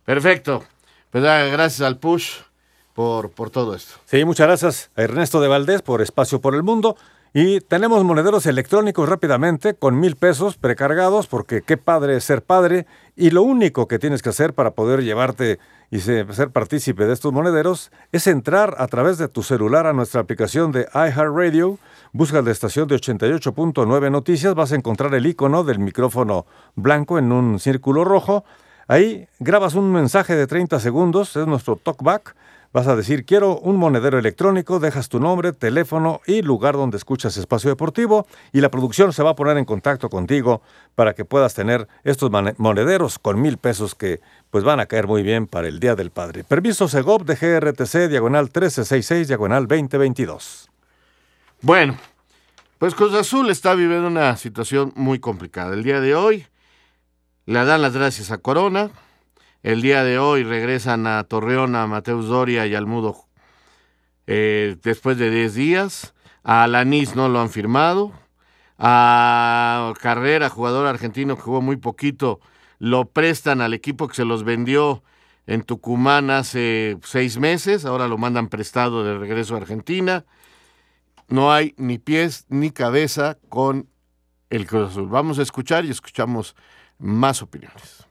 Perfecto. 0.03 0.65
Pues 1.11 1.23
gracias 1.23 1.79
al 1.79 1.97
push 1.97 2.39
por, 2.93 3.31
por 3.31 3.51
todo 3.51 3.73
esto. 3.73 3.93
Sí, 4.05 4.25
muchas 4.25 4.47
gracias 4.47 4.91
a 4.97 5.03
Ernesto 5.03 5.39
de 5.39 5.47
Valdés 5.47 5.81
por 5.81 6.01
Espacio 6.01 6.41
por 6.41 6.55
el 6.55 6.63
Mundo. 6.63 6.97
Y 7.31 7.59
tenemos 7.61 8.03
monederos 8.03 8.47
electrónicos 8.47 9.07
rápidamente 9.07 9.75
con 9.75 9.99
mil 9.99 10.15
pesos 10.15 10.57
precargados 10.57 11.27
porque 11.27 11.61
qué 11.61 11.77
padre 11.77 12.17
es 12.17 12.23
ser 12.23 12.41
padre. 12.41 12.87
Y 13.15 13.29
lo 13.29 13.43
único 13.43 13.87
que 13.87 13.99
tienes 13.99 14.23
que 14.23 14.29
hacer 14.29 14.53
para 14.55 14.71
poder 14.71 15.03
llevarte 15.03 15.59
y 15.91 15.99
ser 15.99 16.49
partícipe 16.51 17.05
de 17.05 17.13
estos 17.13 17.31
monederos 17.31 17.91
es 18.11 18.25
entrar 18.25 18.75
a 18.79 18.87
través 18.87 19.19
de 19.19 19.27
tu 19.27 19.43
celular 19.43 19.85
a 19.85 19.93
nuestra 19.93 20.21
aplicación 20.21 20.71
de 20.71 20.87
iHeartRadio. 20.93 21.77
Busca 22.13 22.41
la 22.41 22.49
estación 22.49 22.87
de 22.87 22.95
88.9 22.95 24.11
Noticias. 24.11 24.55
Vas 24.55 24.71
a 24.71 24.75
encontrar 24.75 25.13
el 25.13 25.27
icono 25.27 25.63
del 25.63 25.77
micrófono 25.77 26.47
blanco 26.75 27.19
en 27.19 27.31
un 27.31 27.59
círculo 27.59 28.05
rojo. 28.05 28.43
Ahí 28.87 29.27
grabas 29.37 29.75
un 29.75 29.91
mensaje 29.91 30.35
de 30.35 30.47
30 30.47 30.79
segundos. 30.79 31.35
Es 31.35 31.45
nuestro 31.45 31.75
talkback. 31.75 32.35
Vas 32.71 32.85
a 32.85 32.95
decir, 32.95 33.25
quiero 33.25 33.57
un 33.57 33.77
monedero 33.77 34.19
electrónico, 34.19 34.79
dejas 34.79 35.09
tu 35.09 35.19
nombre, 35.19 35.53
teléfono 35.53 36.21
y 36.27 36.43
lugar 36.43 36.75
donde 36.75 36.97
escuchas 36.97 37.35
Espacio 37.35 37.71
Deportivo 37.71 38.27
y 38.53 38.61
la 38.61 38.69
producción 38.69 39.11
se 39.11 39.23
va 39.23 39.31
a 39.31 39.35
poner 39.35 39.57
en 39.57 39.65
contacto 39.65 40.07
contigo 40.09 40.61
para 40.93 41.15
que 41.15 41.25
puedas 41.25 41.55
tener 41.55 41.87
estos 42.03 42.29
monederos 42.57 43.17
con 43.17 43.41
mil 43.41 43.57
pesos 43.57 43.95
que 43.95 44.19
pues 44.51 44.63
van 44.63 44.79
a 44.79 44.85
caer 44.85 45.07
muy 45.07 45.23
bien 45.23 45.47
para 45.47 45.67
el 45.67 45.79
Día 45.79 45.95
del 45.95 46.11
Padre. 46.11 46.43
Permiso 46.43 46.87
Segov 46.87 47.25
de 47.25 47.35
GRTC, 47.35 48.07
diagonal 48.07 48.43
1366, 48.43 49.27
diagonal 49.29 49.67
2022. 49.67 50.69
Bueno, 51.61 51.97
pues 52.77 52.93
Cruz 52.93 53.15
Azul 53.15 53.49
está 53.49 53.73
viviendo 53.73 54.07
una 54.07 54.37
situación 54.37 54.93
muy 54.95 55.17
complicada. 55.19 55.73
El 55.73 55.83
día 55.83 56.01
de 56.01 56.13
hoy 56.13 56.45
le 57.47 57.65
dan 57.65 57.81
las 57.81 57.93
gracias 57.93 58.29
a 58.29 58.37
Corona, 58.37 58.91
el 59.63 59.81
día 59.81 60.03
de 60.03 60.19
hoy 60.19 60.43
regresan 60.43 61.05
a 61.07 61.23
Torreón 61.25 61.75
a 61.75 61.85
Mateus 61.87 62.27
Doria 62.27 62.65
y 62.65 62.75
Almudo 62.75 63.25
eh, 64.27 64.77
después 64.83 65.17
de 65.17 65.29
10 65.29 65.53
días. 65.53 66.13
A 66.43 66.63
Alanis 66.63 67.15
no 67.15 67.29
lo 67.29 67.41
han 67.41 67.49
firmado. 67.49 68.13
A 68.77 69.93
Carrera, 70.01 70.49
jugador 70.49 70.87
argentino 70.87 71.35
que 71.35 71.41
jugó 71.41 71.61
muy 71.61 71.75
poquito, 71.75 72.39
lo 72.77 73.09
prestan 73.09 73.59
al 73.59 73.73
equipo 73.73 74.07
que 74.07 74.15
se 74.15 74.23
los 74.23 74.43
vendió 74.45 75.03
en 75.47 75.63
Tucumán 75.63 76.29
hace 76.29 76.97
seis 77.03 77.37
meses. 77.37 77.83
Ahora 77.83 78.07
lo 78.07 78.17
mandan 78.17 78.47
prestado 78.47 79.03
de 79.03 79.17
regreso 79.17 79.55
a 79.55 79.57
Argentina. 79.57 80.25
No 81.27 81.51
hay 81.51 81.73
ni 81.77 81.97
pies 81.97 82.45
ni 82.47 82.71
cabeza 82.71 83.37
con 83.49 83.89
el 84.49 84.65
Cruz 84.65 84.91
Azul. 84.91 85.09
Vamos 85.09 85.39
a 85.39 85.41
escuchar 85.41 85.83
y 85.83 85.89
escuchamos 85.89 86.55
más 86.97 87.41
opiniones. 87.41 88.08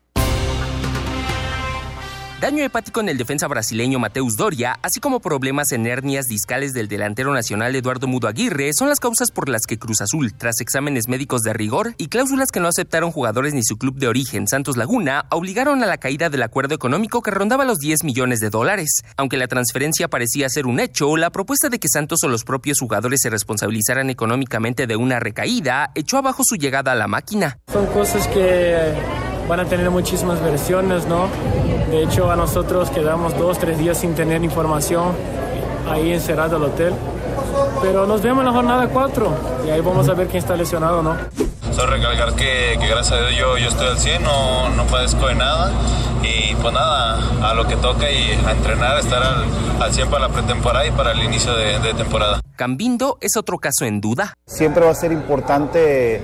Daño 2.41 2.62
hepático 2.62 3.01
en 3.01 3.09
el 3.09 3.18
defensa 3.18 3.49
brasileño 3.49 3.99
Mateus 3.99 4.36
Doria, 4.36 4.78
así 4.82 5.01
como 5.01 5.18
problemas 5.18 5.72
en 5.72 5.89
hernias 5.89 6.28
discales 6.28 6.72
del 6.72 6.86
delantero 6.86 7.34
nacional 7.34 7.74
Eduardo 7.74 8.07
Mudo 8.07 8.28
Aguirre, 8.28 8.72
son 8.74 8.89
las 8.89 9.01
causas 9.01 9.32
por 9.32 9.49
las 9.49 9.62
que 9.66 9.76
Cruz 9.76 10.01
Azul, 10.01 10.32
tras 10.34 10.61
exámenes 10.61 11.09
médicos 11.09 11.43
de 11.43 11.53
rigor 11.53 11.95
y 11.99 12.07
cláusulas 12.07 12.53
que 12.53 12.61
no 12.61 12.68
aceptaron 12.68 13.11
jugadores 13.11 13.55
ni 13.55 13.64
su 13.64 13.76
club 13.76 13.97
de 13.97 14.07
origen, 14.07 14.47
Santos 14.47 14.76
Laguna, 14.76 15.24
obligaron 15.32 15.82
a 15.82 15.86
la 15.86 15.99
caída 15.99 16.30
del 16.30 16.45
acuerdo 16.45 16.76
económico 16.76 17.22
que 17.22 17.32
rondaba 17.32 17.64
los 17.64 17.78
10 17.78 18.05
millones 18.05 18.39
de 18.39 18.51
dólares. 18.51 19.03
Aunque 19.16 19.36
la 19.36 19.49
transferencia 19.49 20.07
parecía 20.07 20.49
ser 20.49 20.68
un 20.68 20.78
hecho, 20.78 21.16
la 21.16 21.30
propuesta 21.30 21.68
de 21.70 21.80
que 21.80 21.89
Santos 21.89 22.20
o 22.22 22.28
los 22.28 22.45
propios 22.45 22.78
jugadores 22.78 23.18
se 23.20 23.30
responsabilizaran 23.30 24.11
económicamente 24.11 24.86
de 24.86 24.95
una 24.95 25.18
recaída 25.18 25.91
echó 25.97 26.18
abajo 26.18 26.45
su 26.45 26.55
llegada 26.55 26.93
a 26.93 26.95
la 26.95 27.09
máquina. 27.09 27.59
Son 27.72 27.86
cosas 27.86 28.28
que 28.28 28.93
van 29.49 29.59
a 29.59 29.64
tener 29.64 29.91
muchísimas 29.91 30.41
versiones, 30.41 31.05
¿no? 31.07 31.28
De 31.91 32.03
hecho, 32.03 32.30
a 32.30 32.36
nosotros 32.36 32.91
quedamos 32.91 33.36
dos, 33.39 33.59
tres 33.59 33.78
días 33.78 33.99
sin 33.99 34.14
tener 34.14 34.45
información 34.45 35.12
ahí 35.91 36.12
encerrado 36.12 36.59
el 36.59 36.64
hotel. 36.64 36.95
Pero 37.80 38.07
nos 38.07 38.20
vemos 38.20 38.41
en 38.41 38.47
la 38.47 38.53
jornada 38.53 38.89
4 38.89 39.32
y 39.66 39.70
ahí 39.70 39.80
vamos 39.80 40.09
a 40.09 40.14
ver 40.14 40.26
quién 40.26 40.43
está 40.43 40.55
lesionado 40.55 41.01
o 41.01 41.03
no. 41.03 41.16
Solo 41.72 41.93
recalcar 41.93 42.34
que, 42.34 42.76
que, 42.78 42.86
gracias 42.89 43.12
a 43.12 43.26
Dios 43.28 43.39
yo, 43.39 43.57
yo 43.57 43.68
estoy 43.68 43.86
al 43.86 43.99
100, 43.99 44.22
no, 44.22 44.68
no 44.70 44.84
padezco 44.84 45.28
de 45.28 45.34
nada. 45.36 45.72
Y 46.22 46.55
pues 46.57 46.74
nada, 46.74 47.20
a 47.49 47.55
lo 47.55 47.66
que 47.66 47.76
toca 47.76 48.11
y 48.11 48.32
a 48.32 48.51
entrenar, 48.51 48.99
estar 48.99 49.22
al, 49.22 49.45
al 49.80 49.93
100 49.93 50.11
para 50.11 50.28
la 50.28 50.34
pretemporada 50.34 50.86
y 50.86 50.91
para 50.91 51.12
el 51.12 51.22
inicio 51.22 51.55
de, 51.55 51.78
de 51.78 51.95
temporada. 51.95 52.41
Cambindo 52.57 53.16
es 53.20 53.36
otro 53.36 53.59
caso 53.59 53.86
en 53.86 54.01
duda. 54.01 54.34
Siempre 54.45 54.84
va 54.84 54.91
a 54.91 54.95
ser 54.95 55.12
importante 55.12 56.20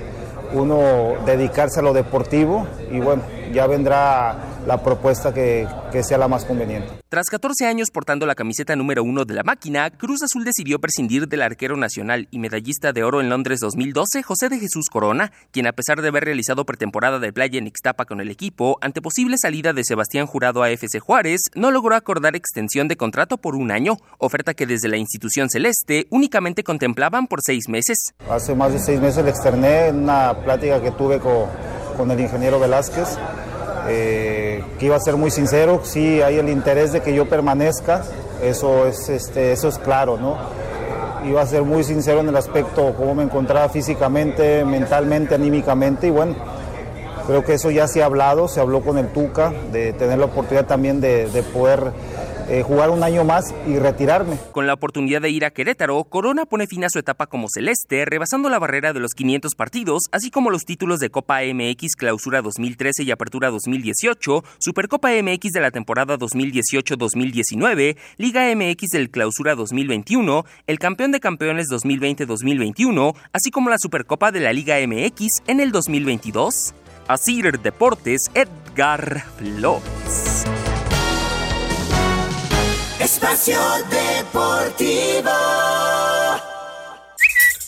uno 0.53 1.15
dedicarse 1.25 1.81
a 1.81 1.83
lo 1.83 1.93
deportivo 1.93 2.67
y 2.91 3.01
bueno, 3.01 3.23
ya 3.53 3.67
vendrá 3.67 4.37
la 4.67 4.83
propuesta 4.83 5.33
que, 5.33 5.67
que, 5.93 6.03
sea 6.03 6.19
la 6.19 6.29
más 6.29 6.45
conveniente. 6.45 6.89
Tras 7.09 7.27
14 7.27 7.67
años 7.67 7.91
portando 7.91 8.27
la 8.27 8.35
camiseta 8.35 8.77
número 8.77 9.03
uno 9.03 9.25
de 9.25 9.35
la 9.35 9.43
máquina, 9.43 9.91
Cruz 9.91 10.23
Azul 10.23 10.45
decidió 10.45 10.79
prescindir 10.79 11.29
del 11.29 11.43
arquero 11.43 11.77
nacional 11.77 12.29
y 12.31 12.39
medallista 12.39 12.93
de 12.93 13.05
oro 13.05 13.21
en 13.21 13.29
Londres 13.29 13.61
2012, 13.61 14.23
José 14.23 14.49
de 14.49 14.59
Jesús 14.59 14.87
Corona, 14.91 15.33
quien 15.51 15.67
a 15.67 15.73
pesar 15.73 16.03
de 16.03 16.09
haber 16.09 16.25
realizado 16.25 16.65
pretemporada 16.65 17.19
de 17.19 17.33
playa 17.33 17.59
en 17.59 17.67
Ixtapa 17.67 18.05
con 18.05 18.21
el 18.21 18.31
equipo, 18.31 18.79
ante 18.81 19.03
posible 19.03 19.37
salida 19.39 19.73
de 19.73 19.85
Sebastián 19.85 20.27
Jurado 20.27 20.63
a 20.63 20.71
FC 20.71 21.01
Juárez, 21.01 21.43
no 21.55 21.71
logró 21.71 21.95
acordar 21.95 22.37
extensión 22.37 22.89
de 22.89 22.97
contrato 22.97 23.39
por 23.39 23.55
un 23.57 23.71
año, 23.71 23.97
oferta 24.19 24.55
que 24.55 24.67
desde 24.67 24.89
la 24.89 24.97
institución 24.97 25.51
celeste 25.51 26.07
únicamente 26.11 26.65
contemplaban 26.65 27.27
por 27.27 27.41
seis 27.43 27.69
meses. 27.69 28.15
Hace 28.29 28.55
más 28.55 28.73
de 28.73 28.79
seis 28.79 29.01
meses 29.01 29.25
le 29.25 29.31
externé 29.31 29.89
en 29.89 30.05
una 30.05 30.35
plática 30.45 30.81
que 30.83 30.91
tuve 30.93 31.19
con, 31.21 31.47
con 31.97 32.11
el 32.11 32.21
ingeniero 32.21 32.59
Velázquez 32.59 33.19
eh, 33.89 34.63
que 34.79 34.87
iba 34.87 34.97
a 34.97 35.01
ser 35.01 35.17
muy 35.17 35.31
sincero, 35.31 35.81
sí 35.83 36.23
hay 36.23 36.39
el 36.39 36.49
interés 36.49 36.93
de 36.93 37.01
que 37.01 37.15
yo 37.15 37.29
permanezca, 37.29 38.03
eso 38.43 38.87
es, 38.87 39.09
este, 39.09 39.53
eso 39.53 39.69
es 39.69 39.79
claro, 39.79 40.17
¿no? 40.17 40.37
Iba 41.29 41.43
a 41.43 41.47
ser 41.47 41.63
muy 41.63 41.85
sincero 41.85 42.21
en 42.21 42.29
el 42.29 42.37
aspecto 42.37 42.95
cómo 42.97 43.15
me 43.15 43.23
encontraba 43.23 43.69
físicamente, 43.69 44.65
mentalmente, 44.65 45.35
anímicamente 45.35 46.09
y 46.09 46.11
bueno, 46.11 46.35
creo 47.27 47.45
que 47.45 47.55
eso 47.55 47.71
ya 47.71 47.89
se 47.89 48.03
ha 48.03 48.07
hablado, 48.07 48.49
se 48.49 48.61
habló 48.61 48.83
con 48.83 48.99
el 48.99 49.09
Tuca, 49.09 49.53
de 49.73 49.93
tener 49.93 50.19
la 50.19 50.27
oportunidad 50.27 50.67
también 50.67 51.01
de, 51.01 51.29
de 51.31 51.43
poder 51.43 51.93
eh, 52.49 52.63
jugar 52.63 52.91
un 52.91 53.03
año 53.03 53.25
más 53.25 53.55
y 53.67 53.79
retirarme. 53.79 54.39
Con 54.53 54.67
la 54.67 54.75
oportunidad 54.75 55.23
de 55.23 55.31
ir 55.31 55.45
a 55.45 55.51
Querétaro, 55.51 56.03
Corona 56.05 56.47
pone 56.47 56.67
fin 56.67 56.85
a 56.85 56.91
su 56.91 56.99
etapa 56.99 57.27
como 57.27 57.49
celeste, 57.49 58.05
rebasando 58.05 58.49
la 58.49 58.59
barrera 58.59 58.93
de 58.93 59.01
los 59.01 59.13
500 59.13 59.55
partidos, 59.55 60.05
así 60.13 60.31
como 60.31 60.51
los 60.51 60.65
títulos 60.65 61.01
de 61.01 61.11
Copa 61.11 61.41
MX 61.43 61.97
Clausura 61.97 62.43
2013 62.43 63.05
y 63.05 63.11
Apertura 63.11 63.51
2018, 63.51 64.45
Supercopa 64.59 65.11
MX 65.11 65.53
de 65.53 65.61
la 65.61 65.71
temporada 65.71 66.19
2018-2019, 66.19 67.97
Liga 68.17 68.55
MX 68.55 68.91
del 68.91 69.11
Clausura 69.11 69.55
2021, 69.55 70.45
el 70.67 70.79
Campeón 70.79 71.13
de 71.13 71.21
Campeones 71.21 71.69
2020-2021, 71.71 73.15
así 73.33 73.51
como 73.51 73.71
la 73.71 73.79
Supercopa 73.79 74.33
de 74.33 74.41
la 74.41 74.53
Liga 74.53 74.77
MX 74.87 75.43
en 75.47 75.61
el 75.61 75.73
2022. 75.73 76.75
Asir 77.07 77.61
Deportes, 77.61 78.31
Edgar 78.35 79.25
Flores. 79.37 80.34
Espacio 83.15 83.61
Deportivo. 83.91 85.31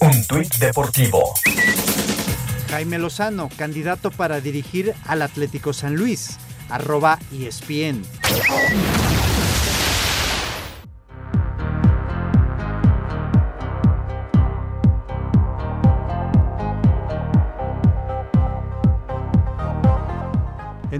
Un 0.00 0.26
tuit 0.26 0.52
deportivo. 0.58 1.22
Jaime 2.68 2.98
Lozano, 2.98 3.48
candidato 3.56 4.10
para 4.10 4.40
dirigir 4.40 4.92
al 5.06 5.22
Atlético 5.22 5.72
San 5.72 5.94
Luis. 5.94 6.38
Arroba 6.68 7.20
ESPN. 7.30 8.02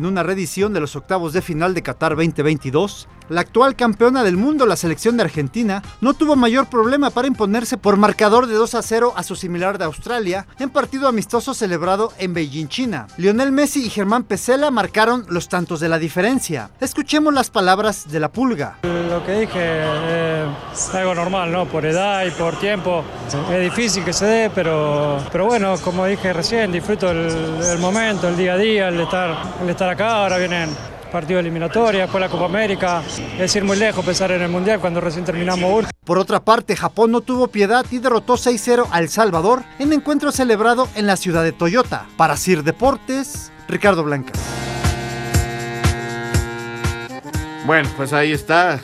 En 0.07 0.13
una 0.13 0.23
reedición 0.23 0.73
de 0.73 0.79
los 0.79 0.95
octavos 0.95 1.33
de 1.33 1.43
final 1.43 1.75
de 1.75 1.83
Qatar 1.83 2.15
2022, 2.15 3.09
la 3.29 3.41
actual 3.41 3.75
campeona 3.75 4.23
del 4.23 4.37
mundo, 4.37 4.67
la 4.67 4.77
selección 4.77 5.17
de 5.17 5.25
Argentina, 5.25 5.83
no 6.01 6.15
tuvo 6.15 6.37
mayor 6.37 6.67
problema 6.67 7.11
para 7.11 7.27
imponerse 7.27 7.77
por 7.77 7.97
marcador 7.97 8.47
de 8.47 8.55
2 8.55 8.77
a 8.77 8.83
0 8.83 9.15
a 9.17 9.25
su 9.25 9.35
similar 9.35 9.79
de 9.79 9.85
Australia 9.85 10.47
en 10.61 10.71
partido 10.71 11.09
amistoso 11.09 11.53
celebrado 11.53 12.13
en 12.19 12.35
Beijing, 12.35 12.69
China. 12.69 13.09
Lionel 13.17 13.51
Messi 13.51 13.85
y 13.85 13.91
Germán 13.91 14.23
Pesela 14.23 14.71
marcaron 14.71 15.27
los 15.29 15.49
tantos 15.49 15.81
de 15.81 15.89
la 15.89 15.99
diferencia. 15.99 16.71
Escuchemos 16.81 17.35
las 17.35 17.51
palabras 17.51 18.09
de 18.09 18.21
la 18.21 18.31
pulga. 18.31 18.79
Lo 18.85 19.27
que 19.27 19.41
dije 19.41 19.59
eh, 19.59 20.47
es 20.73 20.95
algo 20.95 21.17
normal, 21.17 21.51
¿no? 21.51 21.67
Por 21.67 21.85
edad 21.85 22.25
y 22.25 22.31
por 22.31 22.57
tiempo. 22.61 23.03
Es 23.51 23.61
difícil 23.61 24.05
que 24.05 24.13
se 24.13 24.27
dé, 24.27 24.51
pero, 24.55 25.19
pero 25.33 25.47
bueno, 25.47 25.75
como 25.83 26.07
dije 26.07 26.33
recién, 26.33 26.71
disfruto 26.71 27.11
el, 27.11 27.29
el 27.73 27.79
momento, 27.79 28.29
el 28.29 28.37
día 28.37 28.53
a 28.53 28.57
día, 28.57 28.89
el 28.89 29.01
estar, 29.01 29.37
el 29.61 29.69
estar 29.69 29.96
acá. 29.97 30.23
Ahora 30.23 30.37
vienen 30.37 30.69
partido 31.11 31.41
eliminatoria, 31.41 32.03
después 32.03 32.21
la 32.21 32.29
Copa 32.29 32.45
América. 32.45 33.03
Es 33.39 33.57
ir 33.57 33.65
muy 33.65 33.79
lejos 33.79 34.05
pensar 34.05 34.31
en 34.31 34.43
el 34.43 34.51
Mundial 34.51 34.79
cuando 34.79 35.01
recién 35.01 35.25
terminamos. 35.25 35.87
Por 36.05 36.19
otra 36.19 36.45
parte, 36.45 36.77
Japón 36.77 37.11
no 37.11 37.23
tuvo 37.23 37.49
piedad 37.49 37.87
y 37.91 37.99
derrotó 37.99 38.35
6-0 38.35 38.89
a 38.91 38.99
El 38.99 39.09
Salvador 39.09 39.63
en 39.79 39.93
encuentro 39.95 40.33
celebrado 40.33 40.89
en 40.97 41.07
la 41.07 41.17
ciudad 41.17 41.43
de 41.43 41.53
Toyota. 41.53 42.07
Para 42.19 42.37
Sir 42.37 42.63
Deportes, 42.63 43.51
Ricardo 43.69 44.05
Blanca. 44.05 44.33
Bueno, 47.65 47.89
pues 47.97 48.13
ahí 48.13 48.33
está. 48.33 48.79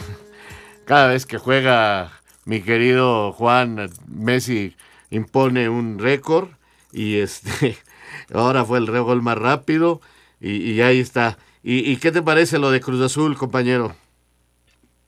Cada 0.87 1.09
vez 1.09 1.27
que 1.27 1.37
juega 1.37 2.11
mi 2.47 2.63
querido 2.63 3.33
Juan 3.33 3.91
Messi 4.09 4.75
impone 5.11 5.69
un 5.69 5.99
récord 5.99 6.49
y 6.91 7.19
este 7.19 7.77
ahora 8.35 8.65
fue 8.65 8.79
el 8.79 8.87
gol 8.87 9.21
más 9.21 9.37
rápido 9.37 10.01
y, 10.43 10.73
y 10.73 10.83
ahí 10.83 11.01
está. 11.01 11.39
¿Y, 11.63 11.91
¿Y, 11.91 11.97
qué 11.97 12.11
te 12.11 12.21
parece 12.21 12.59
lo 12.59 12.73
de 12.73 12.81
Cruz 12.81 13.01
Azul, 13.01 13.37
compañero? 13.37 13.95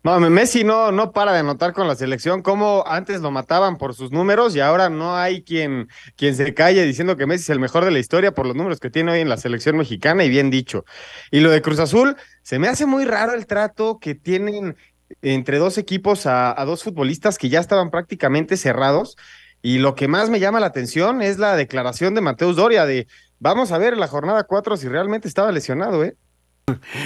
No, 0.05 0.21
Messi 0.21 0.65
no, 0.65 0.93
no 0.93 1.13
para 1.13 1.33
de 1.33 1.39
anotar 1.39 1.73
con 1.73 1.89
la 1.89 1.97
selección, 1.97 2.43
como 2.43 2.85
antes 2.87 3.23
lo 3.23 3.31
mataban 3.31 3.79
por 3.79 3.95
sus 3.95 4.13
números 4.13 4.55
y 4.55 4.61
ahora 4.61 4.91
no 4.91 5.17
hay 5.17 5.43
quien, 5.43 5.89
quien 6.15 6.37
se 6.37 6.53
calle 6.53 6.85
diciendo 6.85 7.17
que 7.17 7.27
Messi 7.27 7.45
es 7.45 7.51
el 7.51 7.59
mejor 7.59 7.87
de 7.87 7.91
la 7.91 7.99
historia 7.99 8.33
por 8.33 8.47
los 8.47 8.55
números 8.55 8.81
que 8.81 8.91
tiene 8.91 9.13
hoy 9.13 9.21
en 9.21 9.31
la 9.31 9.39
selección 9.39 9.79
mexicana 9.79 10.23
y 10.23 10.29
bien 10.29 10.51
dicho. 10.51 10.85
Y 11.31 11.41
lo 11.41 11.51
de 11.51 11.63
Cruz 11.63 11.79
Azul, 11.79 12.17
se 12.43 12.59
me 12.59 12.69
hace 12.69 12.85
muy 12.85 13.07
raro 13.07 13.33
el 13.33 13.47
trato 13.47 13.99
que 13.99 14.15
tienen 14.15 14.77
entre 15.23 15.59
dos 15.59 15.79
equipos 15.79 16.27
a 16.27 16.63
dos 16.67 16.85
futbolistas 16.85 17.39
que 17.39 17.49
ya 17.49 17.61
estaban 17.61 17.91
prácticamente 17.91 18.59
cerrados. 18.59 19.17
Y 19.63 19.79
lo 19.79 19.95
que 19.95 20.09
más 20.09 20.29
me 20.29 20.41
llama 20.41 20.61
la 20.61 20.67
atención 20.67 21.23
es 21.23 21.39
la 21.39 21.57
declaración 21.57 22.15
de 22.15 22.21
Mateus 22.21 22.57
Doria 22.57 22.85
de 22.85 23.07
vamos 23.45 23.73
a 23.73 23.79
ver 23.79 23.93
en 23.93 24.01
la 24.01 24.09
jornada 24.09 24.45
4 24.45 24.79
si 24.79 24.89
realmente 24.89 25.29
estaba 25.29 25.53
lesionado, 25.53 26.03
¿eh? 26.03 26.17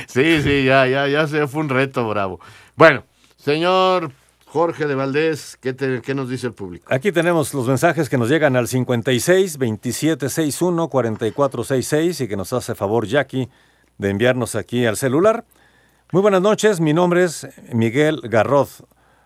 Sí, 0.06 0.40
sí, 0.40 0.64
ya, 0.64 0.86
ya, 0.86 1.08
ya 1.08 1.26
se 1.26 1.48
fue 1.48 1.62
un 1.62 1.68
reto 1.68 2.08
bravo. 2.08 2.38
Bueno, 2.76 3.02
señor 3.36 4.12
Jorge 4.46 4.86
de 4.86 4.94
Valdés, 4.94 5.58
¿qué, 5.60 5.72
te, 5.72 6.00
¿qué, 6.00 6.14
nos 6.14 6.30
dice 6.30 6.46
el 6.46 6.52
público? 6.52 6.86
Aquí 6.88 7.10
tenemos 7.10 7.52
los 7.54 7.66
mensajes 7.66 8.08
que 8.08 8.16
nos 8.16 8.28
llegan 8.28 8.54
al 8.54 8.68
56 8.68 9.58
27 9.58 10.28
61 10.28 10.88
44 10.88 11.64
66 11.64 12.20
y 12.20 12.28
que 12.28 12.36
nos 12.36 12.52
hace 12.52 12.76
favor 12.76 13.04
Jackie 13.04 13.48
de 13.98 14.10
enviarnos 14.10 14.54
aquí 14.54 14.86
al 14.86 14.96
celular. 14.96 15.44
Muy 16.12 16.22
buenas 16.22 16.40
noches, 16.40 16.78
mi 16.78 16.94
nombre 16.94 17.24
es 17.24 17.48
Miguel 17.72 18.20
Garroz. 18.22 18.84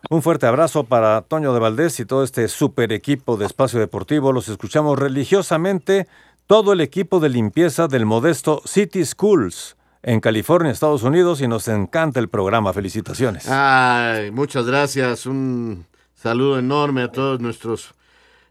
Un 0.08 0.22
fuerte 0.22 0.46
abrazo 0.46 0.84
para 0.84 1.20
Toño 1.20 1.52
de 1.52 1.60
Valdés 1.60 2.00
y 2.00 2.06
todo 2.06 2.24
este 2.24 2.48
super 2.48 2.90
equipo 2.92 3.36
de 3.36 3.46
Espacio 3.46 3.78
Deportivo. 3.78 4.32
Los 4.32 4.48
escuchamos 4.48 4.98
religiosamente 4.98 6.08
todo 6.53 6.74
el 6.74 6.82
equipo 6.82 7.18
de 7.18 7.30
limpieza 7.30 7.88
del 7.88 8.05
modesto 8.05 8.61
City 8.66 9.07
Schools 9.07 9.74
en 10.03 10.20
California, 10.20 10.70
Estados 10.70 11.03
Unidos, 11.03 11.40
y 11.40 11.48
nos 11.48 11.66
encanta 11.66 12.20
el 12.20 12.28
programa. 12.28 12.74
Felicitaciones. 12.74 13.48
Ay, 13.48 14.30
muchas 14.32 14.66
gracias. 14.66 15.24
Un 15.24 15.86
saludo 16.14 16.59
enorme 16.59 17.05
a 17.05 17.09
todos 17.11 17.40
nuestros 17.40 17.94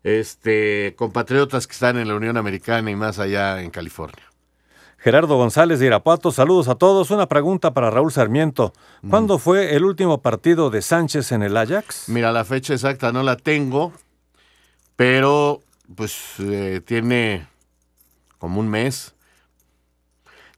este, 0.04 0.96
compatriotas 0.98 1.68
que 1.68 1.74
están 1.74 2.00
en 2.00 2.08
la 2.08 2.16
Unión 2.16 2.38
Americana 2.38 2.90
y 2.90 2.96
más 2.96 3.20
allá 3.20 3.62
en 3.62 3.70
California. 3.70 4.24
Gerardo 4.98 5.38
González 5.38 5.80
de 5.80 5.86
Irapuato, 5.86 6.32
saludos 6.32 6.70
a 6.70 6.74
todos. 6.74 7.12
Una 7.12 7.28
pregunta 7.28 7.72
para 7.76 7.92
Raúl 7.92 8.12
Sarmiento. 8.12 8.74
¿Cuándo 9.12 9.38
mm. 9.38 9.40
fue 9.40 9.76
el 9.76 9.86
último 9.86 10.24
partido 10.24 10.72
de 10.72 10.82
Sánchez 10.82 11.34
en 11.34 11.44
el 11.44 11.56
Ajax? 11.56 12.10
Mira, 12.10 12.32
la 12.32 12.46
fecha 12.46 12.74
exacta 12.74 13.12
no 13.12 13.22
la 13.22 13.38
tengo, 13.38 13.94
pero 14.96 15.62
pues 15.96 16.16
eh, 16.40 16.82
tiene 16.84 17.51
como 18.42 18.60
un 18.60 18.70
mes. 18.70 19.14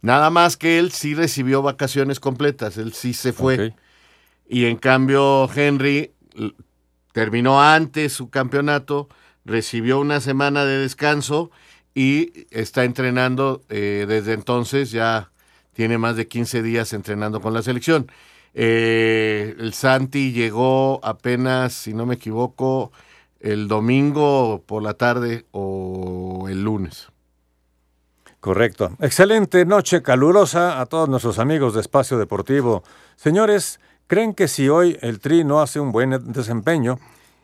Nada 0.01 0.29
más 0.29 0.55
que 0.55 0.79
él 0.79 0.93
sí 0.93 1.15
recibió 1.15 1.61
vacaciones 1.61 2.21
completas, 2.21 2.77
él 2.77 2.93
sí 2.93 3.13
se 3.13 3.33
fue. 3.33 3.55
Okay. 3.55 3.73
Y 4.47 4.65
en 4.65 4.77
cambio 4.77 5.49
Henry 5.53 6.13
terminó 7.11 7.61
antes 7.61 8.13
su 8.13 8.29
campeonato, 8.29 9.09
recibió 9.43 9.99
una 9.99 10.21
semana 10.21 10.63
de 10.63 10.77
descanso 10.77 11.51
y 11.93 12.47
está 12.51 12.85
entrenando 12.85 13.63
eh, 13.67 14.05
desde 14.07 14.31
entonces, 14.31 14.91
ya 14.91 15.29
tiene 15.73 15.97
más 15.97 16.15
de 16.15 16.29
15 16.29 16.63
días 16.63 16.93
entrenando 16.93 17.41
con 17.41 17.53
la 17.53 17.63
selección. 17.63 18.09
Eh, 18.53 19.57
el 19.59 19.73
Santi 19.73 20.31
llegó 20.31 21.01
apenas, 21.03 21.73
si 21.73 21.93
no 21.93 22.05
me 22.05 22.15
equivoco, 22.15 22.93
el 23.41 23.67
domingo 23.67 24.63
por 24.65 24.83
la 24.83 24.93
tarde 24.93 25.45
o 25.51 26.45
el 26.47 26.63
lunes. 26.63 27.12
Correcto. 28.43 28.91
Excelente 28.99 29.65
noche 29.65 30.01
calurosa 30.01 30.81
a 30.81 30.85
todos 30.85 31.07
nuestros 31.07 31.39
amigos 31.39 31.73
de 31.73 31.79
Espacio 31.79 32.17
Deportivo. 32.17 32.83
Señores, 33.15 33.79
¿creen 34.07 34.33
que 34.33 34.49
si 34.49 34.67
hoy 34.67 34.97
el 34.99 35.21
Tri 35.21 35.45
no 35.45 35.61
hace 35.61 35.79
un 35.79 35.93
buen 35.93 36.33
desempeño 36.33 36.99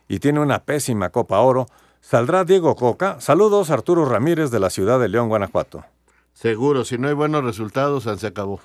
y 0.08 0.18
tiene 0.18 0.40
una 0.40 0.58
pésima 0.64 1.08
Copa 1.08 1.40
Oro, 1.40 1.68
saldrá 2.02 2.44
Diego 2.44 2.76
Coca? 2.76 3.18
Saludos, 3.18 3.70
Arturo 3.70 4.04
Ramírez 4.04 4.50
de 4.50 4.60
la 4.60 4.68
ciudad 4.68 5.00
de 5.00 5.08
León, 5.08 5.30
Guanajuato. 5.30 5.86
Seguro, 6.34 6.84
si 6.84 6.98
no 6.98 7.08
hay 7.08 7.14
buenos 7.14 7.44
resultados, 7.44 8.06
se 8.18 8.26
acabó. 8.26 8.60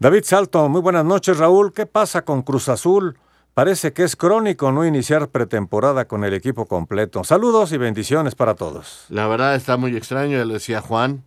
David 0.00 0.24
Salto, 0.24 0.68
muy 0.68 0.80
buenas 0.80 1.04
noches, 1.04 1.38
Raúl. 1.38 1.72
¿Qué 1.72 1.86
pasa 1.86 2.22
con 2.22 2.42
Cruz 2.42 2.68
Azul? 2.68 3.16
Parece 3.54 3.92
que 3.92 4.04
es 4.04 4.16
crónico 4.16 4.70
no 4.70 4.86
iniciar 4.86 5.28
pretemporada 5.28 6.06
con 6.06 6.24
el 6.24 6.34
equipo 6.34 6.66
completo. 6.66 7.24
Saludos 7.24 7.72
y 7.72 7.78
bendiciones 7.78 8.34
para 8.34 8.54
todos. 8.54 9.06
La 9.08 9.26
verdad 9.26 9.56
está 9.56 9.76
muy 9.76 9.96
extraño, 9.96 10.38
ya 10.38 10.44
lo 10.44 10.54
decía 10.54 10.80
Juan. 10.80 11.24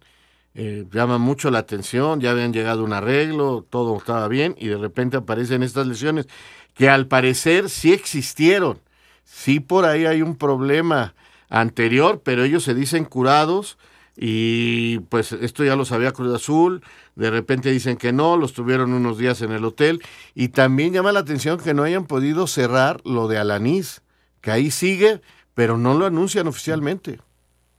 Eh, 0.56 0.86
llama 0.92 1.18
mucho 1.18 1.50
la 1.50 1.60
atención, 1.60 2.22
ya 2.22 2.32
habían 2.32 2.54
llegado 2.54 2.84
un 2.84 2.94
arreglo, 2.94 3.66
todo 3.68 3.98
estaba 3.98 4.28
bien 4.28 4.56
y 4.60 4.68
de 4.68 4.78
repente 4.78 5.18
aparecen 5.18 5.64
estas 5.64 5.88
lesiones 5.88 6.28
que 6.76 6.90
al 6.90 7.08
parecer 7.08 7.70
sí 7.70 7.92
existieron. 7.92 8.80
Sí 9.24 9.60
por 9.60 9.86
ahí 9.86 10.06
hay 10.06 10.22
un 10.22 10.36
problema 10.36 11.16
anterior, 11.50 12.22
pero 12.24 12.44
ellos 12.44 12.64
se 12.64 12.76
dicen 12.76 13.04
curados 13.06 13.78
y 14.16 15.00
pues 15.00 15.32
esto 15.32 15.64
ya 15.64 15.76
lo 15.76 15.86
sabía 15.86 16.12
Cruz 16.12 16.34
Azul, 16.36 16.84
de 17.16 17.32
repente 17.32 17.72
dicen 17.72 17.98
que 17.98 18.14
no, 18.14 18.38
los 18.38 18.54
tuvieron 18.54 18.94
unos 18.94 19.18
días 19.18 19.42
en 19.42 19.52
el 19.52 19.66
hotel 19.66 20.02
y 20.36 20.50
también 20.50 20.94
llama 20.94 21.12
la 21.12 21.22
atención 21.22 21.60
que 21.60 21.74
no 21.74 21.84
hayan 21.84 22.06
podido 22.06 22.46
cerrar 22.48 23.02
lo 23.06 23.28
de 23.28 23.38
Alanís, 23.38 24.02
que 24.42 24.52
ahí 24.52 24.70
sigue, 24.72 25.22
pero 25.56 25.78
no 25.78 25.94
lo 25.96 26.06
anuncian 26.06 26.48
oficialmente. 26.48 27.20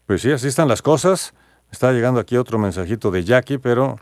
Pues 0.07 0.23
sí, 0.23 0.33
así 0.33 0.49
están 0.49 0.69
las 0.69 0.83
cosas. 0.83 1.35
Está 1.71 1.93
llegando 1.93 2.21
aquí 2.21 2.37
otro 2.37 2.59
mensajito 2.59 3.11
de 3.11 3.25
Jackie, 3.25 3.59
pero 3.59 3.99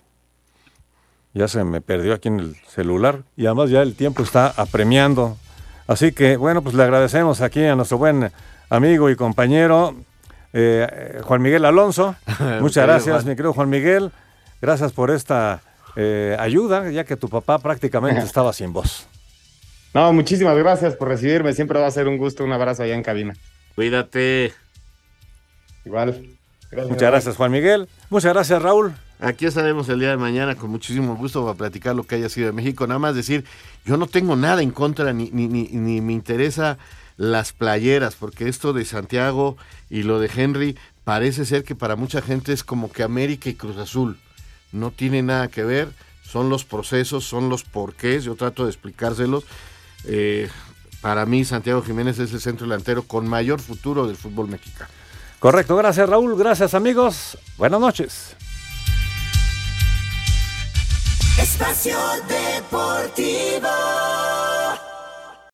ya 1.33 1.49
se 1.49 1.65
me 1.65 1.81
perdió 1.81 2.15
aquí 2.15 2.29
en 2.29 2.41
el 2.41 2.57
celular 2.69 3.25
y 3.37 3.47
además 3.47 3.71
ya 3.71 3.83
el 3.83 3.95
tiempo 3.95 4.23
está 4.23 4.49
apremiando. 4.49 5.37
Así 5.87 6.13
que 6.13 6.37
bueno, 6.37 6.63
pues 6.63 6.75
le 6.75 6.83
agradecemos 6.83 7.41
aquí 7.41 7.65
a 7.65 7.77
nuestro 7.77 7.99
buen 7.99 8.31
amigo 8.69 9.11
y 9.11 9.17
compañero 9.17 9.95
eh, 10.53 11.21
Juan 11.23 11.43
Miguel 11.43 11.65
Alonso. 11.65 12.17
Muchas 12.61 12.87
gracias, 12.87 13.25
mi 13.25 13.31
querido 13.37 13.53
Juan 13.53 13.71
Miguel. 13.71 14.11
Gracias 14.61 14.93
por 14.93 15.11
esta 15.11 15.63
eh, 15.97 16.37
ayuda, 16.39 16.91
ya 16.91 17.05
que 17.05 17.17
tu 17.17 17.29
papá 17.29 17.59
prácticamente 17.59 18.21
estaba 18.25 18.53
sin 18.53 18.73
voz. 18.73 19.07
No, 19.95 20.13
muchísimas 20.13 20.57
gracias 20.57 20.97
por 20.97 21.09
recibirme. 21.09 21.53
Siempre 21.53 21.79
va 21.79 21.87
a 21.87 21.91
ser 21.91 22.09
un 22.09 22.17
gusto. 22.17 22.45
Un 22.45 22.53
abrazo 22.53 22.83
allá 22.83 22.95
en 22.95 23.03
cabina. 23.03 23.35
Cuídate. 23.75 24.53
Igual. 25.85 26.39
Muchas 26.89 27.11
gracias, 27.11 27.37
Juan 27.37 27.53
Miguel. 27.53 27.89
Muchas 28.09 28.33
gracias, 28.33 28.63
Raúl. 28.63 28.95
Aquí 29.21 29.47
estaremos 29.47 29.89
el 29.89 30.01
día 30.01 30.11
de 30.11 30.17
mañana 30.17 30.55
con 30.57 30.71
muchísimo 30.71 31.15
gusto 31.17 31.45
para 31.45 31.57
platicar 31.57 31.95
lo 31.95 32.05
que 32.05 32.15
haya 32.15 32.29
sido 32.29 32.47
de 32.47 32.53
México. 32.53 32.87
Nada 32.87 32.99
más 32.99 33.15
decir, 33.15 33.45
yo 33.85 33.97
no 33.97 34.07
tengo 34.07 34.35
nada 34.35 34.63
en 34.63 34.71
contra 34.71 35.13
ni, 35.13 35.31
ni, 35.31 35.47
ni, 35.47 35.65
ni 35.65 36.01
me 36.01 36.13
interesa 36.13 36.79
las 37.17 37.53
playeras, 37.53 38.15
porque 38.15 38.49
esto 38.49 38.73
de 38.73 38.85
Santiago 38.85 39.57
y 39.91 40.03
lo 40.03 40.21
de 40.21 40.31
Henry 40.35 40.79
parece 41.05 41.45
ser 41.45 41.65
que 41.65 41.75
para 41.75 41.97
mucha 41.97 42.23
gente 42.23 42.53
es 42.53 42.65
como 42.65 42.91
que 42.91 43.03
América 43.03 43.49
y 43.49 43.55
Cruz 43.55 43.77
Azul. 43.77 44.19
No 44.73 44.91
tiene 44.91 45.23
nada 45.23 45.49
que 45.49 45.65
ver, 45.65 45.93
son 46.23 46.49
los 46.49 46.65
procesos, 46.65 47.25
son 47.25 47.49
los 47.49 47.65
porqués, 47.65 48.25
yo 48.25 48.35
trato 48.37 48.65
de 48.65 48.71
explicárselos. 48.71 49.45
Eh, 50.05 50.49
para 51.01 51.27
mí 51.27 51.45
Santiago 51.45 51.83
Jiménez 51.83 52.19
es 52.19 52.33
el 52.33 52.41
centro 52.41 52.67
delantero 52.67 53.03
con 53.03 53.29
mayor 53.29 53.61
futuro 53.61 54.07
del 54.07 54.17
fútbol 54.17 54.49
mexicano. 54.49 54.91
Correcto, 55.41 55.77
gracias 55.77 56.09
Raúl, 56.09 56.37
gracias 56.39 56.75
amigos, 56.75 57.37
buenas 57.59 57.81
noches. 57.81 58.37
Espacio 61.39 61.99
Deportivo. 62.29 63.69